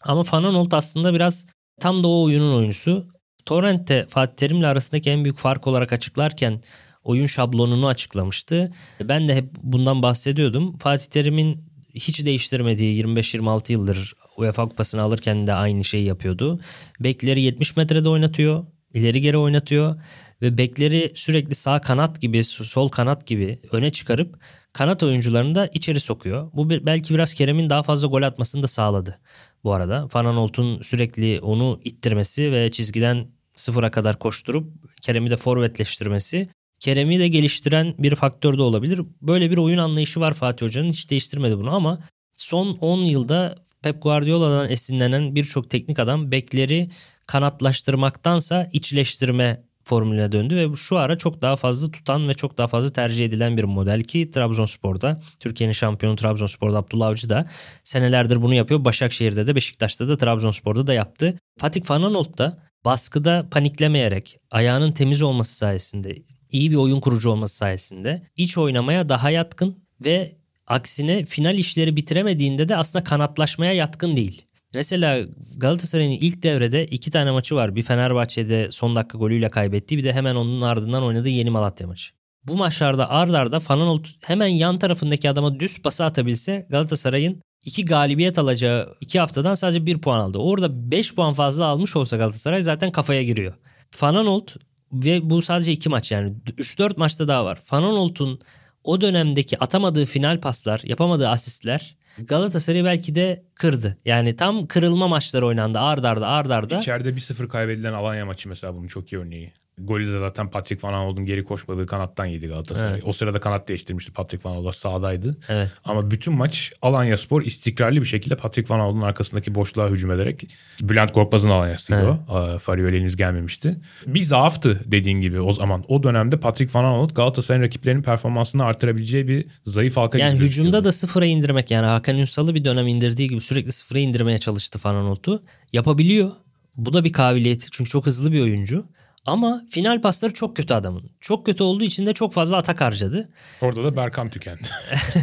Ama 0.00 0.24
Fananolt 0.24 0.74
aslında 0.74 1.14
biraz 1.14 1.46
tam 1.80 2.02
da 2.02 2.08
o 2.08 2.22
oyunun 2.22 2.56
oyuncusu. 2.56 3.08
Torrent'te 3.44 4.06
Fatih 4.08 4.36
Terim'le 4.36 4.62
arasındaki 4.62 5.10
en 5.10 5.24
büyük 5.24 5.38
fark 5.38 5.66
olarak 5.66 5.92
açıklarken 5.92 6.60
oyun 7.04 7.26
şablonunu 7.26 7.86
açıklamıştı. 7.86 8.72
Ben 9.02 9.28
de 9.28 9.34
hep 9.34 9.50
bundan 9.62 10.02
bahsediyordum. 10.02 10.78
Fatih 10.78 11.06
Terim'in 11.06 11.64
hiç 11.96 12.24
değiştirmediği 12.24 13.04
25-26 13.04 13.72
yıldır 13.72 14.14
UEFA 14.36 14.68
Kupası'nı 14.68 15.02
alırken 15.02 15.46
de 15.46 15.52
aynı 15.52 15.84
şeyi 15.84 16.04
yapıyordu. 16.04 16.60
Bekleri 17.00 17.42
70 17.42 17.76
metrede 17.76 18.08
oynatıyor. 18.08 18.66
ileri 18.94 19.20
geri 19.20 19.36
oynatıyor 19.36 19.96
ve 20.42 20.58
bekleri 20.58 21.12
sürekli 21.14 21.54
sağ 21.54 21.80
kanat 21.80 22.20
gibi, 22.20 22.44
sol 22.44 22.88
kanat 22.88 23.26
gibi 23.26 23.58
öne 23.72 23.90
çıkarıp 23.90 24.38
kanat 24.72 25.02
oyuncularını 25.02 25.54
da 25.54 25.66
içeri 25.66 26.00
sokuyor. 26.00 26.50
Bu 26.52 26.70
belki 26.70 27.14
biraz 27.14 27.34
Kerem'in 27.34 27.70
daha 27.70 27.82
fazla 27.82 28.08
gol 28.08 28.22
atmasını 28.22 28.62
da 28.62 28.68
sağladı 28.68 29.18
bu 29.64 29.74
arada. 29.74 30.08
Fananolt'un 30.08 30.82
sürekli 30.82 31.40
onu 31.40 31.80
ittirmesi 31.84 32.52
ve 32.52 32.70
çizgiden 32.70 33.28
sıfıra 33.54 33.90
kadar 33.90 34.18
koşturup 34.18 34.72
Kerem'i 35.02 35.30
de 35.30 35.36
forvetleştirmesi 35.36 36.48
Kerem'i 36.86 37.18
de 37.18 37.28
geliştiren 37.28 37.94
bir 37.98 38.14
faktör 38.14 38.58
de 38.58 38.62
olabilir. 38.62 39.00
Böyle 39.22 39.50
bir 39.50 39.56
oyun 39.56 39.78
anlayışı 39.78 40.20
var 40.20 40.34
Fatih 40.34 40.66
Hoca'nın. 40.66 40.90
Hiç 40.90 41.10
değiştirmedi 41.10 41.58
bunu 41.58 41.74
ama 41.74 42.00
son 42.36 42.78
10 42.80 42.98
yılda 42.98 43.56
Pep 43.82 44.02
Guardiola'dan 44.02 44.70
esinlenen 44.70 45.34
birçok 45.34 45.70
teknik 45.70 45.98
adam 45.98 46.30
bekleri 46.30 46.90
kanatlaştırmaktansa 47.26 48.68
içleştirme 48.72 49.62
formülüne 49.84 50.32
döndü 50.32 50.56
ve 50.56 50.76
şu 50.76 50.98
ara 50.98 51.18
çok 51.18 51.42
daha 51.42 51.56
fazla 51.56 51.90
tutan 51.90 52.28
ve 52.28 52.34
çok 52.34 52.58
daha 52.58 52.66
fazla 52.66 52.92
tercih 52.92 53.24
edilen 53.24 53.56
bir 53.56 53.64
model 53.64 54.02
ki 54.02 54.30
Trabzonspor'da 54.30 55.22
Türkiye'nin 55.38 55.72
şampiyonu 55.72 56.16
Trabzonspor'da 56.16 56.78
Abdullah 56.78 57.06
Avcı 57.06 57.30
da 57.30 57.48
senelerdir 57.84 58.42
bunu 58.42 58.54
yapıyor. 58.54 58.84
Başakşehir'de 58.84 59.46
de 59.46 59.54
Beşiktaş'ta 59.54 60.08
da 60.08 60.16
Trabzonspor'da 60.16 60.86
da 60.86 60.94
yaptı. 60.94 61.38
Patrick 61.58 61.94
Van 61.94 62.14
da 62.14 62.58
baskıda 62.84 63.46
paniklemeyerek 63.50 64.38
ayağının 64.50 64.92
temiz 64.92 65.22
olması 65.22 65.56
sayesinde 65.56 66.14
iyi 66.50 66.70
bir 66.70 66.76
oyun 66.76 67.00
kurucu 67.00 67.30
olması 67.30 67.56
sayesinde 67.56 68.22
iç 68.36 68.58
oynamaya 68.58 69.08
daha 69.08 69.30
yatkın 69.30 69.84
ve 70.04 70.36
aksine 70.66 71.24
final 71.24 71.58
işleri 71.58 71.96
bitiremediğinde 71.96 72.68
de 72.68 72.76
aslında 72.76 73.04
kanatlaşmaya 73.04 73.72
yatkın 73.72 74.16
değil. 74.16 74.42
Mesela 74.74 75.26
Galatasaray'ın 75.56 76.10
ilk 76.10 76.42
devrede 76.42 76.86
iki 76.86 77.10
tane 77.10 77.30
maçı 77.30 77.54
var. 77.54 77.76
Bir 77.76 77.82
Fenerbahçe'de 77.82 78.72
son 78.72 78.96
dakika 78.96 79.18
golüyle 79.18 79.50
kaybetti. 79.50 79.98
Bir 79.98 80.04
de 80.04 80.12
hemen 80.12 80.34
onun 80.34 80.60
ardından 80.60 81.02
oynadığı 81.02 81.28
Yeni 81.28 81.50
Malatya 81.50 81.86
maçı. 81.86 82.10
Bu 82.44 82.56
maçlarda 82.56 83.10
ard 83.10 83.34
arda 83.34 83.60
Fananolt 83.60 84.08
hemen 84.24 84.46
yan 84.46 84.78
tarafındaki 84.78 85.30
adama 85.30 85.60
düz 85.60 85.82
pası 85.82 86.04
atabilse 86.04 86.66
Galatasaray'ın 86.70 87.42
iki 87.64 87.84
galibiyet 87.84 88.38
alacağı 88.38 88.94
iki 89.00 89.20
haftadan 89.20 89.54
sadece 89.54 89.86
bir 89.86 89.98
puan 89.98 90.20
aldı. 90.20 90.38
Orada 90.38 90.90
beş 90.90 91.14
puan 91.14 91.34
fazla 91.34 91.64
almış 91.64 91.96
olsa 91.96 92.16
Galatasaray 92.16 92.62
zaten 92.62 92.92
kafaya 92.92 93.22
giriyor. 93.22 93.54
Fananolt 93.90 94.56
ve 94.92 95.30
bu 95.30 95.42
sadece 95.42 95.72
iki 95.72 95.88
maç 95.88 96.12
yani 96.12 96.32
3-4 96.46 96.96
maçta 96.96 97.28
daha 97.28 97.44
var. 97.44 97.58
Fananolt'un 97.64 98.40
o 98.84 99.00
dönemdeki 99.00 99.58
atamadığı 99.58 100.04
final 100.04 100.40
paslar, 100.40 100.80
yapamadığı 100.84 101.28
asistler 101.28 101.96
Galatasaray 102.18 102.84
belki 102.84 103.14
de 103.14 103.44
kırdı. 103.54 103.98
Yani 104.04 104.36
tam 104.36 104.66
kırılma 104.66 105.08
maçları 105.08 105.46
oynandı 105.46 105.78
ard 105.78 106.04
arda 106.04 106.28
ard 106.28 106.50
arda. 106.50 106.78
İçeride 106.78 107.08
1-0 107.08 107.48
kaybedilen 107.48 107.92
Alanya 107.92 108.26
maçı 108.26 108.48
mesela 108.48 108.74
bunun 108.74 108.86
çok 108.86 109.12
iyi 109.12 109.18
örneği. 109.18 109.52
Golü 109.78 110.06
de 110.06 110.18
zaten 110.18 110.50
Patrick 110.50 110.88
Van 110.88 110.92
Aanholt'un 110.92 111.26
geri 111.26 111.44
koşmadığı 111.44 111.86
kanattan 111.86 112.26
yedi 112.26 112.46
Galatasaray. 112.46 112.92
Evet. 112.92 113.02
O 113.06 113.12
sırada 113.12 113.40
kanat 113.40 113.68
değiştirmişti. 113.68 114.12
Patrick 114.12 114.48
Van 114.48 114.56
Aanholt 114.56 114.74
sağdaydı. 114.74 115.36
Evet. 115.48 115.70
Ama 115.84 116.10
bütün 116.10 116.34
maç 116.34 116.72
Alanya 116.82 117.16
Spor 117.16 117.42
istikrarlı 117.42 118.00
bir 118.00 118.06
şekilde 118.06 118.36
Patrick 118.36 118.74
Van 118.74 118.80
Aanholt'un 118.80 119.00
arkasındaki 119.00 119.54
boşluğa 119.54 119.88
hücum 119.88 120.10
ederek 120.10 120.48
Bülent 120.80 121.12
Korkmaz'ın 121.12 121.48
Alanya'sıydı 121.48 122.18
evet. 122.28 122.54
o. 122.54 122.58
Farioli 122.58 123.00
henüz 123.00 123.16
gelmemişti. 123.16 123.80
Bir 124.06 124.22
zaaftı 124.22 124.80
dediğin 124.84 125.20
gibi 125.20 125.40
o 125.40 125.52
zaman. 125.52 125.84
O 125.88 126.02
dönemde 126.02 126.40
Patrick 126.40 126.78
Van 126.78 126.84
Aanholt 126.84 127.16
Galatasaray'ın 127.16 127.64
rakiplerinin 127.64 128.02
performansını 128.02 128.64
artırabileceği 128.64 129.28
bir 129.28 129.46
zayıf 129.64 129.96
halka 129.96 130.18
Yani 130.18 130.38
hücumda 130.38 130.84
da 130.84 130.92
sıfıra 130.92 131.26
indirmek 131.26 131.70
yani 131.70 131.86
Hakan 131.86 132.18
Ünsal'ı 132.18 132.54
bir 132.54 132.64
dönem 132.64 132.86
indirdiği 132.86 133.28
gibi 133.28 133.40
sürekli 133.40 133.72
sıfıra 133.72 133.98
indirmeye 133.98 134.38
çalıştı 134.38 134.78
Van 134.84 134.94
Aanholt'u. 134.94 135.42
Yapabiliyor. 135.72 136.30
Bu 136.76 136.92
da 136.92 137.04
bir 137.04 137.12
kabiliyeti 137.12 137.66
çünkü 137.70 137.90
çok 137.90 138.06
hızlı 138.06 138.32
bir 138.32 138.40
oyuncu. 138.40 138.84
Ama 139.26 139.62
final 139.70 140.00
pasları 140.00 140.32
çok 140.32 140.56
kötü 140.56 140.74
adamın. 140.74 141.10
Çok 141.20 141.46
kötü 141.46 141.62
olduğu 141.62 141.84
için 141.84 142.06
de 142.06 142.12
çok 142.12 142.32
fazla 142.32 142.56
atak 142.56 142.80
harcadı. 142.80 143.28
Orada 143.60 143.84
da 143.84 143.96
Berkan 143.96 144.28
tükendi. 144.28 144.62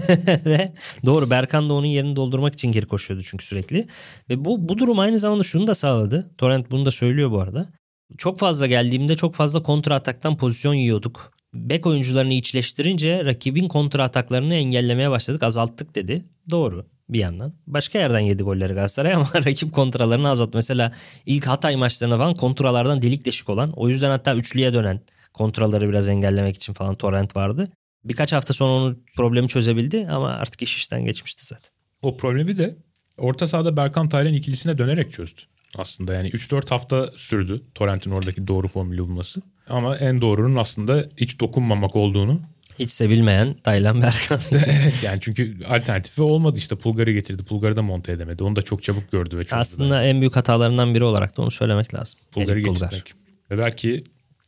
Ve 0.45 0.73
doğru 1.05 1.29
Berkan 1.29 1.69
da 1.69 1.73
onun 1.73 1.85
yerini 1.85 2.15
doldurmak 2.15 2.53
için 2.53 2.71
geri 2.71 2.85
koşuyordu 2.85 3.23
çünkü 3.23 3.45
sürekli. 3.45 3.87
Ve 4.29 4.45
bu, 4.45 4.69
bu 4.69 4.77
durum 4.77 4.99
aynı 4.99 5.19
zamanda 5.19 5.43
şunu 5.43 5.67
da 5.67 5.75
sağladı. 5.75 6.31
Torrent 6.37 6.71
bunu 6.71 6.85
da 6.85 6.91
söylüyor 6.91 7.31
bu 7.31 7.41
arada. 7.41 7.69
Çok 8.17 8.39
fazla 8.39 8.67
geldiğimde 8.67 9.15
çok 9.15 9.35
fazla 9.35 9.63
kontra 9.63 9.95
ataktan 9.95 10.37
pozisyon 10.37 10.73
yiyorduk. 10.73 11.33
Bek 11.53 11.85
oyuncularını 11.85 12.33
içleştirince 12.33 13.25
rakibin 13.25 13.67
kontra 13.67 14.03
ataklarını 14.03 14.55
engellemeye 14.55 15.09
başladık 15.11 15.43
azalttık 15.43 15.95
dedi. 15.95 16.25
Doğru 16.49 16.92
bir 17.13 17.19
yandan. 17.19 17.53
Başka 17.67 17.99
yerden 17.99 18.19
yedi 18.19 18.43
golleri 18.43 18.73
Galatasaray 18.73 19.13
ama 19.13 19.29
rakip 19.35 19.73
kontralarını 19.73 20.29
azalt. 20.29 20.53
Mesela 20.53 20.91
ilk 21.25 21.47
Hatay 21.47 21.75
maçlarında 21.75 22.17
falan 22.17 22.35
kontralardan 22.35 23.01
delik 23.01 23.25
deşik 23.25 23.49
olan 23.49 23.73
o 23.75 23.89
yüzden 23.89 24.09
hatta 24.09 24.35
üçlüye 24.35 24.73
dönen 24.73 25.01
kontraları 25.33 25.89
biraz 25.89 26.09
engellemek 26.09 26.55
için 26.55 26.73
falan 26.73 26.95
Torrent 26.95 27.35
vardı. 27.35 27.71
Birkaç 28.03 28.33
hafta 28.33 28.53
sonra 28.53 28.71
onu 28.71 28.99
problemi 29.15 29.47
çözebildi 29.47 30.07
ama 30.11 30.29
artık 30.29 30.61
iş 30.61 30.77
işten 30.77 31.05
geçmişti 31.05 31.45
zaten. 31.45 31.71
O 32.01 32.17
problemi 32.17 32.57
de 32.57 32.75
orta 33.17 33.47
sahada 33.47 33.77
Berkan 33.77 34.09
Taylan 34.09 34.33
ikilisine 34.33 34.77
dönerek 34.77 35.11
çözdü. 35.13 35.41
Aslında 35.77 36.13
yani 36.13 36.29
3-4 36.29 36.69
hafta 36.69 37.11
sürdü 37.15 37.61
Torrent'in 37.75 38.11
oradaki 38.11 38.47
doğru 38.47 38.67
formülü 38.67 39.01
bulması. 39.01 39.41
Ama 39.69 39.97
en 39.97 40.21
doğrunun 40.21 40.55
aslında 40.55 41.05
hiç 41.17 41.39
dokunmamak 41.39 41.95
olduğunu 41.95 42.41
hiç 42.79 42.91
sevilmeyen 42.91 43.53
Taylan 43.53 44.01
Berkan. 44.01 44.39
yani 45.03 45.19
çünkü 45.21 45.57
alternatifi 45.69 46.21
olmadı 46.21 46.57
işte 46.59 46.75
Pulgar'ı 46.75 47.11
getirdi. 47.11 47.43
Pulgar'ı 47.43 47.75
da 47.75 47.81
monte 47.81 48.11
edemedi. 48.11 48.43
Onu 48.43 48.55
da 48.55 48.61
çok 48.61 48.83
çabuk 48.83 49.11
gördü 49.11 49.37
ve 49.37 49.43
çözdü. 49.43 49.55
Aslında 49.55 49.95
bence. 49.95 50.09
en 50.09 50.21
büyük 50.21 50.35
hatalarından 50.35 50.95
biri 50.95 51.03
olarak 51.03 51.37
da 51.37 51.41
onu 51.41 51.51
söylemek 51.51 51.93
lazım. 51.93 52.19
Pulgar'ı 52.31 52.59
getirmek. 52.59 53.13
Ve 53.51 53.57
belki 53.57 53.99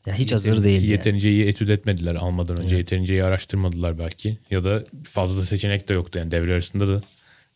ya 0.06 0.14
hiç 0.14 0.32
hazır 0.32 0.64
değil. 0.64 0.82
Yeterince 0.82 1.28
yani. 1.28 1.38
iyi 1.38 1.48
etüt 1.48 1.70
etmediler 1.70 2.16
almadan 2.16 2.58
önce. 2.58 2.76
Evet. 2.76 2.78
Yeterince 2.78 3.14
iyi 3.14 3.24
araştırmadılar 3.24 4.00
belki. 4.00 4.38
Ya 4.52 4.64
da 4.64 4.84
fazla 5.04 5.42
seçenek 5.42 5.90
de 5.90 5.94
yoktu 5.94 6.20
yani 6.20 6.32
devre 6.32 6.54
arasında 6.54 6.88
da 6.88 7.02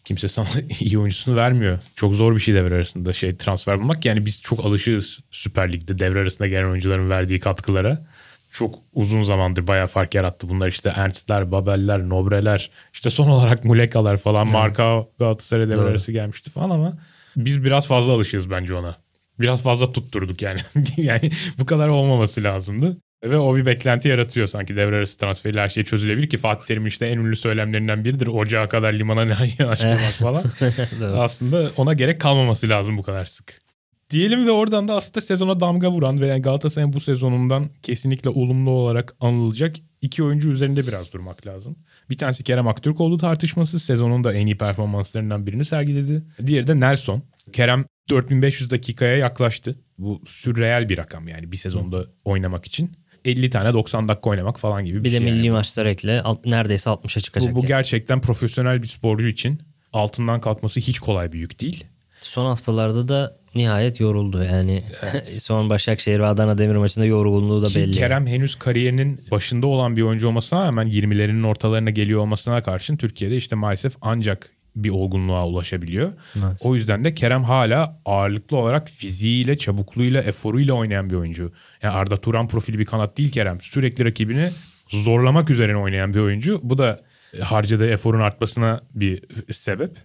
kimse 0.06 0.28
sana 0.28 0.48
iyi 0.80 0.98
oyuncusunu 0.98 1.36
vermiyor. 1.36 1.80
Çok 1.96 2.16
zor 2.16 2.36
bir 2.36 2.40
şey 2.40 2.56
devre 2.56 2.76
arasında 2.76 3.14
şey 3.14 3.36
transfer 3.36 3.80
bulmak. 3.80 4.06
Yani 4.06 4.26
biz 4.26 4.42
çok 4.42 4.66
alışığız 4.66 5.20
Süper 5.32 5.74
Lig'de 5.74 6.00
devre 6.00 6.20
arasında 6.20 6.48
gelen 6.48 6.70
oyuncuların 6.70 7.10
verdiği 7.10 7.40
katkılara. 7.40 8.06
Çok 8.52 8.76
uzun 8.94 9.22
zamandır 9.22 9.68
bayağı 9.68 9.88
fark 9.88 10.16
yarattı. 10.16 10.50
Bunlar 10.50 10.68
işte 10.68 10.94
Ernst'ler, 10.96 11.52
Babel'ler, 11.52 12.10
Nobre'ler, 12.10 12.70
işte 12.94 13.10
son 13.10 13.28
olarak 13.28 13.66
Muleka'lar 13.66 14.18
falan. 14.18 14.44
Evet. 14.44 14.54
Marka 14.54 15.06
Galatasaray 15.20 15.72
devre 15.72 15.82
arası 15.82 16.12
gelmişti 16.12 16.50
falan 16.50 16.70
ama 16.70 16.98
biz 17.36 17.64
biraz 17.64 17.88
fazla 17.88 18.14
alışığız 18.14 18.50
bence 18.50 18.76
ona. 18.76 18.96
Biraz 19.40 19.64
fazla 19.64 19.90
tutturduk 19.90 20.42
yani. 20.42 20.60
yani 20.98 21.30
bu 21.60 21.66
kadar 21.66 21.88
olmaması 21.88 22.44
lazımdı. 22.44 22.98
Ve 23.24 23.38
o 23.38 23.56
bir 23.56 23.66
beklenti 23.66 24.08
yaratıyor 24.08 24.48
sanki 24.48 24.76
devre 24.76 24.96
arası 24.96 25.18
transferiyle 25.18 25.62
her 25.62 25.70
şey 25.70 25.84
çözülebilir 25.84 26.30
ki 26.30 26.38
Fatih 26.38 26.66
Terim 26.66 26.86
işte 26.86 27.06
en 27.06 27.18
ünlü 27.18 27.36
söylemlerinden 27.36 28.06
biridir. 28.06 28.28
Ocağa 28.28 28.68
kadar 28.68 28.94
limana 28.94 29.22
açtırmak 29.68 30.00
falan. 30.00 30.44
aslında 31.18 31.72
ona 31.78 31.94
gerek 31.94 32.22
kalmaması 32.22 32.70
lazım 32.70 32.98
bu 32.98 33.04
kadar 33.04 33.26
sık. 33.26 33.69
Diyelim 34.10 34.48
ve 34.48 34.52
oradan 34.52 34.88
da 34.88 34.96
aslında 34.96 35.22
sezona 35.22 35.60
damga 35.60 35.92
vuran 35.92 36.22
ve 36.22 36.28
yani 36.28 36.42
Galatasaray'ın 36.42 36.94
bu 36.94 37.00
sezonundan 37.00 37.70
kesinlikle 37.84 38.30
olumlu 38.30 38.72
olarak 38.72 39.16
anılacak 39.20 39.76
iki 40.02 40.24
oyuncu 40.24 40.50
üzerinde 40.50 40.88
biraz 40.88 41.14
durmak 41.14 41.48
lazım. 41.48 41.76
Bir 42.10 42.18
tanesi 42.18 42.44
Kerem 42.44 42.68
Aktürkoğlu 42.68 43.18
tartışması 43.18 43.80
sezonun 43.80 44.24
da 44.24 44.34
en 44.34 44.46
iyi 44.46 44.58
performanslarından 44.58 45.48
birini 45.48 45.66
sergiledi. 45.66 46.24
Diğeri 46.46 46.68
de 46.68 46.80
Nelson. 46.80 47.24
Kerem 47.54 47.86
4500 48.10 48.72
dakikaya 48.72 49.18
yaklaştı. 49.18 49.76
Bu 49.98 50.22
sürreel 50.28 50.90
bir 50.90 50.98
rakam 50.98 51.28
yani 51.28 51.52
bir 51.52 51.58
sezonda 51.58 52.06
oynamak 52.26 52.66
için. 52.66 52.92
50 53.26 53.50
tane 53.50 53.74
90 53.74 54.08
dakika 54.08 54.30
oynamak 54.30 54.60
falan 54.60 54.86
gibi 54.86 55.00
bir, 55.00 55.04
bir 55.04 55.10
şey. 55.10 55.20
Bir 55.20 55.26
de 55.26 55.32
milli 55.32 55.46
yani. 55.46 55.54
maçlar 55.54 55.86
ekle 55.86 56.22
alt, 56.22 56.46
neredeyse 56.46 56.90
60'a 56.90 57.22
çıkacak. 57.22 57.52
Bu, 57.52 57.56
bu 57.56 57.60
yani. 57.60 57.68
gerçekten 57.68 58.22
profesyonel 58.22 58.82
bir 58.82 58.88
sporcu 58.88 59.28
için 59.28 59.62
altından 59.94 60.42
kalkması 60.42 60.80
hiç 60.80 61.00
kolay 61.00 61.32
bir 61.32 61.40
yük 61.40 61.62
değil. 61.62 61.86
Son 62.22 62.46
haftalarda 62.46 63.08
da 63.08 63.39
nihayet 63.56 64.00
yoruldu. 64.00 64.44
Yani 64.44 64.84
evet. 65.02 65.28
son 65.42 65.70
Başakşehir 65.70 66.20
ve 66.20 66.26
Adana 66.26 66.58
Demir 66.58 66.76
maçında 66.76 67.06
yorgunluğu 67.06 67.62
da 67.62 67.68
Ki 67.68 67.76
belli. 67.76 67.92
Kerem 67.92 68.28
henüz 68.28 68.56
kariyerinin 68.56 69.22
başında 69.32 69.68
olan 69.68 69.96
bir 69.96 70.02
oyuncu 70.02 70.28
olmasına 70.28 70.66
rağmen 70.66 70.88
20'lerinin 70.88 71.48
ortalarına 71.48 71.90
geliyor 71.90 72.20
olmasına 72.22 72.62
karşın 72.62 72.98
Türkiye'de 72.98 73.38
işte 73.38 73.56
maalesef 73.56 73.94
ancak 74.02 74.52
bir 74.76 74.90
olgunluğa 74.90 75.48
ulaşabiliyor. 75.48 76.14
Maalesef. 76.36 76.70
O 76.70 76.76
yüzden 76.76 77.06
de 77.06 77.14
Kerem 77.14 77.44
hala 77.44 78.02
ağırlıklı 78.06 78.58
olarak 78.58 78.90
fiziğiyle, 78.90 79.58
çabukluğuyla, 79.58 80.22
eforuyla 80.22 80.74
oynayan 80.74 81.10
bir 81.10 81.16
oyuncu. 81.16 81.54
Yani 81.82 81.94
Arda 81.94 82.18
Turan 82.18 82.48
profili 82.48 82.80
bir 82.80 82.86
kanat 82.86 83.18
değil 83.18 83.32
Kerem. 83.32 83.62
Sürekli 83.62 84.06
rakibini 84.06 84.50
zorlamak 84.90 85.50
üzerine 85.50 85.78
oynayan 85.78 86.14
bir 86.14 86.20
oyuncu. 86.20 86.60
Bu 86.64 86.78
da 86.78 87.00
harcadığı 87.42 87.90
eforun 87.90 88.20
artmasına 88.20 88.82
bir 88.96 89.24
sebep. 89.52 89.98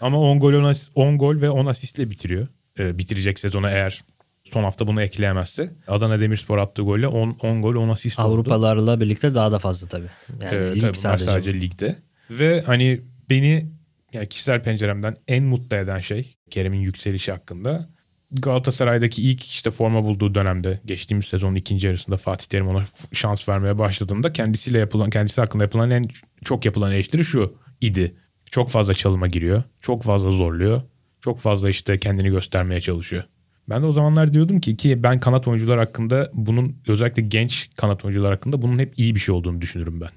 Ama 0.00 0.20
10 0.20 0.40
gol, 0.40 0.74
10 0.94 1.18
gol 1.18 1.40
ve 1.40 1.50
10 1.50 1.66
asistle 1.66 2.10
bitiriyor. 2.10 2.46
Ee, 2.78 2.98
bitirecek 2.98 3.38
sezonu 3.38 3.68
eğer 3.68 4.04
son 4.44 4.64
hafta 4.64 4.86
bunu 4.86 5.02
ekleyemezse. 5.02 5.74
Adana 5.88 6.20
Demirspor 6.20 6.58
attığı 6.58 6.82
golle 6.82 7.06
10, 7.06 7.36
10 7.42 7.62
gol 7.62 7.74
10 7.74 7.88
asist 7.88 8.18
oldu. 8.18 8.28
Avrupalarla 8.28 9.00
birlikte 9.00 9.34
daha 9.34 9.52
da 9.52 9.58
fazla 9.58 9.88
tabii. 9.88 10.08
Yani 10.42 10.56
ee, 10.56 10.74
lig 10.74 10.80
tabii 10.80 10.96
sadece. 10.96 11.24
sadece 11.24 11.54
ligde. 11.54 11.96
Ve 12.30 12.62
hani 12.66 13.00
beni 13.30 13.70
yani 14.12 14.28
kişisel 14.28 14.62
penceremden 14.62 15.16
en 15.28 15.44
mutlu 15.44 15.76
eden 15.76 15.98
şey 15.98 16.36
Kerem'in 16.50 16.80
yükselişi 16.80 17.32
hakkında 17.32 17.88
Galatasaray'daki 18.32 19.22
ilk 19.22 19.44
işte 19.44 19.70
forma 19.70 20.04
bulduğu 20.04 20.34
dönemde 20.34 20.80
geçtiğimiz 20.84 21.26
sezonun 21.26 21.54
ikinci 21.54 21.86
yarısında 21.86 22.16
Fatih 22.16 22.46
Terim 22.46 22.68
ona 22.68 22.84
şans 23.12 23.48
vermeye 23.48 23.78
başladığında 23.78 24.32
kendisiyle 24.32 24.78
yapılan 24.78 25.10
kendisi 25.10 25.40
hakkında 25.40 25.64
yapılan 25.64 25.90
en 25.90 26.04
çok 26.44 26.64
yapılan 26.64 26.92
eleştiri 26.92 27.24
şu 27.24 27.54
idi. 27.80 28.16
Çok 28.50 28.70
fazla 28.70 28.94
çalıma 28.94 29.26
giriyor. 29.26 29.62
Çok 29.80 30.02
fazla 30.02 30.30
zorluyor. 30.30 30.82
Çok 31.20 31.38
fazla 31.38 31.70
işte 31.70 31.98
kendini 31.98 32.28
göstermeye 32.28 32.80
çalışıyor. 32.80 33.24
Ben 33.68 33.82
de 33.82 33.86
o 33.86 33.92
zamanlar 33.92 34.34
diyordum 34.34 34.60
ki 34.60 34.76
ki 34.76 35.02
ben 35.02 35.20
kanat 35.20 35.48
oyuncular 35.48 35.78
hakkında 35.78 36.30
bunun 36.34 36.76
özellikle 36.88 37.22
genç 37.22 37.70
kanat 37.76 38.04
oyuncular 38.04 38.32
hakkında 38.32 38.62
bunun 38.62 38.78
hep 38.78 38.98
iyi 38.98 39.14
bir 39.14 39.20
şey 39.20 39.34
olduğunu 39.34 39.60
düşünürüm 39.60 40.00
ben. 40.00 40.10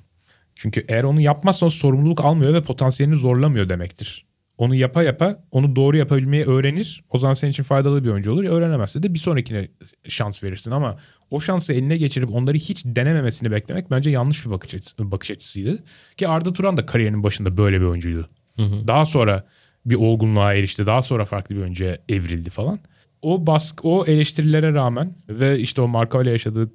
Çünkü 0.55 0.85
eğer 0.87 1.03
onu 1.03 1.21
yapmazsan 1.21 1.67
sorumluluk 1.67 2.21
almıyor 2.21 2.53
ve 2.53 2.61
potansiyelini 2.63 3.15
zorlamıyor 3.15 3.69
demektir. 3.69 4.25
Onu 4.57 4.75
yapa 4.75 5.03
yapa 5.03 5.43
onu 5.51 5.75
doğru 5.75 5.97
yapabilmeyi 5.97 6.45
öğrenir. 6.45 7.03
O 7.09 7.17
zaman 7.17 7.33
senin 7.33 7.51
için 7.51 7.63
faydalı 7.63 8.03
bir 8.03 8.09
oyuncu 8.09 8.31
olur. 8.31 8.43
Öğrenemezse 8.43 9.03
de 9.03 9.13
bir 9.13 9.19
sonrakine 9.19 9.67
şans 10.07 10.43
verirsin 10.43 10.71
ama 10.71 10.99
o 11.31 11.39
şansı 11.39 11.73
eline 11.73 11.97
geçirip 11.97 12.31
onları 12.31 12.57
hiç 12.57 12.85
denememesini 12.85 13.51
beklemek 13.51 13.91
bence 13.91 14.09
yanlış 14.09 14.45
bir 14.45 14.51
bakış, 14.51 14.75
açısı, 14.75 15.11
bakış 15.11 15.31
açısıydı. 15.31 15.83
Ki 16.17 16.27
Arda 16.27 16.53
Turan 16.53 16.77
da 16.77 16.85
kariyerinin 16.85 17.23
başında 17.23 17.57
böyle 17.57 17.81
bir 17.81 17.85
oyuncuydu. 17.85 18.29
Hı 18.55 18.61
hı. 18.61 18.87
Daha 18.87 19.05
sonra 19.05 19.47
bir 19.85 19.95
olgunluğa 19.95 20.53
erişti. 20.53 20.85
Daha 20.85 21.01
sonra 21.01 21.25
farklı 21.25 21.55
bir 21.55 21.61
oyuncuya 21.61 21.97
evrildi 22.09 22.49
falan. 22.49 22.79
O 23.21 23.47
baskı, 23.47 23.87
o 23.87 24.05
eleştirilere 24.05 24.73
rağmen 24.73 25.13
ve 25.29 25.59
işte 25.59 25.81
o 25.81 25.87
Marka 25.87 26.21
ile 26.21 26.31
yaşadığı 26.31 26.71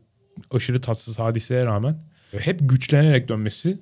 aşırı 0.50 0.80
tatsız 0.80 1.18
hadiseye 1.18 1.64
rağmen 1.64 1.98
hep 2.38 2.58
güçlenerek 2.60 3.28
dönmesi 3.28 3.78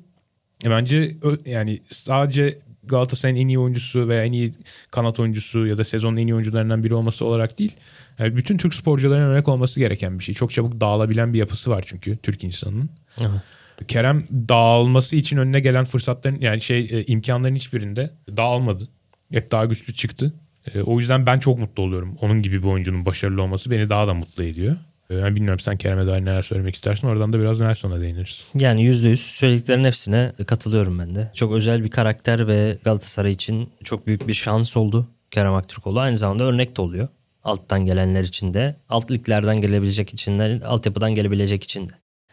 e 0.65 0.71
bence 0.71 1.17
yani 1.47 1.81
sadece 1.89 2.59
Galatasaray'ın 2.87 3.37
en 3.37 3.49
iyi 3.49 3.59
oyuncusu 3.59 4.09
veya 4.09 4.25
en 4.25 4.33
iyi 4.33 4.51
kanat 4.91 5.21
oyuncusu 5.21 5.67
ya 5.67 5.79
da 5.79 5.85
sezonun 5.85 6.17
en 6.17 6.27
iyi 6.27 6.35
oyuncularından 6.35 6.85
biri 6.85 6.95
olması 6.95 7.25
olarak 7.25 7.59
değil. 7.59 7.77
Yani 8.19 8.37
bütün 8.37 8.57
Türk 8.57 8.75
sporcuların 8.75 9.23
örnek 9.23 9.49
olması 9.49 9.81
gereken 9.81 10.19
bir 10.19 10.25
şey. 10.25 10.35
Çok 10.35 10.51
çabuk 10.51 10.81
dağılabilen 10.81 11.33
bir 11.35 11.39
yapısı 11.39 11.71
var 11.71 11.85
çünkü 11.87 12.17
Türk 12.17 12.45
insanının. 12.45 12.91
Evet. 13.21 13.41
Kerem 13.89 14.25
dağılması 14.31 15.17
için 15.17 15.37
önüne 15.37 15.61
gelen 15.61 15.85
fırsatların 15.85 16.41
yani 16.41 16.61
şey 16.61 16.81
e, 16.91 17.05
imkanların 17.05 17.55
hiçbirinde 17.55 18.11
dağılmadı. 18.37 18.89
Hep 19.35 19.51
daha 19.51 19.65
güçlü 19.65 19.95
çıktı. 19.95 20.33
E, 20.75 20.83
o 20.83 21.01
yüzden 21.01 21.27
ben 21.27 21.39
çok 21.39 21.59
mutlu 21.59 21.83
oluyorum. 21.83 22.17
Onun 22.21 22.43
gibi 22.43 22.63
bir 22.63 22.69
oyuncunun 22.69 23.07
başarılı 23.07 23.43
olması 23.43 23.71
beni 23.71 23.91
daha 23.91 24.07
da 24.07 24.15
mutlu 24.15 24.45
ediyor. 24.45 24.77
Ee, 25.11 25.35
bilmiyorum 25.35 25.61
sen 25.61 25.77
Kerem'e 25.77 26.07
dair 26.07 26.25
neler 26.25 26.43
söylemek 26.43 26.75
istersin. 26.75 27.09
Oradan 27.09 27.33
da 27.33 27.41
biraz 27.41 27.61
Nelson'a 27.61 28.01
değiniriz. 28.01 28.45
Yani 28.55 28.83
yüzde 28.83 29.09
yüz 29.09 29.21
söylediklerin 29.21 29.85
hepsine 29.85 30.33
katılıyorum 30.47 30.99
ben 30.99 31.15
de. 31.15 31.31
Çok 31.35 31.53
özel 31.53 31.85
bir 31.85 31.91
karakter 31.91 32.49
ve 32.49 32.79
Galatasaray 32.85 33.33
için 33.33 33.71
çok 33.85 34.07
büyük 34.07 34.29
bir 34.29 34.35
şans 34.35 34.77
oldu 34.77 35.09
Kerem 35.31 35.55
Aktürkoğlu. 35.55 36.01
Aynı 36.01 36.19
zamanda 36.19 36.45
örnek 36.45 36.77
de 36.77 36.83
oluyor. 36.83 37.09
Alttan 37.45 37.85
gelenler 37.85 38.23
için 38.23 38.55
de, 38.55 38.77
alt 38.89 39.11
liglerden 39.11 39.61
gelebilecek 39.61 40.15
içinler, 40.15 40.61
altyapıdan 40.63 41.15
gelebilecek 41.15 41.65
için 41.65 41.89
de. 41.89 41.93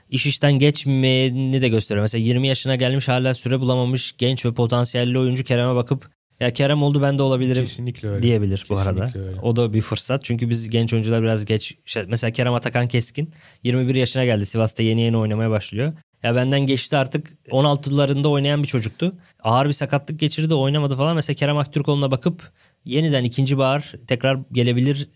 İş 0.09 0.25
işten 0.25 0.53
geçmeyeni 0.53 1.61
de 1.61 1.69
gösteriyor. 1.69 2.01
Mesela 2.01 2.23
20 2.23 2.47
yaşına 2.47 2.75
gelmiş 2.75 3.07
hala 3.07 3.33
süre 3.33 3.59
bulamamış 3.59 4.15
genç 4.17 4.45
ve 4.45 4.53
potansiyelli 4.53 5.19
oyuncu 5.19 5.43
Kerem'e 5.43 5.75
bakıp 5.75 6.09
ya 6.41 6.53
Kerem 6.53 6.83
oldu 6.83 7.01
ben 7.01 7.17
de 7.17 7.21
olabilirim 7.21 7.63
Kesinlikle 7.63 8.09
öyle. 8.09 8.23
diyebilir 8.23 8.57
Kesinlikle 8.57 8.75
bu 8.75 8.79
arada. 8.79 9.19
Öyle. 9.19 9.39
O 9.39 9.55
da 9.55 9.73
bir 9.73 9.81
fırsat. 9.81 10.23
Çünkü 10.23 10.49
biz 10.49 10.69
genç 10.69 10.93
oyuncular 10.93 11.23
biraz 11.23 11.45
geç. 11.45 11.77
Mesela 12.07 12.31
Kerem 12.31 12.53
Atakan 12.53 12.87
Keskin 12.87 13.29
21 13.63 13.95
yaşına 13.95 14.25
geldi. 14.25 14.45
Sivas'ta 14.45 14.83
yeni 14.83 15.01
yeni 15.01 15.17
oynamaya 15.17 15.49
başlıyor. 15.49 15.93
Ya 16.23 16.35
benden 16.35 16.59
geçti 16.59 16.97
artık 16.97 17.33
16'larında 17.49 18.27
oynayan 18.27 18.63
bir 18.63 18.67
çocuktu. 18.67 19.15
Ağır 19.43 19.67
bir 19.67 19.73
sakatlık 19.73 20.19
geçirdi 20.19 20.53
oynamadı 20.53 20.95
falan. 20.95 21.15
Mesela 21.15 21.35
Kerem 21.35 21.57
Aktürkoğlu'na 21.57 22.11
bakıp 22.11 22.51
yeniden 22.85 23.23
ikinci 23.23 23.57
bahar 23.57 23.93
tekrar 24.07 24.39
gelebilir 24.51 25.09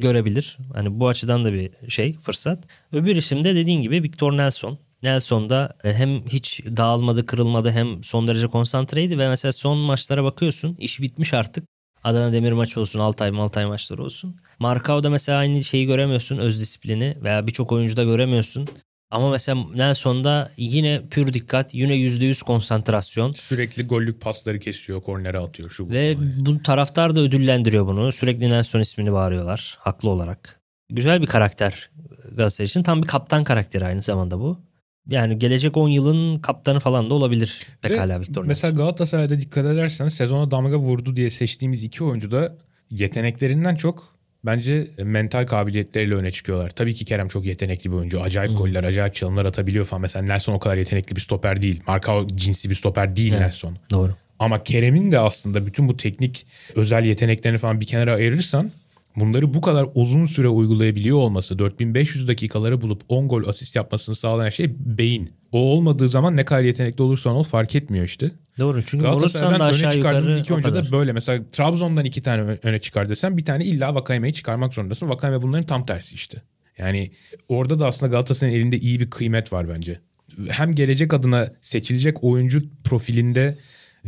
görebilir. 0.00 0.58
Hani 0.72 1.00
bu 1.00 1.08
açıdan 1.08 1.44
da 1.44 1.52
bir 1.52 1.70
şey 1.88 2.18
fırsat. 2.18 2.64
Öbür 2.92 3.16
isim 3.16 3.44
de 3.44 3.54
dediğin 3.54 3.80
gibi 3.82 4.02
Victor 4.02 4.36
Nelson. 4.36 4.78
Nelson 5.04 5.50
da 5.50 5.76
e, 5.84 5.94
hem 5.94 6.26
hiç 6.26 6.64
dağılmadı, 6.64 7.26
kırılmadı 7.26 7.70
hem 7.70 8.04
son 8.04 8.26
derece 8.26 8.46
konsantreydi 8.46 9.18
ve 9.18 9.28
mesela 9.28 9.52
son 9.52 9.78
maçlara 9.78 10.24
bakıyorsun 10.24 10.76
iş 10.78 11.00
bitmiş 11.00 11.34
artık. 11.34 11.64
Adana 12.04 12.32
Demir 12.32 12.52
maçı 12.52 12.80
olsun, 12.80 13.00
Altay 13.00 13.30
Maltay 13.30 13.66
maçları 13.66 14.04
olsun. 14.04 14.36
Markao'da 14.58 15.10
mesela 15.10 15.38
aynı 15.38 15.64
şeyi 15.64 15.86
göremiyorsun, 15.86 16.38
öz 16.38 16.60
disiplini 16.60 17.16
veya 17.22 17.46
birçok 17.46 17.72
oyuncuda 17.72 18.04
göremiyorsun. 18.04 18.68
Ama 19.10 19.30
mesela 19.30 19.64
Nelson'da 19.74 20.50
yine 20.56 21.02
pür 21.10 21.34
dikkat, 21.34 21.74
yine 21.74 21.94
%100 21.94 22.44
konsantrasyon. 22.44 23.32
Sürekli 23.32 23.86
gollük 23.86 24.20
pasları 24.20 24.58
kesiyor, 24.58 25.02
kornere 25.02 25.38
atıyor 25.38 25.70
şu 25.70 25.88
bu. 25.88 25.92
Ve 25.92 26.16
bu 26.18 26.62
taraftar 26.62 27.16
da 27.16 27.20
ödüllendiriyor 27.20 27.86
bunu. 27.86 28.12
Sürekli 28.12 28.48
Nelson 28.48 28.80
ismini 28.80 29.12
bağırıyorlar 29.12 29.76
haklı 29.80 30.10
olarak. 30.10 30.60
Güzel 30.90 31.22
bir 31.22 31.26
karakter 31.26 31.90
Galatasaray 32.30 32.66
için. 32.66 32.82
Tam 32.82 33.02
bir 33.02 33.06
kaptan 33.06 33.44
karakteri 33.44 33.86
aynı 33.86 34.02
zamanda 34.02 34.40
bu. 34.40 34.60
Yani 35.08 35.38
gelecek 35.38 35.76
10 35.76 35.88
yılın 35.88 36.36
kaptanı 36.36 36.80
falan 36.80 37.10
da 37.10 37.14
olabilir 37.14 37.66
pekala 37.82 38.20
Victor 38.20 38.44
Mesela 38.44 38.76
Galatasaray'da 38.76 39.40
dikkat 39.40 39.66
edersen 39.66 40.08
sezona 40.08 40.50
damga 40.50 40.76
vurdu 40.76 41.16
diye 41.16 41.30
seçtiğimiz 41.30 41.84
iki 41.84 42.04
oyuncu 42.04 42.30
da 42.30 42.56
yeteneklerinden 42.90 43.74
çok 43.74 44.14
bence 44.46 44.90
mental 44.98 45.46
kabiliyetleriyle 45.46 46.14
öne 46.14 46.30
çıkıyorlar. 46.30 46.70
Tabii 46.70 46.94
ki 46.94 47.04
Kerem 47.04 47.28
çok 47.28 47.44
yetenekli 47.44 47.90
bir 47.90 47.96
oyuncu. 47.96 48.22
Acayip 48.22 48.50
hmm. 48.50 48.58
goller, 48.58 48.84
acayip 48.84 49.14
çalımlar 49.14 49.44
atabiliyor 49.44 49.84
falan. 49.84 50.00
Mesela 50.00 50.24
Nelson 50.24 50.52
o 50.52 50.58
kadar 50.58 50.76
yetenekli 50.76 51.16
bir 51.16 51.20
stoper 51.20 51.62
değil. 51.62 51.80
Marka 51.86 52.20
cinsi 52.34 52.70
bir 52.70 52.74
stoper 52.74 53.16
değil 53.16 53.32
evet, 53.32 53.40
Nelson. 53.40 53.78
Doğru. 53.90 54.14
Ama 54.38 54.64
Kerem'in 54.64 55.12
de 55.12 55.18
aslında 55.18 55.66
bütün 55.66 55.88
bu 55.88 55.96
teknik 55.96 56.46
özel 56.74 57.04
yeteneklerini 57.04 57.58
falan 57.58 57.80
bir 57.80 57.86
kenara 57.86 58.14
ayırırsan 58.14 58.70
bunları 59.16 59.54
bu 59.54 59.60
kadar 59.60 59.88
uzun 59.94 60.26
süre 60.26 60.48
uygulayabiliyor 60.48 61.16
olması, 61.16 61.58
4500 61.58 62.28
dakikaları 62.28 62.80
bulup 62.80 63.02
10 63.08 63.28
gol 63.28 63.48
asist 63.48 63.76
yapmasını 63.76 64.14
sağlayan 64.14 64.50
şey 64.50 64.74
beyin. 64.78 65.32
O 65.52 65.58
olmadığı 65.58 66.08
zaman 66.08 66.36
ne 66.36 66.44
kadar 66.44 66.62
yetenekli 66.62 67.02
olursan 67.02 67.34
ol 67.34 67.42
fark 67.42 67.74
etmiyor 67.74 68.04
işte. 68.04 68.30
Doğru 68.58 68.82
çünkü 68.84 69.04
Galatasaray'dan 69.04 69.60
da 69.60 69.64
öne 69.64 69.70
aşağı 69.70 69.92
çıkardığımız 69.92 70.26
yukarı 70.26 70.40
iki 70.40 70.54
oyuncu 70.54 70.74
da 70.74 70.92
böyle. 70.92 71.12
Mesela 71.12 71.44
Trabzon'dan 71.52 72.04
iki 72.04 72.22
tane 72.22 72.58
öne 72.62 72.78
çıkar 72.78 73.08
desem 73.08 73.36
bir 73.36 73.44
tane 73.44 73.64
illa 73.64 73.94
Vakayeme'yi 73.94 74.32
çıkarmak 74.34 74.74
zorundasın. 74.74 75.08
Vakayeme 75.08 75.42
bunların 75.42 75.66
tam 75.66 75.86
tersi 75.86 76.14
işte. 76.14 76.42
Yani 76.78 77.10
orada 77.48 77.80
da 77.80 77.86
aslında 77.86 78.10
Galatasaray'ın 78.10 78.56
elinde 78.56 78.78
iyi 78.78 79.00
bir 79.00 79.10
kıymet 79.10 79.52
var 79.52 79.68
bence. 79.68 80.00
Hem 80.48 80.74
gelecek 80.74 81.14
adına 81.14 81.52
seçilecek 81.60 82.24
oyuncu 82.24 82.62
profilinde 82.84 83.58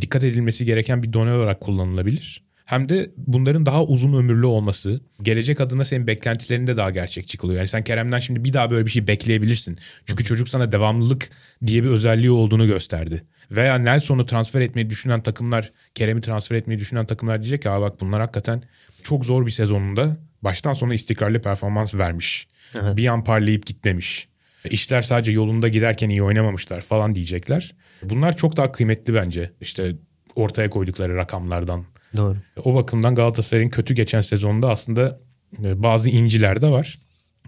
dikkat 0.01 0.25
edilmesi 0.25 0.65
gereken 0.65 1.03
bir 1.03 1.13
done 1.13 1.33
olarak 1.33 1.61
kullanılabilir. 1.61 2.46
Hem 2.67 2.89
de 2.89 3.11
bunların 3.17 3.67
daha 3.67 3.85
uzun 3.85 4.13
ömürlü 4.13 4.47
olması, 4.47 5.01
gelecek 5.23 5.61
adına 5.61 5.85
senin 5.85 6.07
beklentilerinde 6.07 6.77
daha 6.77 6.91
gerçekçi 6.91 7.39
kılıyor. 7.39 7.59
Yani 7.59 7.69
sen 7.69 7.85
Kerem'den 7.85 8.19
şimdi 8.19 8.45
bir 8.45 8.53
daha 8.53 8.71
böyle 8.71 8.87
bir 8.87 8.91
şey 8.91 9.07
bekleyebilirsin. 9.07 9.79
Çünkü 10.07 10.25
çocuk 10.25 10.49
sana 10.49 10.73
devamlılık 10.73 11.29
diye 11.67 11.85
bir 11.85 11.89
özelliği 11.89 12.31
olduğunu 12.31 12.67
gösterdi. 12.67 13.25
Veya 13.51 13.79
Nelson'u 13.79 14.27
transfer 14.27 14.61
etmeyi 14.61 14.91
düşünen 14.91 15.23
takımlar, 15.23 15.73
Kerem'i 15.95 16.21
transfer 16.21 16.57
etmeyi 16.57 16.81
düşünen 16.81 17.07
takımlar 17.07 17.43
diyecek 17.43 17.65
ya 17.65 17.81
bak 17.81 18.01
bunlar 18.01 18.21
hakikaten 18.21 18.63
çok 19.03 19.25
zor 19.25 19.47
bir 19.47 19.51
sezonunda 19.51 20.17
baştan 20.43 20.73
sona 20.73 20.95
istikrarlı 20.95 21.43
performans 21.43 21.95
vermiş. 21.95 22.47
Evet. 22.75 22.97
Bir 22.97 23.07
an 23.07 23.25
parlayıp 23.25 23.67
gitmemiş. 23.67 24.29
İşler 24.65 25.03
sadece 25.03 25.33
yolunda 25.33 25.69
giderken 25.69 26.09
iyi 26.09 26.23
oynamamışlar 26.23 26.81
falan 26.81 27.15
diyecekler. 27.15 27.75
Bunlar 28.03 28.37
çok 28.37 28.57
daha 28.57 28.73
kıymetli 28.73 29.15
bence. 29.15 29.53
İşte 29.61 29.93
ortaya 30.35 30.71
koydukları 30.71 31.17
rakamlardan. 31.17 31.85
Doğru. 32.17 32.37
O 32.65 32.75
bakımdan 32.75 33.15
Galatasaray'ın 33.15 33.69
kötü 33.69 33.95
geçen 33.95 34.21
sezonunda 34.21 34.71
aslında 34.71 35.21
e, 35.65 35.83
bazı 35.83 36.11
inciler 36.11 36.63
de 36.63 36.69
var. 36.69 36.99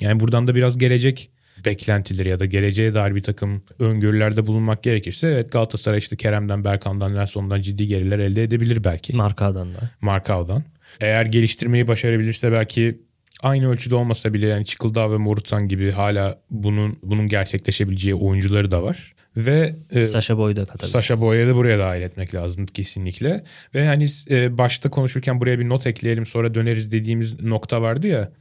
Yani 0.01 0.21
buradan 0.21 0.47
da 0.47 0.55
biraz 0.55 0.79
gelecek 0.79 1.31
beklentileri 1.65 2.29
ya 2.29 2.39
da 2.39 2.45
geleceğe 2.45 2.95
dair 2.95 3.15
bir 3.15 3.23
takım 3.23 3.63
öngörülerde 3.79 4.47
bulunmak 4.47 4.83
gerekirse 4.83 5.29
evet 5.29 5.53
Galatasaray 5.53 5.99
işte 5.99 6.17
Kerem'den, 6.17 6.65
Berkan'dan, 6.65 7.15
Nelson'dan 7.15 7.61
ciddi 7.61 7.87
geriler 7.87 8.19
elde 8.19 8.43
edebilir 8.43 8.85
belki. 8.85 9.17
Markadan 9.17 9.75
da. 9.75 9.81
Markao'dan. 10.01 10.65
Eğer 11.01 11.27
geliştirmeyi 11.27 11.89
başarabilirse 11.89 12.53
belki 12.53 12.99
aynı 13.43 13.71
ölçüde 13.71 13.95
olmasa 13.95 14.35
bile 14.35 14.47
yani 14.47 14.65
Çıkıldağ 14.65 15.11
ve 15.11 15.17
Morutsan 15.17 15.69
gibi 15.69 15.91
hala 15.91 16.39
bunun 16.51 16.99
bunun 17.03 17.27
gerçekleşebileceği 17.27 18.15
oyuncuları 18.15 18.71
da 18.71 18.83
var. 18.83 19.15
Ve 19.39 19.77
e, 19.91 20.05
Sasha 20.05 20.39
Boy'u 20.39 20.57
da 20.57 20.65
katabilir. 20.65 20.93
Sasha 20.93 21.21
Boya'yı 21.21 21.49
da 21.49 21.55
buraya 21.55 21.79
dahil 21.79 22.03
etmek 22.03 22.35
lazım 22.35 22.67
kesinlikle. 22.67 23.45
Ve 23.75 23.87
hani 23.87 24.07
e, 24.31 24.59
başta 24.59 24.91
konuşurken 24.91 25.41
buraya 25.41 25.59
bir 25.59 25.69
not 25.69 25.87
ekleyelim 25.87 26.27
sonra 26.27 26.55
döneriz 26.55 26.93
dediğimiz 26.93 27.41
nokta 27.41 27.83
vardı 27.83 28.07
ya. 28.07 28.33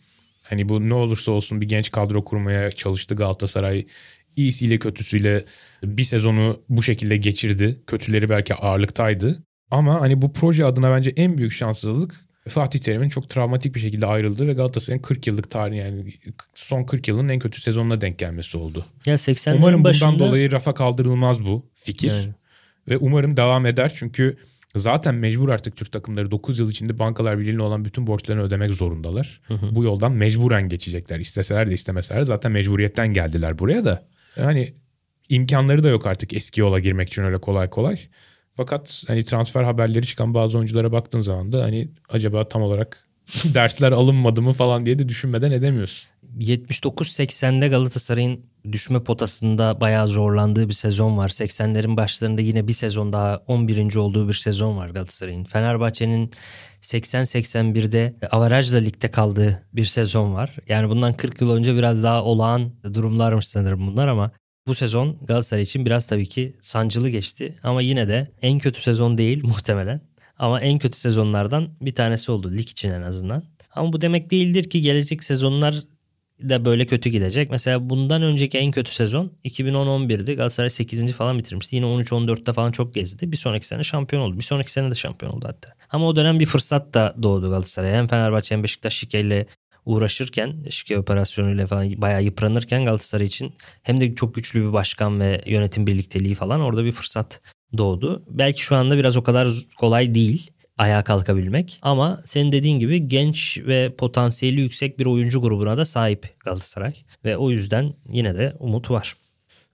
Hani 0.41 0.69
bu 0.69 0.89
ne 0.89 0.93
olursa 0.93 1.31
olsun 1.31 1.61
bir 1.61 1.69
genç 1.69 1.91
kadro 1.91 2.25
kurmaya 2.25 2.71
çalıştı 2.71 3.15
Galatasaray. 3.15 3.85
İyisiyle 4.35 4.79
kötüsüyle 4.79 5.43
bir 5.83 6.03
sezonu 6.03 6.61
bu 6.69 6.83
şekilde 6.83 7.17
geçirdi. 7.17 7.81
Kötüleri 7.87 8.29
belki 8.29 8.53
ağırlıktaydı. 8.53 9.43
Ama 9.71 10.01
hani 10.01 10.21
bu 10.21 10.33
proje 10.33 10.65
adına 10.65 10.91
bence 10.91 11.13
en 11.15 11.37
büyük 11.37 11.51
şanssızlık 11.51 12.26
Fatih 12.47 12.79
Terim'in 12.79 13.09
çok 13.09 13.29
travmatik 13.29 13.75
bir 13.75 13.79
şekilde 13.79 14.05
ayrıldığı 14.05 14.47
ve 14.47 14.53
Galatasaray'ın 14.53 15.01
40 15.01 15.27
yıllık 15.27 15.51
tarihi 15.51 15.77
yani 15.77 16.13
son 16.55 16.83
40 16.83 17.07
yılın 17.07 17.29
en 17.29 17.39
kötü 17.39 17.61
sezonuna 17.61 18.01
denk 18.01 18.19
gelmesi 18.19 18.57
oldu. 18.57 18.85
Ya 19.05 19.15
80'lerin 19.15 19.57
Umarım 19.57 19.83
başında 19.83 20.11
bundan 20.11 20.27
dolayı 20.27 20.51
rafa 20.51 20.73
kaldırılmaz 20.73 21.45
bu 21.45 21.65
fikir. 21.73 22.11
Yani. 22.11 22.33
Ve 22.89 22.97
umarım 22.97 23.37
devam 23.37 23.65
eder 23.65 23.91
çünkü 23.95 24.37
zaten 24.75 25.15
mecbur 25.15 25.49
artık 25.49 25.75
Türk 25.75 25.91
takımları 25.91 26.31
9 26.31 26.59
yıl 26.59 26.71
içinde 26.71 26.99
Bankalar 26.99 27.39
Birliği'ne 27.39 27.61
olan 27.61 27.85
bütün 27.85 28.07
borçlarını 28.07 28.43
ödemek 28.43 28.73
zorundalar. 28.73 29.41
Bu 29.71 29.83
yoldan 29.83 30.11
mecburen 30.11 30.69
geçecekler. 30.69 31.19
İsteseler 31.19 31.69
de 31.69 31.73
istemeseler 31.73 32.21
de 32.21 32.25
zaten 32.25 32.51
mecburiyetten 32.51 33.13
geldiler 33.13 33.59
buraya 33.59 33.85
da. 33.85 34.07
Yani 34.37 34.73
imkanları 35.29 35.83
da 35.83 35.89
yok 35.89 36.07
artık 36.07 36.33
eski 36.33 36.61
yola 36.61 36.79
girmek 36.79 37.09
için 37.09 37.23
öyle 37.23 37.37
kolay 37.37 37.69
kolay. 37.69 37.99
Fakat 38.57 39.03
hani 39.07 39.25
transfer 39.25 39.63
haberleri 39.63 40.05
çıkan 40.05 40.33
bazı 40.33 40.57
oyunculara 40.57 40.91
baktığın 40.91 41.19
zaman 41.19 41.51
da 41.51 41.63
hani 41.63 41.89
acaba 42.09 42.47
tam 42.47 42.61
olarak 42.61 43.07
dersler 43.43 43.91
alınmadı 43.91 44.41
mı 44.41 44.53
falan 44.53 44.85
diye 44.85 44.99
de 44.99 45.09
düşünmeden 45.09 45.51
edemiyorsun. 45.51 46.09
79-80'de 46.39 47.67
Galatasaray'ın 47.67 48.45
düşme 48.71 49.03
potasında 49.03 49.81
bayağı 49.81 50.07
zorlandığı 50.07 50.69
bir 50.69 50.73
sezon 50.73 51.17
var. 51.17 51.29
80'lerin 51.29 51.97
başlarında 51.97 52.41
yine 52.41 52.67
bir 52.67 52.73
sezon 52.73 53.13
daha 53.13 53.37
11. 53.47 53.95
olduğu 53.95 54.27
bir 54.27 54.33
sezon 54.33 54.77
var 54.77 54.89
Galatasaray'ın. 54.89 55.43
Fenerbahçe'nin 55.43 56.31
80-81'de 56.81 58.15
avarajla 58.31 58.77
ligde 58.77 59.11
kaldığı 59.11 59.63
bir 59.73 59.85
sezon 59.85 60.33
var. 60.33 60.55
Yani 60.67 60.89
bundan 60.89 61.13
40 61.13 61.41
yıl 61.41 61.51
önce 61.51 61.75
biraz 61.75 62.03
daha 62.03 62.23
olağan 62.23 62.71
durumlarmış 62.93 63.47
sanırım 63.47 63.87
bunlar 63.87 64.07
ama 64.07 64.31
bu 64.67 64.75
sezon 64.75 65.17
Galatasaray 65.25 65.63
için 65.63 65.85
biraz 65.85 66.07
tabii 66.07 66.29
ki 66.29 66.53
sancılı 66.61 67.09
geçti. 67.09 67.55
Ama 67.63 67.81
yine 67.81 68.07
de 68.07 68.31
en 68.41 68.59
kötü 68.59 68.81
sezon 68.81 69.17
değil 69.17 69.43
muhtemelen. 69.47 70.01
Ama 70.39 70.61
en 70.61 70.79
kötü 70.79 70.97
sezonlardan 70.97 71.69
bir 71.81 71.95
tanesi 71.95 72.31
oldu 72.31 72.51
lig 72.51 72.69
için 72.69 72.91
en 72.91 73.01
azından. 73.01 73.43
Ama 73.75 73.93
bu 73.93 74.01
demek 74.01 74.31
değildir 74.31 74.69
ki 74.69 74.81
gelecek 74.81 75.23
sezonlar 75.23 75.83
da 76.41 76.65
böyle 76.65 76.85
kötü 76.85 77.09
gidecek. 77.09 77.51
Mesela 77.51 77.89
bundan 77.89 78.21
önceki 78.21 78.57
en 78.57 78.71
kötü 78.71 78.91
sezon 78.93 79.31
2010-11'di. 79.43 80.33
Galatasaray 80.33 80.69
8. 80.69 81.13
falan 81.13 81.39
bitirmişti. 81.39 81.75
Yine 81.75 81.85
13-14'te 81.85 82.53
falan 82.53 82.71
çok 82.71 82.93
gezdi. 82.93 83.31
Bir 83.31 83.37
sonraki 83.37 83.67
sene 83.67 83.83
şampiyon 83.83 84.21
oldu. 84.21 84.37
Bir 84.37 84.43
sonraki 84.43 84.71
sene 84.71 84.91
de 84.91 84.95
şampiyon 84.95 85.31
oldu 85.31 85.45
hatta. 85.47 85.73
Ama 85.89 86.07
o 86.07 86.15
dönem 86.15 86.39
bir 86.39 86.45
fırsat 86.45 86.93
da 86.93 87.15
doğdu 87.23 87.49
Galatasaray'a. 87.49 87.97
Hem 87.97 88.07
Fenerbahçe 88.07 88.55
hem 88.55 88.63
Beşiktaş 88.63 88.93
şikeyle 88.95 89.45
uğraşırken, 89.87 90.55
şike 90.69 90.99
operasyonuyla 90.99 91.67
falan 91.67 92.01
bayağı 92.01 92.23
yıpranırken 92.23 92.85
Galatasaray 92.85 93.25
için 93.25 93.53
hem 93.83 94.01
de 94.01 94.15
çok 94.15 94.35
güçlü 94.35 94.67
bir 94.67 94.73
başkan 94.73 95.19
ve 95.19 95.41
yönetim 95.45 95.87
birlikteliği 95.87 96.35
falan 96.35 96.61
orada 96.61 96.85
bir 96.85 96.91
fırsat 96.91 97.41
doğdu. 97.77 98.23
Belki 98.29 98.61
şu 98.61 98.75
anda 98.75 98.97
biraz 98.97 99.17
o 99.17 99.23
kadar 99.23 99.47
kolay 99.77 100.15
değil 100.15 100.51
ayağa 100.77 101.03
kalkabilmek. 101.03 101.79
Ama 101.81 102.21
senin 102.25 102.51
dediğin 102.51 102.79
gibi 102.79 103.07
genç 103.07 103.59
ve 103.67 103.95
potansiyeli 103.95 104.61
yüksek 104.61 104.99
bir 104.99 105.05
oyuncu 105.05 105.41
grubuna 105.41 105.77
da 105.77 105.85
sahip 105.85 106.39
Galatasaray. 106.39 106.93
Ve 107.25 107.37
o 107.37 107.51
yüzden 107.51 107.93
yine 108.09 108.35
de 108.35 108.53
umut 108.59 108.91
var. 108.91 109.15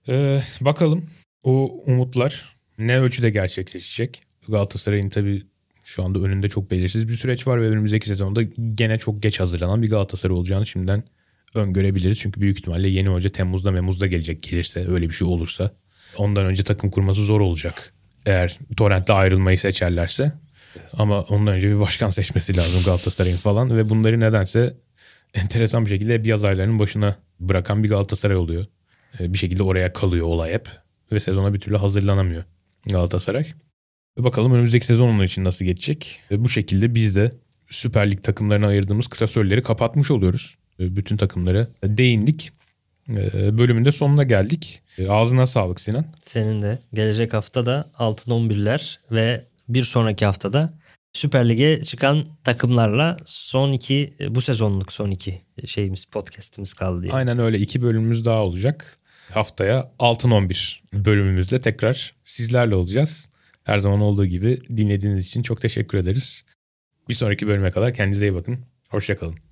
Ee, 0.08 0.40
bakalım 0.60 1.06
o 1.42 1.82
umutlar 1.86 2.56
ne 2.78 2.98
ölçüde 2.98 3.30
gerçekleşecek? 3.30 4.22
Galatasaray'ın 4.48 5.08
tabii 5.08 5.42
şu 5.84 6.04
anda 6.04 6.18
önünde 6.18 6.48
çok 6.48 6.70
belirsiz 6.70 7.08
bir 7.08 7.16
süreç 7.16 7.46
var 7.46 7.60
ve 7.60 7.68
önümüzdeki 7.68 8.06
sezonda 8.06 8.42
gene 8.74 8.98
çok 8.98 9.22
geç 9.22 9.40
hazırlanan 9.40 9.82
bir 9.82 9.90
Galatasaray 9.90 10.36
olacağını 10.36 10.66
şimdiden 10.66 11.04
öngörebiliriz. 11.54 12.18
Çünkü 12.18 12.40
büyük 12.40 12.58
ihtimalle 12.58 12.88
yeni 12.88 13.08
hoca 13.08 13.28
Temmuz'da 13.28 13.70
Memuz'da 13.70 14.06
gelecek 14.06 14.42
gelirse 14.42 14.88
öyle 14.88 15.08
bir 15.08 15.14
şey 15.14 15.28
olursa. 15.28 15.70
Ondan 16.16 16.46
önce 16.46 16.62
takım 16.64 16.90
kurması 16.90 17.24
zor 17.24 17.40
olacak. 17.40 17.92
Eğer 18.26 18.58
Torrent'le 18.76 19.10
ayrılmayı 19.10 19.58
seçerlerse. 19.58 20.32
Ama 20.92 21.22
ondan 21.22 21.54
önce 21.54 21.68
bir 21.68 21.80
başkan 21.80 22.10
seçmesi 22.10 22.56
lazım 22.56 22.82
Galatasaray'ın 22.84 23.36
falan. 23.36 23.76
Ve 23.76 23.90
bunları 23.90 24.20
nedense 24.20 24.76
enteresan 25.34 25.84
bir 25.84 25.90
şekilde 25.90 26.14
hep 26.14 26.26
yaz 26.26 26.42
başına 26.42 27.16
bırakan 27.40 27.84
bir 27.84 27.88
Galatasaray 27.88 28.36
oluyor. 28.36 28.66
Ee, 29.20 29.32
Bir 29.32 29.38
şekilde 29.38 29.62
oraya 29.62 29.92
kalıyor 29.92 30.26
olay 30.26 30.52
hep. 30.52 30.68
Ve 31.12 31.20
sezona 31.20 31.54
bir 31.54 31.60
türlü 31.60 31.76
hazırlanamıyor 31.76 32.44
Galatasaray. 32.86 33.46
Ve 34.18 34.24
bakalım 34.24 34.52
önümüzdeki 34.52 34.86
sezon 34.86 35.08
onun 35.08 35.24
için 35.24 35.44
nasıl 35.44 35.64
geçecek. 35.64 36.20
Ve 36.30 36.44
bu 36.44 36.48
şekilde 36.48 36.94
biz 36.94 37.16
de 37.16 37.32
Süper 37.70 38.10
Lig 38.10 38.22
takımlarına 38.22 38.66
ayırdığımız 38.66 39.06
klasörleri 39.06 39.62
kapatmış 39.62 40.10
oluyoruz. 40.10 40.56
Bütün 40.78 41.16
takımlara 41.16 41.68
değindik. 41.84 42.50
Ee, 43.08 43.58
Bölümün 43.58 43.84
de 43.84 43.92
sonuna 43.92 44.22
geldik. 44.22 44.80
Ee, 44.98 45.08
Ağzına 45.08 45.46
sağlık 45.46 45.80
Sinan. 45.80 46.04
Senin 46.24 46.62
de 46.62 46.78
gelecek 46.94 47.32
hafta 47.32 47.66
da 47.66 47.90
altın 47.94 48.30
11'ler 48.30 48.98
ve 49.10 49.44
bir 49.68 49.84
sonraki 49.84 50.24
haftada 50.26 50.74
Süper 51.12 51.48
Lig'e 51.48 51.84
çıkan 51.84 52.24
takımlarla 52.44 53.16
son 53.26 53.72
iki 53.72 54.14
bu 54.28 54.40
sezonluk 54.40 54.92
son 54.92 55.10
iki 55.10 55.42
şeyimiz 55.66 56.04
podcast'imiz 56.04 56.74
kaldı 56.74 57.02
diye. 57.02 57.12
Aynen 57.12 57.38
öyle 57.38 57.58
iki 57.58 57.82
bölümümüz 57.82 58.24
daha 58.24 58.42
olacak. 58.42 58.98
Haftaya 59.32 59.90
Altın 59.98 60.30
11 60.30 60.82
bölümümüzle 60.92 61.60
tekrar 61.60 62.14
sizlerle 62.24 62.74
olacağız. 62.74 63.28
Her 63.64 63.78
zaman 63.78 64.00
olduğu 64.00 64.26
gibi 64.26 64.58
dinlediğiniz 64.76 65.26
için 65.26 65.42
çok 65.42 65.60
teşekkür 65.60 65.98
ederiz. 65.98 66.44
Bir 67.08 67.14
sonraki 67.14 67.46
bölüme 67.46 67.70
kadar 67.70 67.94
kendinize 67.94 68.26
iyi 68.26 68.34
bakın. 68.34 68.58
Hoşçakalın. 68.88 69.43